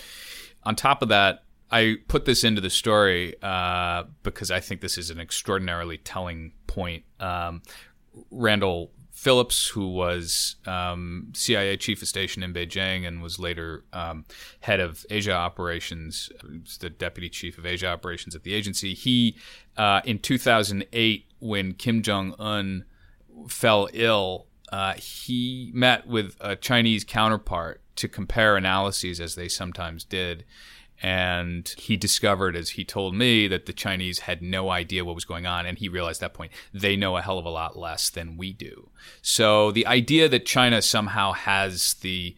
on 0.64 0.76
top 0.76 1.04
of 1.04 1.10
that, 1.10 1.44
I 1.72 1.98
put 2.08 2.26
this 2.26 2.44
into 2.44 2.60
the 2.60 2.72
story 2.72 3.36
uh, 3.44 4.06
because 4.24 4.50
I 4.50 4.60
think 4.60 4.82
this 4.82 4.98
is 4.98 5.12
an 5.12 5.20
extraordinarily 5.20 6.00
telling 6.00 6.54
point. 6.66 7.04
Um, 7.20 7.62
Randall 8.32 8.92
Phillips, 9.26 9.70
who 9.70 9.88
was 9.88 10.58
um, 10.68 11.32
CIA 11.34 11.78
chief 11.78 12.00
of 12.04 12.08
station 12.08 12.44
in 12.44 12.54
Beijing 12.54 13.08
and 13.08 13.24
was 13.24 13.40
later 13.40 13.84
um, 13.92 14.24
head 14.60 14.80
of 14.80 15.04
Asia 15.10 15.32
operations, 15.32 16.30
the 16.80 16.92
deputy 16.92 17.28
chief 17.28 17.58
of 17.58 17.66
Asia 17.66 17.88
operations 17.88 18.36
at 18.36 18.44
the 18.44 18.54
agency. 18.54 18.94
He, 18.94 19.36
uh, 19.78 20.02
in 20.06 20.20
2008, 20.20 21.26
when 21.40 21.74
Kim 21.74 22.04
Jong 22.04 22.36
Un 22.38 22.86
fell 23.48 23.90
ill, 23.94 24.46
uh, 24.72 24.94
he 24.94 25.72
met 25.74 26.06
with 26.06 26.36
a 26.40 26.56
Chinese 26.56 27.04
counterpart 27.04 27.82
to 27.96 28.08
compare 28.08 28.56
analyses, 28.56 29.20
as 29.20 29.34
they 29.34 29.48
sometimes 29.48 30.04
did 30.04 30.46
and 31.02 31.76
he 31.78 31.98
discovered 31.98 32.56
as 32.56 32.72
he 32.72 32.86
told 32.86 33.16
me 33.16 33.48
that 33.48 33.66
the 33.66 33.74
chinese 33.74 34.20
had 34.20 34.42
no 34.42 34.70
idea 34.70 35.04
what 35.04 35.16
was 35.16 35.26
going 35.26 35.46
on 35.46 35.66
and 35.66 35.78
he 35.78 35.90
realized 35.90 36.24
at 36.24 36.32
that 36.32 36.38
point 36.38 36.52
they 36.74 36.96
know 36.96 37.18
a 37.18 37.22
hell 37.22 37.38
of 37.38 37.46
a 37.46 37.50
lot 37.50 37.78
less 37.78 38.10
than 38.10 38.38
we 38.38 38.54
do. 38.54 38.90
So 39.22 39.72
the 39.72 39.86
idea 39.86 40.30
that 40.30 40.46
china 40.46 40.82
somehow 40.82 41.34
has 41.34 41.96
the 41.96 42.36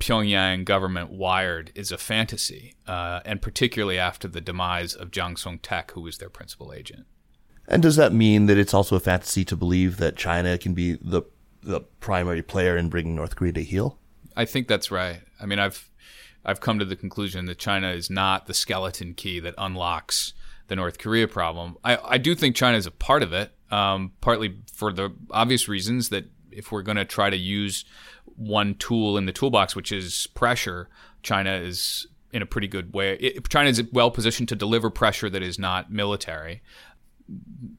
pyongyang 0.00 0.64
government 0.64 1.10
wired 1.10 1.72
is 1.74 1.92
a 1.92 1.98
fantasy 1.98 2.74
uh, 2.86 3.20
and 3.24 3.42
particularly 3.42 3.98
after 3.98 4.28
the 4.28 4.40
demise 4.40 4.94
of 4.94 5.10
Jang 5.10 5.36
Song-thaek 5.36 5.90
who 5.92 6.02
was 6.02 6.18
their 6.18 6.30
principal 6.30 6.72
agent. 6.72 7.06
And 7.66 7.82
does 7.82 7.96
that 7.96 8.12
mean 8.12 8.46
that 8.46 8.56
it's 8.56 8.72
also 8.72 8.96
a 8.96 9.00
fantasy 9.00 9.44
to 9.44 9.56
believe 9.56 9.98
that 9.98 10.16
china 10.16 10.56
can 10.58 10.74
be 10.74 10.98
the 11.00 11.22
the 11.62 11.80
primary 12.00 12.42
player 12.42 12.76
in 12.76 12.88
bringing 12.88 13.16
north 13.16 13.36
korea 13.36 13.52
to 13.52 13.62
heel? 13.62 13.98
I 14.36 14.44
think 14.44 14.68
that's 14.68 14.90
right. 14.90 15.20
I 15.40 15.46
mean 15.46 15.58
i've 15.58 15.87
I've 16.48 16.60
come 16.60 16.78
to 16.78 16.84
the 16.86 16.96
conclusion 16.96 17.44
that 17.44 17.58
China 17.58 17.90
is 17.90 18.08
not 18.08 18.46
the 18.46 18.54
skeleton 18.54 19.12
key 19.12 19.38
that 19.40 19.54
unlocks 19.58 20.32
the 20.68 20.76
North 20.76 20.98
Korea 20.98 21.28
problem. 21.28 21.76
I, 21.84 21.98
I 22.02 22.16
do 22.16 22.34
think 22.34 22.56
China 22.56 22.78
is 22.78 22.86
a 22.86 22.90
part 22.90 23.22
of 23.22 23.34
it, 23.34 23.52
um, 23.70 24.12
partly 24.22 24.56
for 24.72 24.90
the 24.90 25.14
obvious 25.30 25.68
reasons 25.68 26.08
that 26.08 26.24
if 26.50 26.72
we're 26.72 26.80
going 26.80 26.96
to 26.96 27.04
try 27.04 27.28
to 27.28 27.36
use 27.36 27.84
one 28.24 28.74
tool 28.76 29.18
in 29.18 29.26
the 29.26 29.32
toolbox, 29.32 29.76
which 29.76 29.92
is 29.92 30.26
pressure, 30.28 30.88
China 31.22 31.52
is 31.52 32.06
in 32.32 32.40
a 32.40 32.46
pretty 32.46 32.66
good 32.66 32.94
way. 32.94 33.16
It, 33.16 33.46
China 33.50 33.68
is 33.68 33.82
well 33.92 34.10
positioned 34.10 34.48
to 34.48 34.56
deliver 34.56 34.88
pressure 34.88 35.28
that 35.28 35.42
is 35.42 35.58
not 35.58 35.92
military 35.92 36.62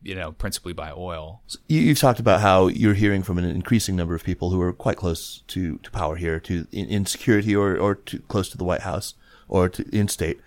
you 0.04 0.16
know, 0.16 0.32
principally 0.32 0.74
by 0.74 0.92
oil. 0.92 1.42
You, 1.68 1.90
have 1.90 2.00
talked 2.00 2.20
about 2.20 2.42
how 2.42 2.68
you're 2.68 2.94
hearing 2.94 3.24
from 3.24 3.38
an 3.38 3.46
increasing 3.46 3.96
number 3.96 4.16
of 4.16 4.24
people 4.24 4.52
who 4.52 4.62
are 4.62 4.74
quite 4.74 4.98
close 4.98 5.44
to, 5.48 5.78
to 5.80 5.92
power 5.92 6.16
here, 6.16 6.40
to 6.42 6.68
in, 6.72 6.86
in 6.88 7.06
security 7.06 7.56
or, 7.56 7.78
or 7.78 7.96
to 7.96 8.20
close 8.20 8.50
to 8.50 8.58
the 8.58 8.64
White 8.64 8.82
House 8.82 9.16
or 9.48 9.68
to 9.70 9.84
in 9.96 10.08
state, 10.08 10.40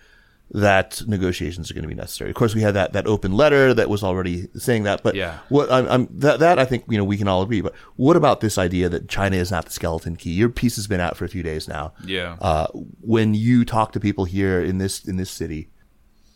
that 0.52 1.02
negotiations 1.06 1.70
are 1.70 1.74
going 1.74 1.82
to 1.82 1.88
be 1.88 1.94
necessary. 1.94 2.30
Of 2.30 2.36
course, 2.36 2.54
we 2.54 2.60
had 2.60 2.74
that, 2.74 2.92
that 2.92 3.06
open 3.06 3.32
letter 3.32 3.72
that 3.72 3.88
was 3.88 4.04
already 4.04 4.48
saying 4.54 4.82
that, 4.82 5.02
but 5.02 5.14
yeah. 5.14 5.38
what 5.48 5.72
I'm, 5.72 5.88
I'm 5.88 6.08
that, 6.18 6.40
that 6.40 6.58
I 6.58 6.66
think, 6.66 6.84
you 6.88 6.98
know, 6.98 7.04
we 7.04 7.16
can 7.16 7.26
all 7.26 7.42
agree, 7.42 7.62
but 7.62 7.74
what 7.96 8.16
about 8.16 8.40
this 8.40 8.58
idea 8.58 8.88
that 8.90 9.08
China 9.08 9.36
is 9.36 9.50
not 9.50 9.64
the 9.64 9.72
skeleton 9.72 10.14
key? 10.14 10.32
Your 10.32 10.50
piece 10.50 10.76
has 10.76 10.86
been 10.86 11.00
out 11.00 11.16
for 11.16 11.24
a 11.24 11.28
few 11.28 11.42
days 11.42 11.68
now. 11.68 11.94
Yeah. 12.04 12.36
Uh, 12.40 12.66
when 13.00 13.34
you 13.34 13.64
talk 13.64 13.92
to 13.92 14.00
people 14.00 14.26
here 14.26 14.62
in 14.62 14.78
this, 14.78 15.04
in 15.04 15.16
this 15.16 15.30
city, 15.30 15.70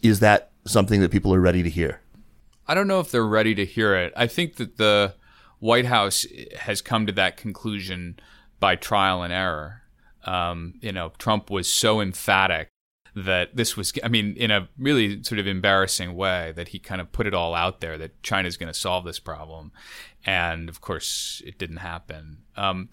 is 0.03 0.21
that 0.21 0.51
something 0.65 1.01
that 1.03 1.11
people 1.11 1.35
are 1.35 1.41
ready 1.41 1.63
to 1.63 1.71
hear? 1.71 2.01
I 2.69 2.75
don't 2.75 2.89
know 2.89 3.01
if 3.01 3.11
they're 3.11 3.27
ready 3.27 3.55
to 3.55 3.65
hear 3.65 3.95
it. 3.95 4.13
I 4.17 4.27
think 4.27 4.57
that 4.57 4.77
the 4.77 5.15
White 5.59 5.87
House 5.87 6.27
has 6.59 6.83
come 6.83 7.07
to 7.07 7.13
that 7.13 7.37
conclusion 7.37 8.19
by 8.61 8.77
trial 8.77 9.23
and 9.23 9.33
error. 9.33 9.83
Um, 10.25 10.75
you 10.81 10.93
know, 10.93 11.13
Trump 11.19 11.51
was 11.51 11.73
so 11.73 12.01
emphatic 12.01 12.69
that 13.15 13.57
this 13.57 13.77
was, 13.77 13.93
I 14.05 14.09
mean, 14.09 14.35
in 14.37 14.51
a 14.51 14.69
really 14.79 15.23
sort 15.23 15.39
of 15.39 15.47
embarrassing 15.47 16.15
way, 16.15 16.53
that 16.57 16.69
he 16.69 16.79
kind 16.79 17.01
of 17.01 17.13
put 17.13 17.27
it 17.27 17.33
all 17.33 17.55
out 17.55 17.81
there 17.81 17.97
that 17.97 18.23
China's 18.23 18.59
going 18.59 18.73
to 18.73 18.79
solve 18.79 19.05
this 19.05 19.19
problem. 19.19 19.73
And 20.27 20.69
of 20.69 20.81
course, 20.81 21.41
it 21.47 21.57
didn't 21.59 21.79
happen. 21.79 22.39
Um, 22.57 22.91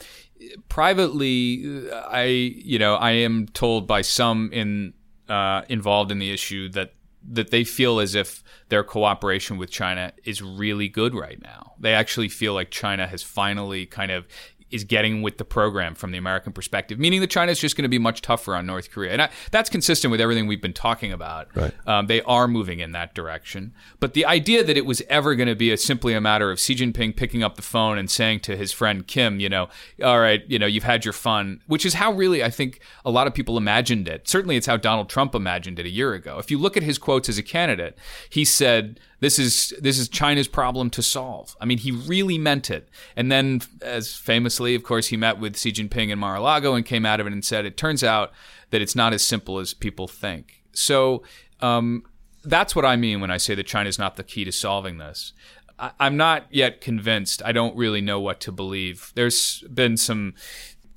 privately, 0.70 1.90
I, 1.92 2.24
you 2.24 2.80
know, 2.80 2.96
I 2.96 3.12
am 3.12 3.48
told 3.48 3.86
by 3.86 4.02
some 4.02 4.50
in 4.54 4.94
uh, 5.28 5.64
involved 5.68 6.12
in 6.12 6.20
the 6.20 6.32
issue 6.32 6.70
that 6.70 6.94
that 7.26 7.52
they 7.52 7.64
feel 7.64 8.00
as 8.00 8.16
if 8.16 8.44
their 8.70 8.84
cooperation 8.84 9.58
with 9.58 9.70
China 9.70 10.14
is 10.24 10.42
really 10.42 10.90
good 10.90 11.16
right 11.16 11.42
now. 11.42 11.74
They 11.80 11.94
actually 11.94 12.30
feel 12.30 12.54
like 12.54 12.70
China 12.70 13.08
has 13.08 13.24
finally 13.24 13.86
kind 13.86 14.12
of 14.12 14.28
is 14.74 14.84
getting 14.84 15.22
with 15.22 15.38
the 15.38 15.46
program 15.46 15.96
from 15.96 16.12
the 16.12 16.18
American 16.18 16.52
perspective, 16.52 17.00
meaning 17.00 17.22
that 17.22 17.30
China 17.30 17.52
is 17.52 17.60
just 17.60 17.78
going 17.78 17.84
to 17.84 17.90
be 17.90 18.00
much 18.00 18.22
tougher 18.22 18.56
on 18.56 18.66
North 18.66 18.92
Korea. 18.92 19.12
And 19.12 19.22
I, 19.22 19.30
that's 19.52 19.70
consistent 19.70 20.12
with 20.12 20.20
everything 20.20 20.48
we've 20.48 20.62
been 20.62 20.74
talking 20.74 21.12
about. 21.12 21.56
Right. 21.56 21.74
Um, 21.88 22.08
they 22.08 22.22
are 22.24 22.48
moving 22.48 22.80
in 22.80 22.92
that 22.94 23.14
direction. 23.14 23.74
But 24.00 24.14
the 24.14 24.26
idea 24.26 24.64
that 24.64 24.76
it 24.76 24.86
was 24.86 25.02
ever 25.10 25.36
going 25.36 25.48
to 25.48 25.56
be 25.56 25.72
a, 25.72 25.78
simply 25.78 26.14
a 26.14 26.22
matter 26.22 26.50
of 26.52 26.60
Xi 26.60 26.76
Jinping 26.76 27.16
picking 27.16 27.44
up 27.44 27.56
the 27.56 27.62
phone 27.62 27.98
and 27.98 28.10
saying 28.10 28.42
to 28.42 28.58
his 28.58 28.72
friend 28.72 29.06
Kim, 29.08 29.40
you 29.40 29.50
know, 29.50 29.70
all 30.04 30.20
right, 30.20 30.44
you 30.48 30.58
know, 30.58 30.66
you've 30.66 30.84
had 30.84 31.06
your 31.06 31.14
fun, 31.14 31.62
which 31.68 31.86
is 31.86 31.94
how 31.94 32.12
really 32.12 32.44
I 32.44 32.50
think 32.50 32.80
a 33.06 33.12
lot 33.12 33.28
of 33.28 33.34
people 33.34 33.58
imagined 33.58 34.08
it. 34.08 34.28
Certainly 34.28 34.56
it's 34.56 34.68
how 34.68 34.78
Donald 34.78 35.10
Trump 35.10 35.36
imagined 35.36 35.80
it 35.80 35.86
a 35.86 35.90
year 35.90 36.14
ago. 36.14 36.40
If 36.40 36.50
you 36.50 36.58
look 36.58 36.76
at 36.76 36.84
his 36.84 36.98
quotes 36.98 37.30
as 37.30 37.38
a 37.38 37.44
candidate, 37.44 37.98
he 38.30 38.44
said, 38.44 39.00
this 39.24 39.40
is 39.40 39.74
this 39.80 39.98
is 39.98 40.10
China's 40.10 40.50
problem 40.50 40.90
to 40.92 41.02
solve. 41.02 41.56
I 41.62 41.66
mean, 41.66 41.78
he 41.78 41.92
really 41.92 42.38
meant 42.38 42.70
it. 42.70 42.90
And 43.16 43.32
then, 43.32 43.62
as 43.82 44.14
famously 44.14 44.76
of 44.76 44.84
course, 44.84 45.08
he 45.08 45.18
met 45.18 45.40
with 45.40 45.58
Xi 45.58 45.72
Jinping 45.72 46.10
in 46.10 46.20
Mar-a-Lago 46.20 46.76
and 46.76 46.86
came 46.86 47.06
out 47.06 47.22
of 47.22 47.28
it 47.28 47.34
and 47.34 47.44
said, 47.44 47.66
"It 47.66 47.78
turns 47.78 48.04
out 48.04 48.34
that 48.72 48.82
it's 48.82 48.96
not 48.96 49.14
as 49.14 49.22
simple 49.22 49.60
as 49.60 49.74
people 49.74 50.10
think." 50.10 50.62
So 50.74 51.24
um, 51.62 52.04
that's 52.44 52.76
what 52.76 52.86
I 52.86 52.98
mean 52.98 53.22
when 53.22 53.32
I 53.32 53.38
say 53.38 53.56
that 53.56 53.66
China 53.66 53.88
is 53.88 53.98
not 53.98 54.18
the 54.18 54.24
key 54.24 54.44
to 54.44 54.52
solving 54.52 54.98
this. 54.98 55.32
I, 55.80 55.92
I'm 56.02 56.18
not 56.18 56.48
yet 56.50 56.82
convinced. 56.82 57.42
I 57.46 57.54
don't 57.54 57.78
really 57.78 58.02
know 58.02 58.20
what 58.20 58.42
to 58.42 58.52
believe. 58.52 59.14
There's 59.16 59.64
been 59.74 59.96
some 59.96 60.34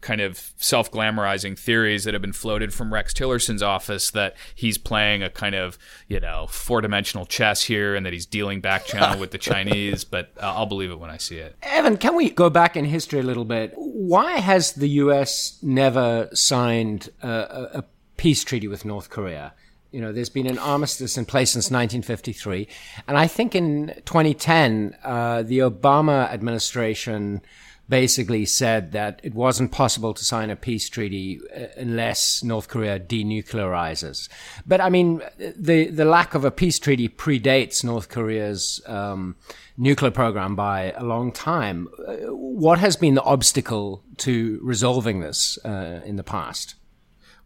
kind 0.01 0.20
of 0.20 0.53
self 0.57 0.90
glamorizing 0.90 1.59
theories 1.59 2.05
that 2.05 2.14
have 2.14 2.20
been 2.20 2.32
floated 2.32 2.72
from 2.72 2.92
Rex 2.92 3.12
Tillerson's 3.12 3.62
office 3.62 4.11
that 4.12 4.36
he's 4.55 4.78
playing 4.78 5.22
a 5.22 5.30
kind 5.30 5.55
of, 5.55 5.78
you 6.09 6.20
know, 6.20 6.47
four 6.49 6.80
dimensional 6.80 7.26
chess 7.26 7.64
here 7.64 7.94
and 7.94 8.05
that 8.07 8.12
he's 8.12 8.26
dealing 8.26 8.61
back 8.61 8.86
channel 8.86 9.18
with 9.18 9.30
the 9.30 9.38
Chinese, 9.47 10.05
but 10.05 10.30
uh, 10.38 10.55
I'll 10.55 10.66
believe 10.66 10.90
it 10.90 10.99
when 10.99 11.11
I 11.11 11.16
see 11.16 11.38
it. 11.38 11.57
Evan, 11.62 11.97
can 11.97 12.14
we 12.14 12.30
go 12.30 12.51
back 12.51 12.76
in 12.76 12.84
history 12.84 13.20
a 13.20 13.24
little 13.24 13.44
bit? 13.44 13.72
Why 13.76 14.38
has 14.38 14.72
the 14.72 14.88
US 14.88 15.59
never 15.62 16.28
signed 16.32 17.11
a, 17.22 17.78
a, 17.78 17.84
peace 18.16 18.44
treaty 18.44 18.68
with 18.68 18.84
North 18.84 19.11
Korea? 19.11 19.53
You 19.92 20.01
know, 20.01 20.12
there's 20.12 20.28
been 20.28 20.47
an 20.47 20.59
armistice 20.59 21.16
in 21.16 21.24
place 21.24 21.53
since 21.53 21.66
1953. 21.66 22.68
And 23.09 23.16
I 23.16 23.26
think 23.26 23.55
in 23.55 23.94
2010, 24.05 24.97
uh, 25.03 25.42
the 25.42 25.61
Obama 25.61 26.30
administration 26.32 27.40
basically 27.89 28.45
said 28.45 28.93
that 28.93 29.20
it 29.22 29.34
wasn't 29.34 29.72
possible 29.72 30.12
to 30.14 30.24
sign 30.24 30.51
a 30.51 30.57
peace 30.57 30.89
treaty 30.89 31.41
uh, 31.55 31.66
unless 31.76 32.43
North 32.43 32.68
Korea 32.68 32.99
denuclearizes. 32.99 34.28
But 34.66 34.80
I 34.80 34.91
mean, 34.91 35.22
the 35.39 35.89
the 35.89 36.05
lack 36.05 36.34
of 36.34 36.45
a 36.45 36.51
peace 36.51 36.78
treaty 36.78 37.09
predates 37.09 37.84
North 37.84 38.09
Korea's 38.09 38.80
um, 38.87 39.37
nuclear 39.76 40.11
program 40.11 40.57
by 40.57 40.93
a 40.93 41.05
long 41.05 41.32
time. 41.32 41.89
Uh, 42.07 42.16
what 42.34 42.78
has 42.78 42.97
been 42.97 43.14
the 43.14 43.22
obstacle 43.22 44.03
to 44.18 44.59
resolving 44.62 45.20
this 45.20 45.59
uh, 45.64 46.01
in 46.05 46.16
the 46.16 46.24
past? 46.24 46.74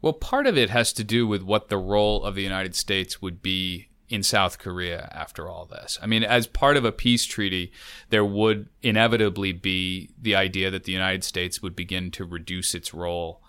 Well, 0.02 0.14
part 0.14 0.46
of 0.46 0.56
it 0.56 0.70
has 0.70 0.94
to 0.94 1.04
do 1.04 1.26
with 1.26 1.42
what 1.42 1.68
the 1.68 1.76
role 1.76 2.24
of 2.24 2.34
the 2.34 2.42
United 2.42 2.74
States 2.74 3.20
would 3.20 3.42
be 3.42 3.89
in 4.10 4.24
South 4.24 4.58
Korea 4.58 5.08
after 5.12 5.48
all 5.48 5.64
this. 5.64 5.98
I 6.02 6.06
mean, 6.06 6.24
as 6.24 6.48
part 6.48 6.76
of 6.76 6.84
a 6.84 6.92
peace 6.92 7.24
treaty, 7.24 7.72
there 8.10 8.24
would 8.24 8.68
inevitably 8.82 9.52
be 9.52 10.10
the 10.20 10.34
idea 10.34 10.70
that 10.70 10.84
the 10.84 10.92
United 10.92 11.22
States 11.22 11.62
would 11.62 11.76
begin 11.76 12.10
to 12.10 12.24
reduce 12.24 12.74
its 12.74 12.92
role 12.92 13.40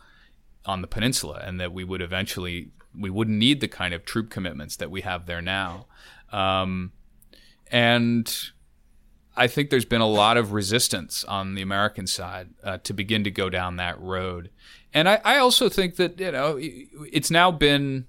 on 0.66 0.82
the 0.82 0.88
peninsula 0.88 1.42
and 1.44 1.60
that 1.60 1.74
we 1.74 1.84
would 1.84 2.02
eventually 2.02 2.70
we 2.98 3.10
wouldn't 3.10 3.38
need 3.38 3.62
the 3.62 3.68
kind 3.68 3.94
of 3.94 4.06
troop 4.06 4.30
commitments 4.30 4.76
that 4.76 4.92
we 4.92 5.02
have 5.02 5.26
there 5.26 5.42
now. 5.42 5.88
Um, 6.32 6.92
and 7.72 8.52
I 9.36 9.48
think 9.48 9.70
there's 9.70 9.86
been 9.86 10.02
a 10.02 10.08
lot 10.08 10.38
of 10.38 10.52
resistance 10.52 11.24
on 11.24 11.56
the 11.56 11.62
American 11.62 12.06
side 12.06 12.50
uh, 12.64 12.78
to 12.80 12.94
begin 12.94 13.24
to 13.24 13.32
go 13.32 13.50
down 13.50 13.78
that 13.78 14.00
road. 14.00 14.52
And 14.94 15.08
I, 15.08 15.22
I 15.24 15.38
also 15.38 15.70
think 15.70 15.96
that, 15.96 16.20
you 16.20 16.34
know, 16.34 16.58
it's 16.60 17.32
now 17.32 17.50
been 17.50 18.08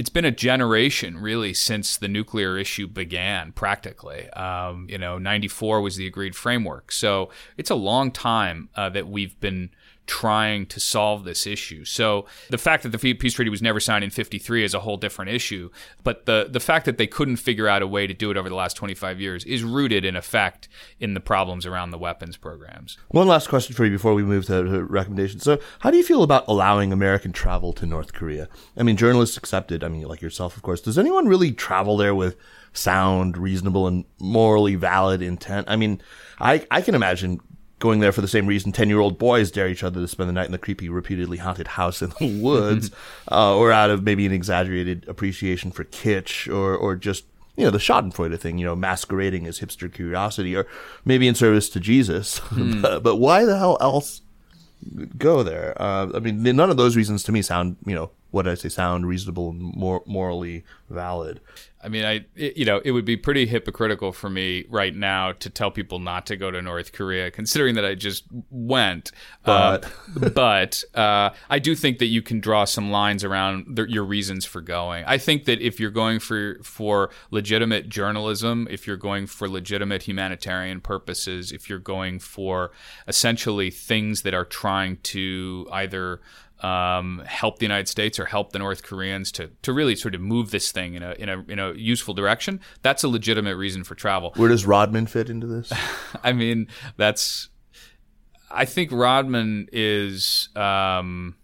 it's 0.00 0.08
been 0.08 0.24
a 0.24 0.30
generation 0.30 1.18
really 1.18 1.52
since 1.52 1.98
the 1.98 2.08
nuclear 2.08 2.56
issue 2.56 2.86
began 2.86 3.52
practically. 3.52 4.30
Um, 4.30 4.86
you 4.88 4.96
know 4.96 5.18
94 5.18 5.82
was 5.82 5.96
the 5.96 6.06
agreed 6.06 6.34
framework. 6.34 6.90
So 6.90 7.28
it's 7.58 7.68
a 7.68 7.74
long 7.74 8.10
time 8.10 8.70
uh, 8.76 8.88
that 8.88 9.08
we've 9.08 9.38
been 9.40 9.68
trying 10.10 10.66
to 10.66 10.80
solve 10.80 11.22
this 11.22 11.46
issue. 11.46 11.84
So 11.84 12.26
the 12.48 12.58
fact 12.58 12.82
that 12.82 12.88
the 12.88 13.14
peace 13.14 13.34
treaty 13.34 13.48
was 13.48 13.62
never 13.62 13.78
signed 13.78 14.02
in 14.02 14.10
53 14.10 14.64
is 14.64 14.74
a 14.74 14.80
whole 14.80 14.96
different 14.96 15.30
issue, 15.30 15.70
but 16.02 16.26
the 16.26 16.48
the 16.50 16.58
fact 16.58 16.84
that 16.86 16.98
they 16.98 17.06
couldn't 17.06 17.36
figure 17.36 17.68
out 17.68 17.80
a 17.80 17.86
way 17.86 18.08
to 18.08 18.12
do 18.12 18.28
it 18.32 18.36
over 18.36 18.48
the 18.48 18.56
last 18.56 18.76
25 18.76 19.20
years 19.20 19.44
is 19.44 19.62
rooted 19.62 20.04
in 20.04 20.16
effect 20.16 20.68
in 20.98 21.14
the 21.14 21.20
problems 21.20 21.64
around 21.64 21.92
the 21.92 21.98
weapons 21.98 22.36
programs. 22.36 22.98
One 23.10 23.28
last 23.28 23.48
question 23.48 23.76
for 23.76 23.84
you 23.84 23.92
before 23.92 24.12
we 24.12 24.24
move 24.24 24.46
to, 24.46 24.82
recommendations. 24.82 25.44
So, 25.44 25.60
how 25.78 25.92
do 25.92 25.96
you 25.96 26.02
feel 26.02 26.24
about 26.24 26.44
allowing 26.48 26.92
American 26.92 27.30
travel 27.30 27.72
to 27.74 27.86
North 27.86 28.12
Korea? 28.12 28.48
I 28.76 28.82
mean, 28.82 28.96
journalists 28.96 29.36
accepted, 29.36 29.84
I 29.84 29.88
mean, 29.88 30.02
like 30.08 30.20
yourself, 30.20 30.56
of 30.56 30.64
course. 30.64 30.80
Does 30.80 30.98
anyone 30.98 31.28
really 31.28 31.52
travel 31.52 31.96
there 31.96 32.16
with 32.16 32.36
sound, 32.72 33.38
reasonable, 33.38 33.86
and 33.86 34.04
morally 34.18 34.74
valid 34.74 35.22
intent? 35.22 35.68
I 35.70 35.76
mean, 35.76 36.02
I, 36.40 36.66
I 36.68 36.80
can 36.80 36.96
imagine 36.96 37.40
going 37.80 38.00
there 38.00 38.12
for 38.12 38.20
the 38.20 38.28
same 38.28 38.46
reason 38.46 38.70
10 38.70 38.88
year 38.88 39.00
old 39.00 39.18
boys 39.18 39.50
dare 39.50 39.68
each 39.68 39.82
other 39.82 40.00
to 40.00 40.06
spend 40.06 40.28
the 40.28 40.32
night 40.32 40.46
in 40.46 40.52
the 40.52 40.58
creepy, 40.58 40.88
repeatedly 40.88 41.38
haunted 41.38 41.66
house 41.66 42.00
in 42.02 42.12
the 42.20 42.38
woods, 42.40 42.92
uh, 43.32 43.56
or 43.56 43.72
out 43.72 43.90
of 43.90 44.04
maybe 44.04 44.24
an 44.24 44.32
exaggerated 44.32 45.08
appreciation 45.08 45.72
for 45.72 45.84
kitsch 45.84 46.46
or, 46.46 46.76
or 46.76 46.94
just, 46.94 47.24
you 47.56 47.64
know, 47.64 47.70
the 47.70 47.78
Schadenfreude 47.78 48.38
thing, 48.38 48.58
you 48.58 48.66
know, 48.66 48.76
masquerading 48.76 49.46
as 49.46 49.58
hipster 49.58 49.92
curiosity, 49.92 50.54
or 50.54 50.66
maybe 51.04 51.26
in 51.26 51.34
service 51.34 51.68
to 51.70 51.80
Jesus. 51.80 52.40
Mm. 52.50 52.82
but, 52.82 53.02
but, 53.02 53.16
why 53.16 53.44
the 53.44 53.56
hell 53.56 53.78
else 53.80 54.20
go 55.16 55.42
there? 55.42 55.80
Uh, 55.80 56.10
I 56.14 56.18
mean, 56.18 56.42
none 56.42 56.68
of 56.68 56.76
those 56.76 56.96
reasons 56.96 57.22
to 57.24 57.32
me 57.32 57.40
sound, 57.42 57.76
you 57.86 57.94
know, 57.94 58.10
what 58.30 58.46
I 58.46 58.54
say, 58.54 58.68
sound 58.68 59.06
reasonable 59.06 59.50
and 59.50 59.60
more 59.60 60.02
morally 60.06 60.64
valid. 60.88 61.40
I 61.82 61.88
mean, 61.88 62.04
I 62.04 62.26
it, 62.36 62.56
you 62.56 62.64
know 62.64 62.80
it 62.84 62.90
would 62.90 63.04
be 63.04 63.16
pretty 63.16 63.46
hypocritical 63.46 64.12
for 64.12 64.28
me 64.28 64.66
right 64.68 64.94
now 64.94 65.32
to 65.32 65.48
tell 65.48 65.70
people 65.70 65.98
not 65.98 66.26
to 66.26 66.36
go 66.36 66.50
to 66.50 66.60
North 66.60 66.92
Korea, 66.92 67.30
considering 67.30 67.74
that 67.76 67.84
I 67.84 67.94
just 67.94 68.24
went. 68.50 69.12
But 69.44 69.84
uh, 69.84 70.28
but 70.34 70.84
uh, 70.94 71.30
I 71.48 71.58
do 71.58 71.74
think 71.74 71.98
that 71.98 72.06
you 72.06 72.20
can 72.20 72.40
draw 72.40 72.64
some 72.64 72.90
lines 72.90 73.24
around 73.24 73.76
the, 73.76 73.90
your 73.90 74.04
reasons 74.04 74.44
for 74.44 74.60
going. 74.60 75.04
I 75.06 75.16
think 75.16 75.46
that 75.46 75.60
if 75.60 75.80
you're 75.80 75.90
going 75.90 76.18
for 76.18 76.58
for 76.62 77.10
legitimate 77.30 77.88
journalism, 77.88 78.68
if 78.70 78.86
you're 78.86 78.98
going 78.98 79.26
for 79.26 79.48
legitimate 79.48 80.02
humanitarian 80.02 80.80
purposes, 80.80 81.50
if 81.50 81.70
you're 81.70 81.78
going 81.78 82.18
for 82.18 82.72
essentially 83.08 83.70
things 83.70 84.22
that 84.22 84.34
are 84.34 84.44
trying 84.44 84.98
to 84.98 85.66
either 85.72 86.20
um, 86.62 87.22
help 87.26 87.58
the 87.58 87.64
United 87.64 87.88
States 87.88 88.18
or 88.18 88.26
help 88.26 88.52
the 88.52 88.58
North 88.58 88.82
Koreans 88.82 89.32
to, 89.32 89.50
to 89.62 89.72
really 89.72 89.96
sort 89.96 90.14
of 90.14 90.20
move 90.20 90.50
this 90.50 90.72
thing 90.72 90.94
in 90.94 91.02
a, 91.02 91.12
in 91.12 91.28
a 91.28 91.40
in 91.48 91.58
a 91.58 91.72
useful 91.72 92.14
direction, 92.14 92.60
that's 92.82 93.02
a 93.02 93.08
legitimate 93.08 93.56
reason 93.56 93.84
for 93.84 93.94
travel. 93.94 94.32
Where 94.36 94.48
does 94.48 94.66
Rodman 94.66 95.06
fit 95.06 95.30
into 95.30 95.46
this? 95.46 95.72
I 96.22 96.32
mean, 96.32 96.68
that's. 96.96 97.48
I 98.50 98.64
think 98.64 98.90
Rodman 98.92 99.68
is. 99.72 100.48
Um, 100.56 101.36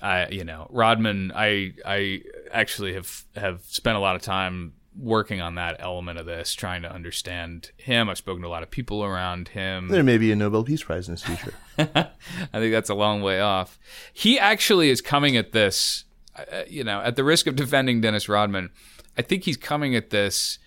I 0.00 0.28
you 0.28 0.44
know 0.44 0.66
Rodman. 0.70 1.32
I 1.34 1.72
I 1.84 2.22
actually 2.52 2.94
have 2.94 3.24
have 3.36 3.62
spent 3.64 3.96
a 3.96 4.00
lot 4.00 4.16
of 4.16 4.22
time 4.22 4.74
working 4.96 5.40
on 5.40 5.56
that 5.56 5.76
element 5.80 6.18
of 6.18 6.26
this, 6.26 6.54
trying 6.54 6.82
to 6.82 6.92
understand 6.92 7.72
him. 7.76 8.08
I've 8.08 8.18
spoken 8.18 8.42
to 8.42 8.48
a 8.48 8.50
lot 8.50 8.62
of 8.62 8.70
people 8.70 9.04
around 9.04 9.48
him. 9.48 9.88
There 9.88 10.02
may 10.02 10.18
be 10.18 10.30
a 10.30 10.36
Nobel 10.36 10.64
Peace 10.64 10.82
Prize 10.82 11.08
in 11.08 11.14
his 11.14 11.22
future. 11.22 11.54
I 11.78 12.58
think 12.58 12.72
that's 12.72 12.90
a 12.90 12.94
long 12.94 13.22
way 13.22 13.40
off. 13.40 13.78
He 14.12 14.38
actually 14.38 14.90
is 14.90 15.00
coming 15.00 15.36
at 15.36 15.52
this, 15.52 16.04
uh, 16.36 16.62
you 16.68 16.84
know, 16.84 17.00
at 17.00 17.16
the 17.16 17.24
risk 17.24 17.46
of 17.46 17.56
defending 17.56 18.00
Dennis 18.00 18.28
Rodman, 18.28 18.70
I 19.16 19.22
think 19.22 19.44
he's 19.44 19.56
coming 19.56 19.96
at 19.96 20.10
this 20.10 20.58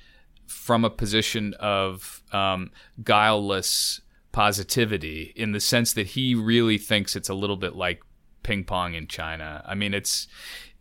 from 0.45 0.85
a 0.85 0.89
position 0.89 1.53
of 1.59 2.21
um, 2.31 2.71
guileless 3.03 4.01
positivity 4.31 5.33
in 5.35 5.51
the 5.51 5.59
sense 5.59 5.93
that 5.93 6.07
he 6.07 6.35
really 6.35 6.77
thinks 6.77 7.15
it's 7.15 7.29
a 7.29 7.33
little 7.33 7.57
bit 7.57 7.75
like 7.75 8.01
ping 8.43 8.63
pong 8.63 8.93
in 8.93 9.07
China. 9.07 9.63
I 9.65 9.75
mean, 9.75 9.93
it's, 9.93 10.27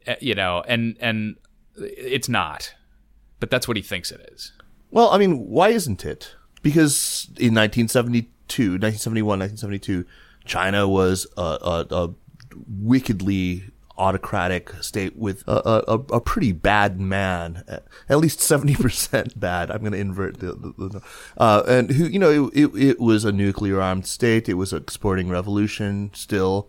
uh, 0.06 0.14
you 0.20 0.34
know, 0.34 0.62
and, 0.66 0.96
and, 1.00 1.36
it's 1.78 2.28
not 2.28 2.74
but 3.46 3.50
that's 3.52 3.68
what 3.68 3.76
he 3.76 3.82
thinks 3.82 4.10
it 4.10 4.28
is. 4.32 4.50
Well, 4.90 5.08
I 5.10 5.18
mean, 5.18 5.46
why 5.46 5.68
isn't 5.68 6.04
it? 6.04 6.34
Because 6.62 7.26
in 7.38 7.54
1972, 7.54 8.72
1971, 8.72 9.38
1972, 9.38 10.04
China 10.44 10.88
was 10.88 11.28
a, 11.36 11.40
a, 11.40 11.86
a 11.92 12.14
wickedly 12.66 13.70
autocratic 13.96 14.72
state 14.82 15.16
with 15.16 15.44
a, 15.46 15.84
a, 15.86 15.94
a, 15.94 16.20
pretty 16.20 16.50
bad 16.50 16.98
man, 16.98 17.62
at 18.08 18.18
least 18.18 18.40
70% 18.40 19.38
bad. 19.38 19.70
I'm 19.70 19.78
going 19.78 19.92
to 19.92 19.98
invert 19.98 20.40
the, 20.40 20.54
the, 20.54 20.88
the 20.88 21.02
uh, 21.36 21.62
and 21.68 21.90
who, 21.92 22.06
you 22.06 22.18
know, 22.18 22.50
it, 22.52 22.64
it, 22.64 22.82
it 22.82 23.00
was 23.00 23.24
a 23.24 23.30
nuclear 23.30 23.80
armed 23.80 24.06
state. 24.06 24.48
It 24.48 24.54
was 24.54 24.72
exporting 24.72 25.28
revolution 25.28 26.10
still. 26.14 26.68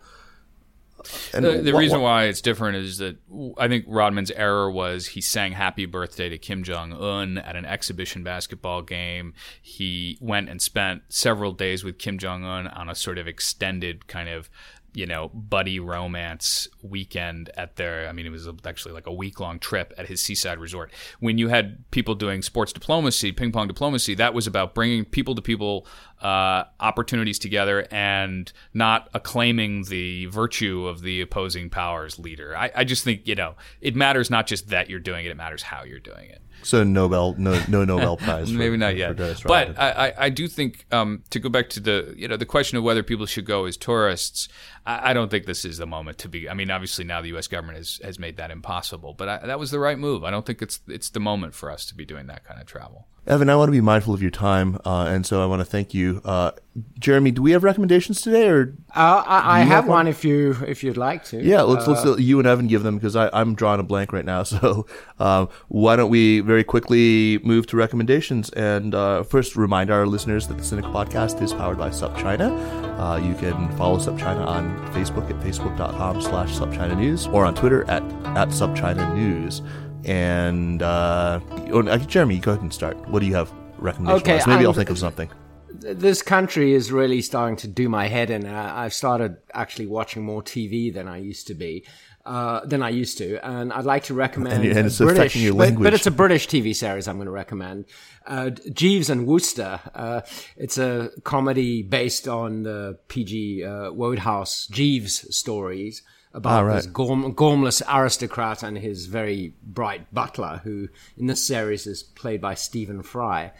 And 1.33 1.45
the, 1.45 1.61
the 1.61 1.73
reason 1.73 2.01
why 2.01 2.25
it's 2.25 2.41
different 2.41 2.77
is 2.77 2.97
that 2.97 3.17
I 3.57 3.67
think 3.67 3.85
Rodman's 3.87 4.31
error 4.31 4.69
was 4.69 5.07
he 5.07 5.21
sang 5.21 5.53
"Happy 5.53 5.85
Birthday" 5.85 6.29
to 6.29 6.37
Kim 6.37 6.63
Jong 6.63 6.93
Un 6.93 7.37
at 7.37 7.55
an 7.55 7.65
exhibition 7.65 8.23
basketball 8.23 8.81
game. 8.81 9.33
He 9.61 10.17
went 10.21 10.49
and 10.49 10.61
spent 10.61 11.03
several 11.09 11.51
days 11.51 11.83
with 11.83 11.97
Kim 11.97 12.17
Jong 12.17 12.43
Un 12.43 12.67
on 12.67 12.89
a 12.89 12.95
sort 12.95 13.17
of 13.17 13.27
extended 13.27 14.07
kind 14.07 14.29
of 14.29 14.49
you 14.97 15.05
know, 15.05 15.29
buddy 15.29 15.79
romance 15.79 16.67
weekend 16.81 17.51
at 17.55 17.75
their, 17.75 18.09
I 18.09 18.13
mean, 18.13 18.25
it 18.25 18.31
was 18.31 18.49
actually 18.65 18.95
like 18.95 19.05
a 19.05 19.13
week 19.13 19.39
long 19.39 19.59
trip 19.59 19.93
at 19.95 20.07
his 20.07 20.23
seaside 20.23 20.57
resort. 20.57 20.91
When 21.19 21.37
you 21.37 21.49
had 21.49 21.89
people 21.91 22.15
doing 22.15 22.41
sports 22.41 22.73
diplomacy, 22.73 23.31
ping 23.31 23.51
pong 23.51 23.67
diplomacy, 23.67 24.15
that 24.15 24.33
was 24.33 24.47
about 24.47 24.73
bringing 24.73 25.05
people 25.05 25.35
to 25.35 25.41
people 25.43 25.85
uh, 26.21 26.63
opportunities 26.79 27.37
together 27.37 27.87
and 27.91 28.51
not 28.73 29.09
acclaiming 29.13 29.83
the 29.83 30.25
virtue 30.27 30.87
of 30.87 31.01
the 31.01 31.21
opposing 31.21 31.69
powers 31.69 32.17
leader. 32.17 32.55
I, 32.57 32.71
I 32.75 32.83
just 32.83 33.03
think, 33.03 33.27
you 33.27 33.35
know, 33.35 33.55
it 33.81 33.95
matters 33.95 34.29
not 34.29 34.47
just 34.47 34.69
that 34.69 34.89
you're 34.89 34.99
doing 34.99 35.25
it, 35.25 35.29
it 35.29 35.37
matters 35.37 35.63
how 35.63 35.83
you're 35.83 35.99
doing 35.99 36.29
it. 36.29 36.41
So 36.63 36.83
Nobel, 36.83 37.35
no, 37.37 37.61
no 37.67 37.85
Nobel 37.85 38.17
Prize. 38.17 38.49
For, 38.49 38.57
Maybe 38.57 38.77
not 38.77 38.93
for, 38.93 38.97
yet. 38.97 39.17
for 39.17 39.47
but 39.47 39.79
I, 39.79 40.13
I 40.17 40.29
do 40.29 40.47
think 40.47 40.85
um, 40.91 41.23
to 41.29 41.39
go 41.39 41.49
back 41.49 41.69
to 41.69 41.79
the 41.79 42.13
you 42.17 42.27
know 42.27 42.35
the 42.35 42.45
question 42.45 42.77
of 42.77 42.83
whether 42.83 43.03
people 43.03 43.25
should 43.25 43.45
go 43.45 43.65
as 43.65 43.77
tourists. 43.77 44.49
I, 44.85 45.11
I, 45.11 45.13
don't 45.13 45.29
think 45.29 45.45
this 45.45 45.65
is 45.65 45.77
the 45.77 45.85
moment 45.85 46.17
to 46.19 46.29
be. 46.29 46.49
I 46.49 46.55
mean, 46.55 46.71
obviously 46.71 47.05
now 47.05 47.21
the 47.21 47.29
U.S. 47.29 47.47
government 47.47 47.77
has 47.77 48.01
has 48.03 48.19
made 48.19 48.37
that 48.37 48.51
impossible, 48.51 49.13
but 49.13 49.29
I, 49.29 49.37
that 49.45 49.59
was 49.59 49.71
the 49.71 49.79
right 49.79 49.97
move. 49.97 50.23
I 50.23 50.31
don't 50.31 50.45
think 50.45 50.61
it's 50.61 50.79
it's 50.87 51.09
the 51.09 51.19
moment 51.19 51.53
for 51.53 51.71
us 51.71 51.85
to 51.85 51.95
be 51.95 52.05
doing 52.05 52.27
that 52.27 52.43
kind 52.43 52.59
of 52.59 52.65
travel. 52.65 53.07
Evan, 53.27 53.49
I 53.49 53.57
want 53.57 53.67
to 53.67 53.73
be 53.73 53.81
mindful 53.81 54.13
of 54.13 54.21
your 54.21 54.31
time, 54.31 54.79
uh, 54.85 55.03
and 55.09 55.25
so 55.25 55.43
I 55.43 55.45
want 55.47 55.59
to 55.59 55.65
thank 55.65 55.93
you. 55.93 56.21
Uh, 56.23 56.51
Jeremy, 56.97 57.31
do 57.31 57.41
we 57.41 57.51
have 57.51 57.61
recommendations 57.61 58.21
today, 58.21 58.47
or 58.47 58.73
uh, 58.95 59.23
I, 59.25 59.57
I 59.57 59.59
have, 59.59 59.67
have 59.67 59.83
one? 59.83 59.95
one? 59.95 60.07
if 60.07 60.23
you 60.23 60.55
if 60.65 60.81
you'd 60.81 60.95
like 60.95 61.25
to. 61.25 61.43
Yeah, 61.43 61.63
let's 61.63 61.87
let's 61.87 62.05
uh, 62.05 62.15
you 62.15 62.39
and 62.39 62.47
Evan 62.47 62.67
give 62.67 62.83
them 62.83 62.95
because 62.95 63.17
I'm 63.17 63.53
drawing 63.53 63.81
a 63.81 63.83
blank 63.83 64.13
right 64.13 64.25
now. 64.25 64.43
So 64.57 64.87
um, 65.19 65.49
why 65.67 65.97
don't 65.97 66.09
we 66.09 66.39
very 66.39 66.63
quickly 66.63 67.39
move 67.39 67.67
to 67.67 67.77
recommendations 67.77 68.49
and 68.51 68.95
uh, 68.95 69.23
first 69.23 69.55
remind 69.55 69.91
our 69.91 70.07
listeners 70.07 70.47
that 70.47 70.57
the 70.57 70.63
Sinica 70.63 70.91
Podcast 70.93 71.41
is 71.41 71.53
powered 71.53 71.77
by 71.77 71.89
SupChina. 71.89 72.49
Uh, 72.97 73.17
you 73.17 73.35
can 73.35 73.69
follow 73.77 73.97
SupChina 73.97 74.45
on 74.47 74.75
Facebook 74.93 75.29
at 75.29 75.35
facebook.com/slash 75.43 76.53
SupChina 76.53 76.97
News 76.97 77.27
or 77.27 77.45
on 77.45 77.55
Twitter 77.55 77.83
at 77.89 78.03
at 78.37 78.49
SupChina 78.49 79.13
News. 79.15 79.61
And 80.05 80.81
uh, 80.81 81.39
oh, 81.71 81.97
Jeremy, 81.97 82.39
go 82.39 82.51
ahead 82.51 82.61
and 82.61 82.73
start. 82.73 82.97
What 83.09 83.19
do 83.19 83.25
you 83.25 83.35
have 83.35 83.51
recommendations? 83.77 84.43
Okay, 84.43 84.51
maybe 84.51 84.65
I'll 84.65 84.73
think 84.73 84.89
of 84.89 84.97
something. 84.97 85.29
This 85.69 86.21
country 86.21 86.73
is 86.73 86.91
really 86.91 87.21
starting 87.21 87.55
to 87.57 87.67
do 87.67 87.89
my 87.89 88.07
head 88.07 88.29
in. 88.29 88.47
I've 88.47 88.93
started 88.93 89.37
actually 89.53 89.87
watching 89.87 90.23
more 90.23 90.41
TV 90.41 90.93
than 90.93 91.07
I 91.07 91.17
used 91.17 91.47
to 91.47 91.53
be. 91.53 91.85
Uh, 92.25 92.65
than 92.65 92.83
I 92.83 92.89
used 92.89 93.17
to, 93.19 93.37
and 93.41 93.71
I'd 93.71 93.85
like 93.85 94.03
to 94.05 94.13
recommend 94.13 94.65
and, 94.65 94.77
and 94.77 94.87
it's 94.87 94.97
British, 94.97 95.17
affecting 95.17 95.43
your 95.43 95.53
language. 95.53 95.77
But, 95.77 95.91
but, 95.91 95.93
it's 95.93 96.07
a 96.07 96.11
British 96.11 96.49
TV 96.49 96.75
series 96.75 97.07
I'm 97.07 97.15
going 97.15 97.27
to 97.27 97.31
recommend. 97.31 97.85
Uh, 98.25 98.49
Jeeves 98.49 99.09
and 99.09 99.25
Wooster. 99.25 99.79
Uh, 99.95 100.19
it's 100.57 100.77
a 100.77 101.11
comedy 101.23 101.83
based 101.83 102.27
on 102.27 102.63
the 102.63 102.99
P.G. 103.07 103.63
Uh, 103.63 103.91
Wodehouse 103.91 104.67
Jeeves 104.67 105.33
stories 105.33 106.01
about 106.37 106.65
right. 106.65 106.75
this 106.75 106.85
gorm- 106.85 107.33
gormless 107.33 107.81
aristocrat 107.91 108.61
and 108.61 108.77
his 108.77 109.07
very 109.07 109.55
bright 109.63 110.13
butler, 110.13 110.61
who 110.63 110.87
in 111.17 111.25
this 111.25 111.45
series 111.45 111.87
is 111.87 112.03
played 112.03 112.39
by 112.39 112.53
Stephen 112.53 113.01
Fry. 113.01 113.51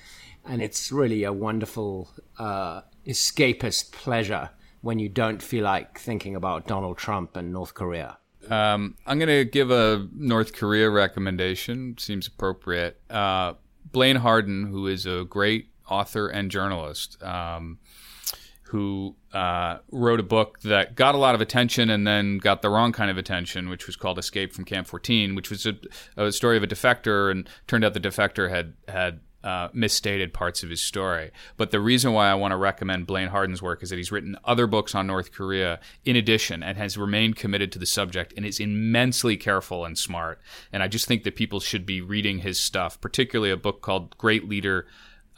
And 0.45 0.61
it's 0.61 0.91
really 0.91 1.23
a 1.23 1.33
wonderful 1.33 2.09
uh, 2.37 2.81
escapist 3.05 3.91
pleasure 3.91 4.51
when 4.81 4.99
you 4.99 5.09
don't 5.09 5.41
feel 5.41 5.63
like 5.63 5.99
thinking 5.99 6.35
about 6.35 6.67
Donald 6.67 6.97
Trump 6.97 7.35
and 7.35 7.51
North 7.51 7.73
Korea. 7.73 8.19
Um, 8.49 8.95
I'm 9.05 9.17
going 9.17 9.27
to 9.27 9.43
give 9.43 9.71
a 9.71 10.07
North 10.13 10.53
Korea 10.53 10.89
recommendation. 10.89 11.97
Seems 11.97 12.27
appropriate. 12.27 13.01
Uh, 13.09 13.55
Blaine 13.91 14.17
Harden, 14.17 14.67
who 14.67 14.87
is 14.87 15.05
a 15.05 15.25
great 15.27 15.71
author 15.89 16.27
and 16.27 16.51
journalist, 16.51 17.21
um, 17.23 17.79
who 18.67 19.15
uh, 19.33 19.77
wrote 19.91 20.19
a 20.19 20.23
book 20.23 20.59
that 20.61 20.95
got 20.95 21.15
a 21.15 21.17
lot 21.17 21.35
of 21.35 21.41
attention 21.41 21.89
and 21.89 22.05
then 22.05 22.37
got 22.37 22.61
the 22.61 22.69
wrong 22.69 22.91
kind 22.91 23.09
of 23.09 23.17
attention, 23.17 23.69
which 23.69 23.87
was 23.87 23.95
called 23.95 24.19
Escape 24.19 24.53
from 24.53 24.65
Camp 24.65 24.87
14, 24.87 25.35
which 25.35 25.49
was 25.49 25.65
a, 25.65 25.75
a 26.17 26.31
story 26.31 26.57
of 26.57 26.63
a 26.63 26.67
defector, 26.67 27.31
and 27.31 27.49
turned 27.67 27.83
out 27.83 27.93
the 27.93 27.99
defector 27.99 28.49
had 28.49 28.73
had 28.87 29.19
uh, 29.43 29.69
misstated 29.71 30.33
parts 30.33 30.63
of 30.63 30.69
his 30.69 30.81
story. 30.81 31.31
But 31.55 31.71
the 31.71 31.79
reason 31.79 32.11
why 32.11 32.29
I 32.29 32.35
want 32.35 32.51
to 32.51 32.57
recommend 32.57 33.07
Blaine 33.07 33.29
Harden's 33.29 33.61
work 33.61 33.81
is 33.81 33.89
that 33.89 33.95
he's 33.95 34.11
written 34.11 34.35
other 34.43 34.67
books 34.67 34.93
on 34.93 35.07
North 35.07 35.31
Korea 35.31 35.79
in 36.03 36.15
addition 36.15 36.63
and 36.63 36.77
has 36.77 36.97
remained 36.97 37.37
committed 37.37 37.71
to 37.71 37.79
the 37.79 37.85
subject 37.85 38.33
and 38.35 38.45
is 38.45 38.59
immensely 38.59 39.37
careful 39.37 39.85
and 39.85 39.97
smart. 39.97 40.41
And 40.73 40.83
I 40.83 40.87
just 40.87 41.07
think 41.07 41.23
that 41.23 41.35
people 41.35 41.61
should 41.61 41.85
be 41.85 42.01
reading 42.01 42.39
his 42.39 42.59
stuff, 42.59 42.99
particularly 42.99 43.51
a 43.51 43.57
book 43.57 43.81
called 43.81 44.17
Great 44.17 44.49
Leader 44.49 44.85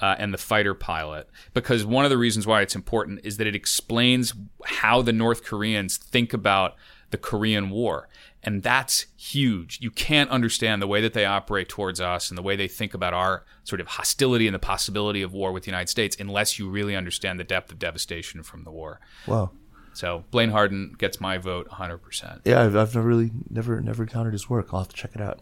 uh, 0.02 0.16
and 0.18 0.34
the 0.34 0.38
fighter 0.38 0.74
pilot 0.74 1.30
because 1.54 1.86
one 1.86 2.06
of 2.06 2.12
the 2.12 2.18
reasons 2.18 2.48
why 2.48 2.62
it's 2.62 2.76
important 2.76 3.20
is 3.24 3.38
that 3.38 3.48
it 3.48 3.56
explains 3.56 4.34
how 4.66 5.02
the 5.02 5.14
North 5.14 5.44
Koreans 5.44 5.98
think 5.98 6.34
about 6.34 6.76
the 7.12 7.18
Korean 7.18 7.70
War. 7.70 8.08
And 8.42 8.64
that's 8.64 9.08
huge. 9.18 9.80
You 9.82 9.92
can't 9.92 10.30
understand 10.30 10.82
the 10.82 10.88
way 10.88 11.02
that 11.02 11.14
they 11.14 11.26
operate 11.26 11.68
towards 11.68 12.00
us 12.00 12.30
and 12.30 12.38
the 12.38 12.42
way 12.42 12.56
they 12.56 12.70
think 12.70 12.94
about 12.94 13.14
our 13.14 13.44
sort 13.64 13.82
of 13.82 13.88
hostility 13.88 14.48
and 14.48 14.56
the 14.56 14.60
possibility 14.60 15.22
of 15.22 15.34
war 15.34 15.52
with 15.52 15.64
the 15.64 15.72
United 15.72 15.90
States 15.90 16.16
unless 16.20 16.58
you 16.58 16.70
really 16.70 16.96
understand 16.96 17.40
the 17.40 17.44
depth 17.44 17.72
of 17.72 17.80
devastation 17.80 18.44
from 18.44 18.64
the 18.64 18.72
war. 18.72 19.02
Wow. 19.28 19.52
So 19.94 20.24
Blaine 20.32 20.52
Harden 20.52 20.96
gets 20.98 21.20
my 21.20 21.38
vote 21.38 21.68
100%. 21.70 22.42
Yeah, 22.46 22.62
I've, 22.62 22.76
I've 22.76 22.96
really 22.96 23.32
never 23.50 23.82
never 23.82 24.04
encountered 24.04 24.32
his 24.32 24.50
work. 24.50 24.70
I'll 24.72 24.80
have 24.80 24.90
to 24.90 24.96
check 24.96 25.12
it 25.16 25.22
out. 25.22 25.42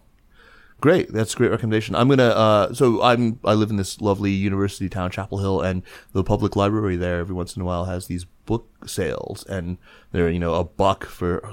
Great, 0.79 1.11
that's 1.11 1.33
a 1.33 1.37
great 1.37 1.49
recommendation. 1.49 1.95
I'm 1.95 2.07
gonna. 2.07 2.23
Uh, 2.23 2.73
so 2.73 3.01
I'm. 3.01 3.39
I 3.43 3.53
live 3.53 3.71
in 3.71 3.77
this 3.77 3.99
lovely 3.99 4.31
university 4.31 4.89
town, 4.89 5.09
Chapel 5.09 5.39
Hill, 5.39 5.59
and 5.59 5.81
the 6.13 6.23
public 6.23 6.55
library 6.55 6.95
there 6.95 7.19
every 7.19 7.33
once 7.33 7.55
in 7.55 7.63
a 7.63 7.65
while 7.65 7.85
has 7.85 8.05
these 8.05 8.27
book 8.47 8.67
sales, 8.87 9.45
and 9.45 9.77
they're 10.11 10.31
you 10.31 10.39
know 10.39 10.55
a 10.55 10.63
buck 10.63 11.05
for 11.05 11.43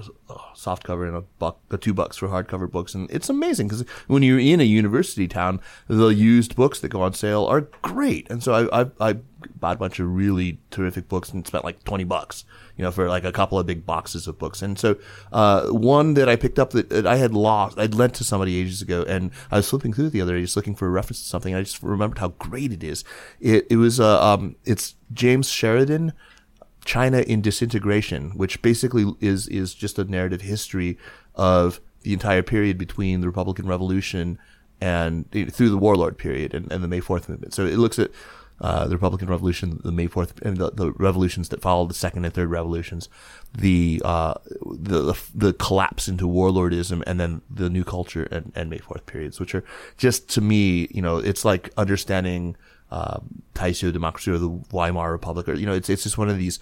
soft 0.54 0.84
cover 0.84 1.04
and 1.04 1.14
a 1.14 1.20
buck, 1.20 1.58
a 1.70 1.76
two 1.76 1.92
bucks 1.92 2.16
for 2.16 2.28
hardcover 2.28 2.70
books, 2.70 2.94
and 2.94 3.10
it's 3.10 3.28
amazing 3.28 3.68
because 3.68 3.84
when 4.06 4.22
you're 4.22 4.38
in 4.38 4.60
a 4.60 4.64
university 4.64 5.28
town, 5.28 5.60
the 5.88 6.08
used 6.08 6.56
books 6.56 6.80
that 6.80 6.88
go 6.88 7.02
on 7.02 7.12
sale 7.12 7.44
are 7.44 7.60
great, 7.82 8.30
and 8.30 8.42
so 8.42 8.54
I 8.54 8.80
I, 8.80 8.90
I 8.98 9.12
bought 9.60 9.76
a 9.76 9.78
bunch 9.78 10.00
of 10.00 10.08
really 10.08 10.58
terrific 10.70 11.06
books 11.10 11.30
and 11.30 11.46
spent 11.46 11.64
like 11.64 11.84
twenty 11.84 12.04
bucks 12.04 12.46
you 12.76 12.82
know, 12.82 12.90
for 12.90 13.08
like 13.08 13.24
a 13.24 13.32
couple 13.32 13.58
of 13.58 13.66
big 13.66 13.86
boxes 13.86 14.26
of 14.26 14.38
books. 14.38 14.62
And 14.62 14.78
so, 14.78 14.96
uh, 15.32 15.68
one 15.68 16.14
that 16.14 16.28
I 16.28 16.36
picked 16.36 16.58
up 16.58 16.70
that, 16.70 16.88
that, 16.90 17.06
I 17.06 17.16
had 17.16 17.32
lost, 17.32 17.78
I'd 17.78 17.94
lent 17.94 18.14
to 18.14 18.24
somebody 18.24 18.56
ages 18.56 18.82
ago, 18.82 19.04
and 19.06 19.30
I 19.50 19.56
was 19.56 19.70
flipping 19.70 19.92
through 19.92 20.10
the 20.10 20.20
other 20.20 20.34
day 20.34 20.42
just 20.42 20.56
looking 20.56 20.74
for 20.74 20.86
a 20.86 20.90
reference 20.90 21.22
to 21.22 21.28
something. 21.28 21.54
and 21.54 21.60
I 21.60 21.62
just 21.62 21.82
remembered 21.82 22.18
how 22.18 22.28
great 22.28 22.72
it 22.72 22.82
is. 22.82 23.04
It, 23.40 23.66
it 23.70 23.76
was, 23.76 24.00
uh, 24.00 24.22
um, 24.22 24.56
it's 24.64 24.96
James 25.12 25.48
Sheridan, 25.48 26.12
China 26.84 27.20
in 27.20 27.40
Disintegration, 27.40 28.30
which 28.32 28.60
basically 28.62 29.12
is, 29.20 29.48
is 29.48 29.74
just 29.74 29.98
a 29.98 30.04
narrative 30.04 30.42
history 30.42 30.98
of 31.34 31.80
the 32.02 32.12
entire 32.12 32.42
period 32.42 32.78
between 32.78 33.20
the 33.20 33.26
Republican 33.26 33.66
Revolution 33.66 34.38
and 34.80 35.30
through 35.30 35.70
the 35.70 35.78
warlord 35.78 36.18
period 36.18 36.52
and, 36.52 36.70
and 36.70 36.84
the 36.84 36.88
May 36.88 37.00
4th 37.00 37.28
movement. 37.28 37.54
So 37.54 37.64
it 37.64 37.78
looks 37.78 37.98
at 37.98 38.10
uh, 38.60 38.86
the 38.86 38.94
Republican 38.94 39.28
Revolution, 39.28 39.80
the 39.82 39.90
May 39.90 40.06
Fourth, 40.06 40.40
and 40.42 40.56
the, 40.56 40.70
the, 40.70 40.92
revolutions 40.92 41.48
that 41.48 41.60
followed 41.60 41.90
the 41.90 41.94
second 41.94 42.24
and 42.24 42.32
third 42.32 42.48
revolutions, 42.50 43.08
the, 43.52 44.00
uh, 44.04 44.34
the, 44.64 45.18
the 45.34 45.52
collapse 45.54 46.06
into 46.06 46.28
warlordism, 46.28 47.02
and 47.04 47.18
then 47.18 47.42
the 47.50 47.68
new 47.68 47.82
culture 47.82 48.28
and, 48.30 48.52
and 48.54 48.70
May 48.70 48.78
Fourth 48.78 49.06
periods, 49.06 49.40
which 49.40 49.56
are 49.56 49.64
just 49.96 50.28
to 50.30 50.40
me, 50.40 50.86
you 50.92 51.02
know, 51.02 51.18
it's 51.18 51.44
like 51.44 51.70
understanding 51.76 52.56
uh, 52.90 53.20
Taisho 53.54 53.92
democracy 53.92 54.30
or 54.30 54.38
the 54.38 54.48
Weimar 54.48 55.10
Republic, 55.12 55.48
or 55.48 55.54
you 55.54 55.66
know, 55.66 55.74
it's 55.74 55.88
it's 55.88 56.02
just 56.02 56.18
one 56.18 56.28
of 56.28 56.38
these, 56.38 56.58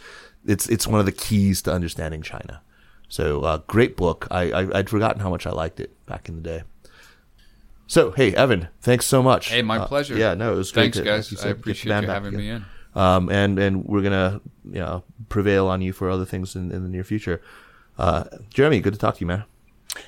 it's 0.46 0.68
it's 0.68 0.86
one 0.86 1.00
of 1.00 1.06
the 1.06 1.12
keys 1.12 1.62
to 1.62 1.72
understanding 1.72 2.22
China. 2.22 2.62
So, 3.08 3.42
uh, 3.42 3.58
great 3.66 3.96
book. 3.96 4.26
I, 4.30 4.50
I 4.52 4.78
I'd 4.78 4.90
forgotten 4.90 5.20
how 5.20 5.30
much 5.30 5.46
I 5.46 5.50
liked 5.50 5.80
it 5.80 5.94
back 6.06 6.28
in 6.28 6.36
the 6.36 6.42
day. 6.42 6.62
So, 7.86 8.10
hey, 8.12 8.34
Evan, 8.34 8.68
thanks 8.80 9.04
so 9.04 9.22
much. 9.22 9.50
Hey, 9.50 9.60
my 9.60 9.78
uh, 9.78 9.86
pleasure. 9.86 10.16
Yeah, 10.16 10.32
no, 10.32 10.54
it 10.54 10.56
was 10.56 10.72
great. 10.72 10.94
Thanks, 10.94 10.98
to, 10.98 11.04
guys. 11.04 11.28
Said, 11.28 11.46
I 11.46 11.50
appreciate 11.50 12.00
you 12.00 12.08
having 12.08 12.36
me 12.36 12.48
in. 12.48 12.64
Um, 12.94 13.28
and 13.30 13.58
and 13.58 13.84
we're 13.84 14.02
gonna 14.02 14.40
you 14.64 14.80
know 14.80 15.04
prevail 15.28 15.66
on 15.66 15.82
you 15.82 15.92
for 15.92 16.10
other 16.10 16.24
things 16.24 16.56
in, 16.56 16.70
in 16.72 16.82
the 16.82 16.88
near 16.88 17.04
future. 17.04 17.42
Uh, 17.98 18.24
Jeremy, 18.50 18.80
good 18.80 18.94
to 18.94 18.98
talk 18.98 19.16
to 19.16 19.20
you, 19.20 19.26
man. 19.26 19.44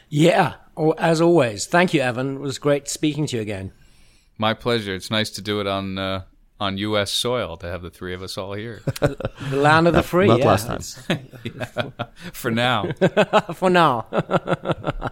Yeah, 0.09 0.55
as 0.99 1.21
always. 1.21 1.67
Thank 1.67 1.93
you, 1.93 2.01
Evan. 2.01 2.37
It 2.37 2.41
was 2.41 2.59
great 2.59 2.89
speaking 2.89 3.27
to 3.27 3.37
you 3.37 3.43
again. 3.43 3.73
My 4.39 4.55
pleasure. 4.55 4.95
It's 4.95 5.11
nice 5.11 5.31
to 5.31 5.43
do 5.43 5.61
it 5.61 5.67
on 5.67 5.99
uh, 5.99 6.23
on 6.61 6.79
U.S. 6.79 7.11
soil 7.11 7.57
to 7.59 7.67
have 7.67 7.83
the 7.83 7.91
three 7.91 8.15
of 8.15 8.23
us 8.23 8.39
all 8.39 8.55
here. 8.55 8.81
the 9.01 9.31
land 9.53 9.89
of 9.89 9.95
the 9.95 10.03
free. 10.03 10.27
Not 10.29 10.39
yeah, 10.39 10.47
last 10.47 11.07
time. 11.07 11.29
yeah. 11.45 12.07
For 12.33 12.51
now. 12.51 12.93
For 13.55 13.71
now. 13.71 14.07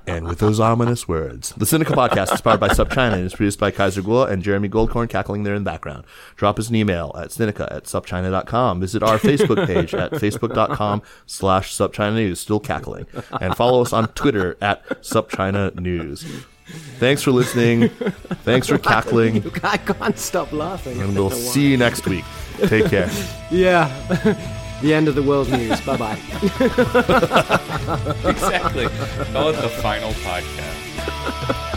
and 0.06 0.26
with 0.26 0.38
those 0.38 0.60
ominous 0.60 1.08
words, 1.08 1.50
the 1.56 1.64
Sinica 1.64 1.94
Podcast 1.94 2.32
is 2.32 2.40
powered 2.40 2.60
by 2.60 2.68
SupChina 2.68 3.14
and 3.14 3.26
is 3.26 3.34
produced 3.34 3.58
by 3.58 3.70
Kaiser 3.70 4.02
Kuo 4.02 4.28
and 4.28 4.42
Jeremy 4.42 4.68
Goldkorn 4.68 5.08
cackling 5.08 5.42
there 5.42 5.54
in 5.54 5.64
the 5.64 5.70
background. 5.70 6.04
Drop 6.36 6.58
us 6.58 6.68
an 6.68 6.76
email 6.76 7.12
at 7.18 7.30
Sinica 7.30 7.70
at 7.74 7.84
SupChina.com. 7.84 8.80
Visit 8.80 9.02
our 9.02 9.18
Facebook 9.18 9.66
page 9.66 9.94
at 9.94 10.12
Facebook.com 10.12 11.02
slash 11.26 11.74
SupChina 11.74 12.14
News, 12.14 12.40
still 12.40 12.60
cackling. 12.60 13.06
And 13.40 13.56
follow 13.56 13.82
us 13.82 13.92
on 13.92 14.08
Twitter 14.08 14.56
at 14.60 14.86
SupChina 15.02 15.78
News. 15.78 16.46
Thanks 16.98 17.22
for 17.22 17.32
listening. 17.32 17.88
Thanks 18.44 18.66
for 18.68 18.78
cackling. 18.78 19.44
I 19.62 19.76
can't 19.76 20.18
stop 20.18 20.52
laughing. 20.52 21.00
And 21.00 21.14
we'll 21.14 21.30
see 21.30 21.70
you 21.70 21.76
next 21.76 22.06
week. 22.06 22.24
Take 22.66 22.86
care. 22.86 23.10
yeah. 23.50 23.88
The 24.82 24.92
end 24.92 25.06
of 25.06 25.14
the 25.14 25.22
world 25.22 25.48
news. 25.48 25.80
bye 25.82 25.96
bye. 25.96 26.18
exactly. 28.28 28.88
Call 29.32 29.50
it 29.50 29.62
the 29.62 29.68
final 29.80 30.10
podcast. 30.10 31.68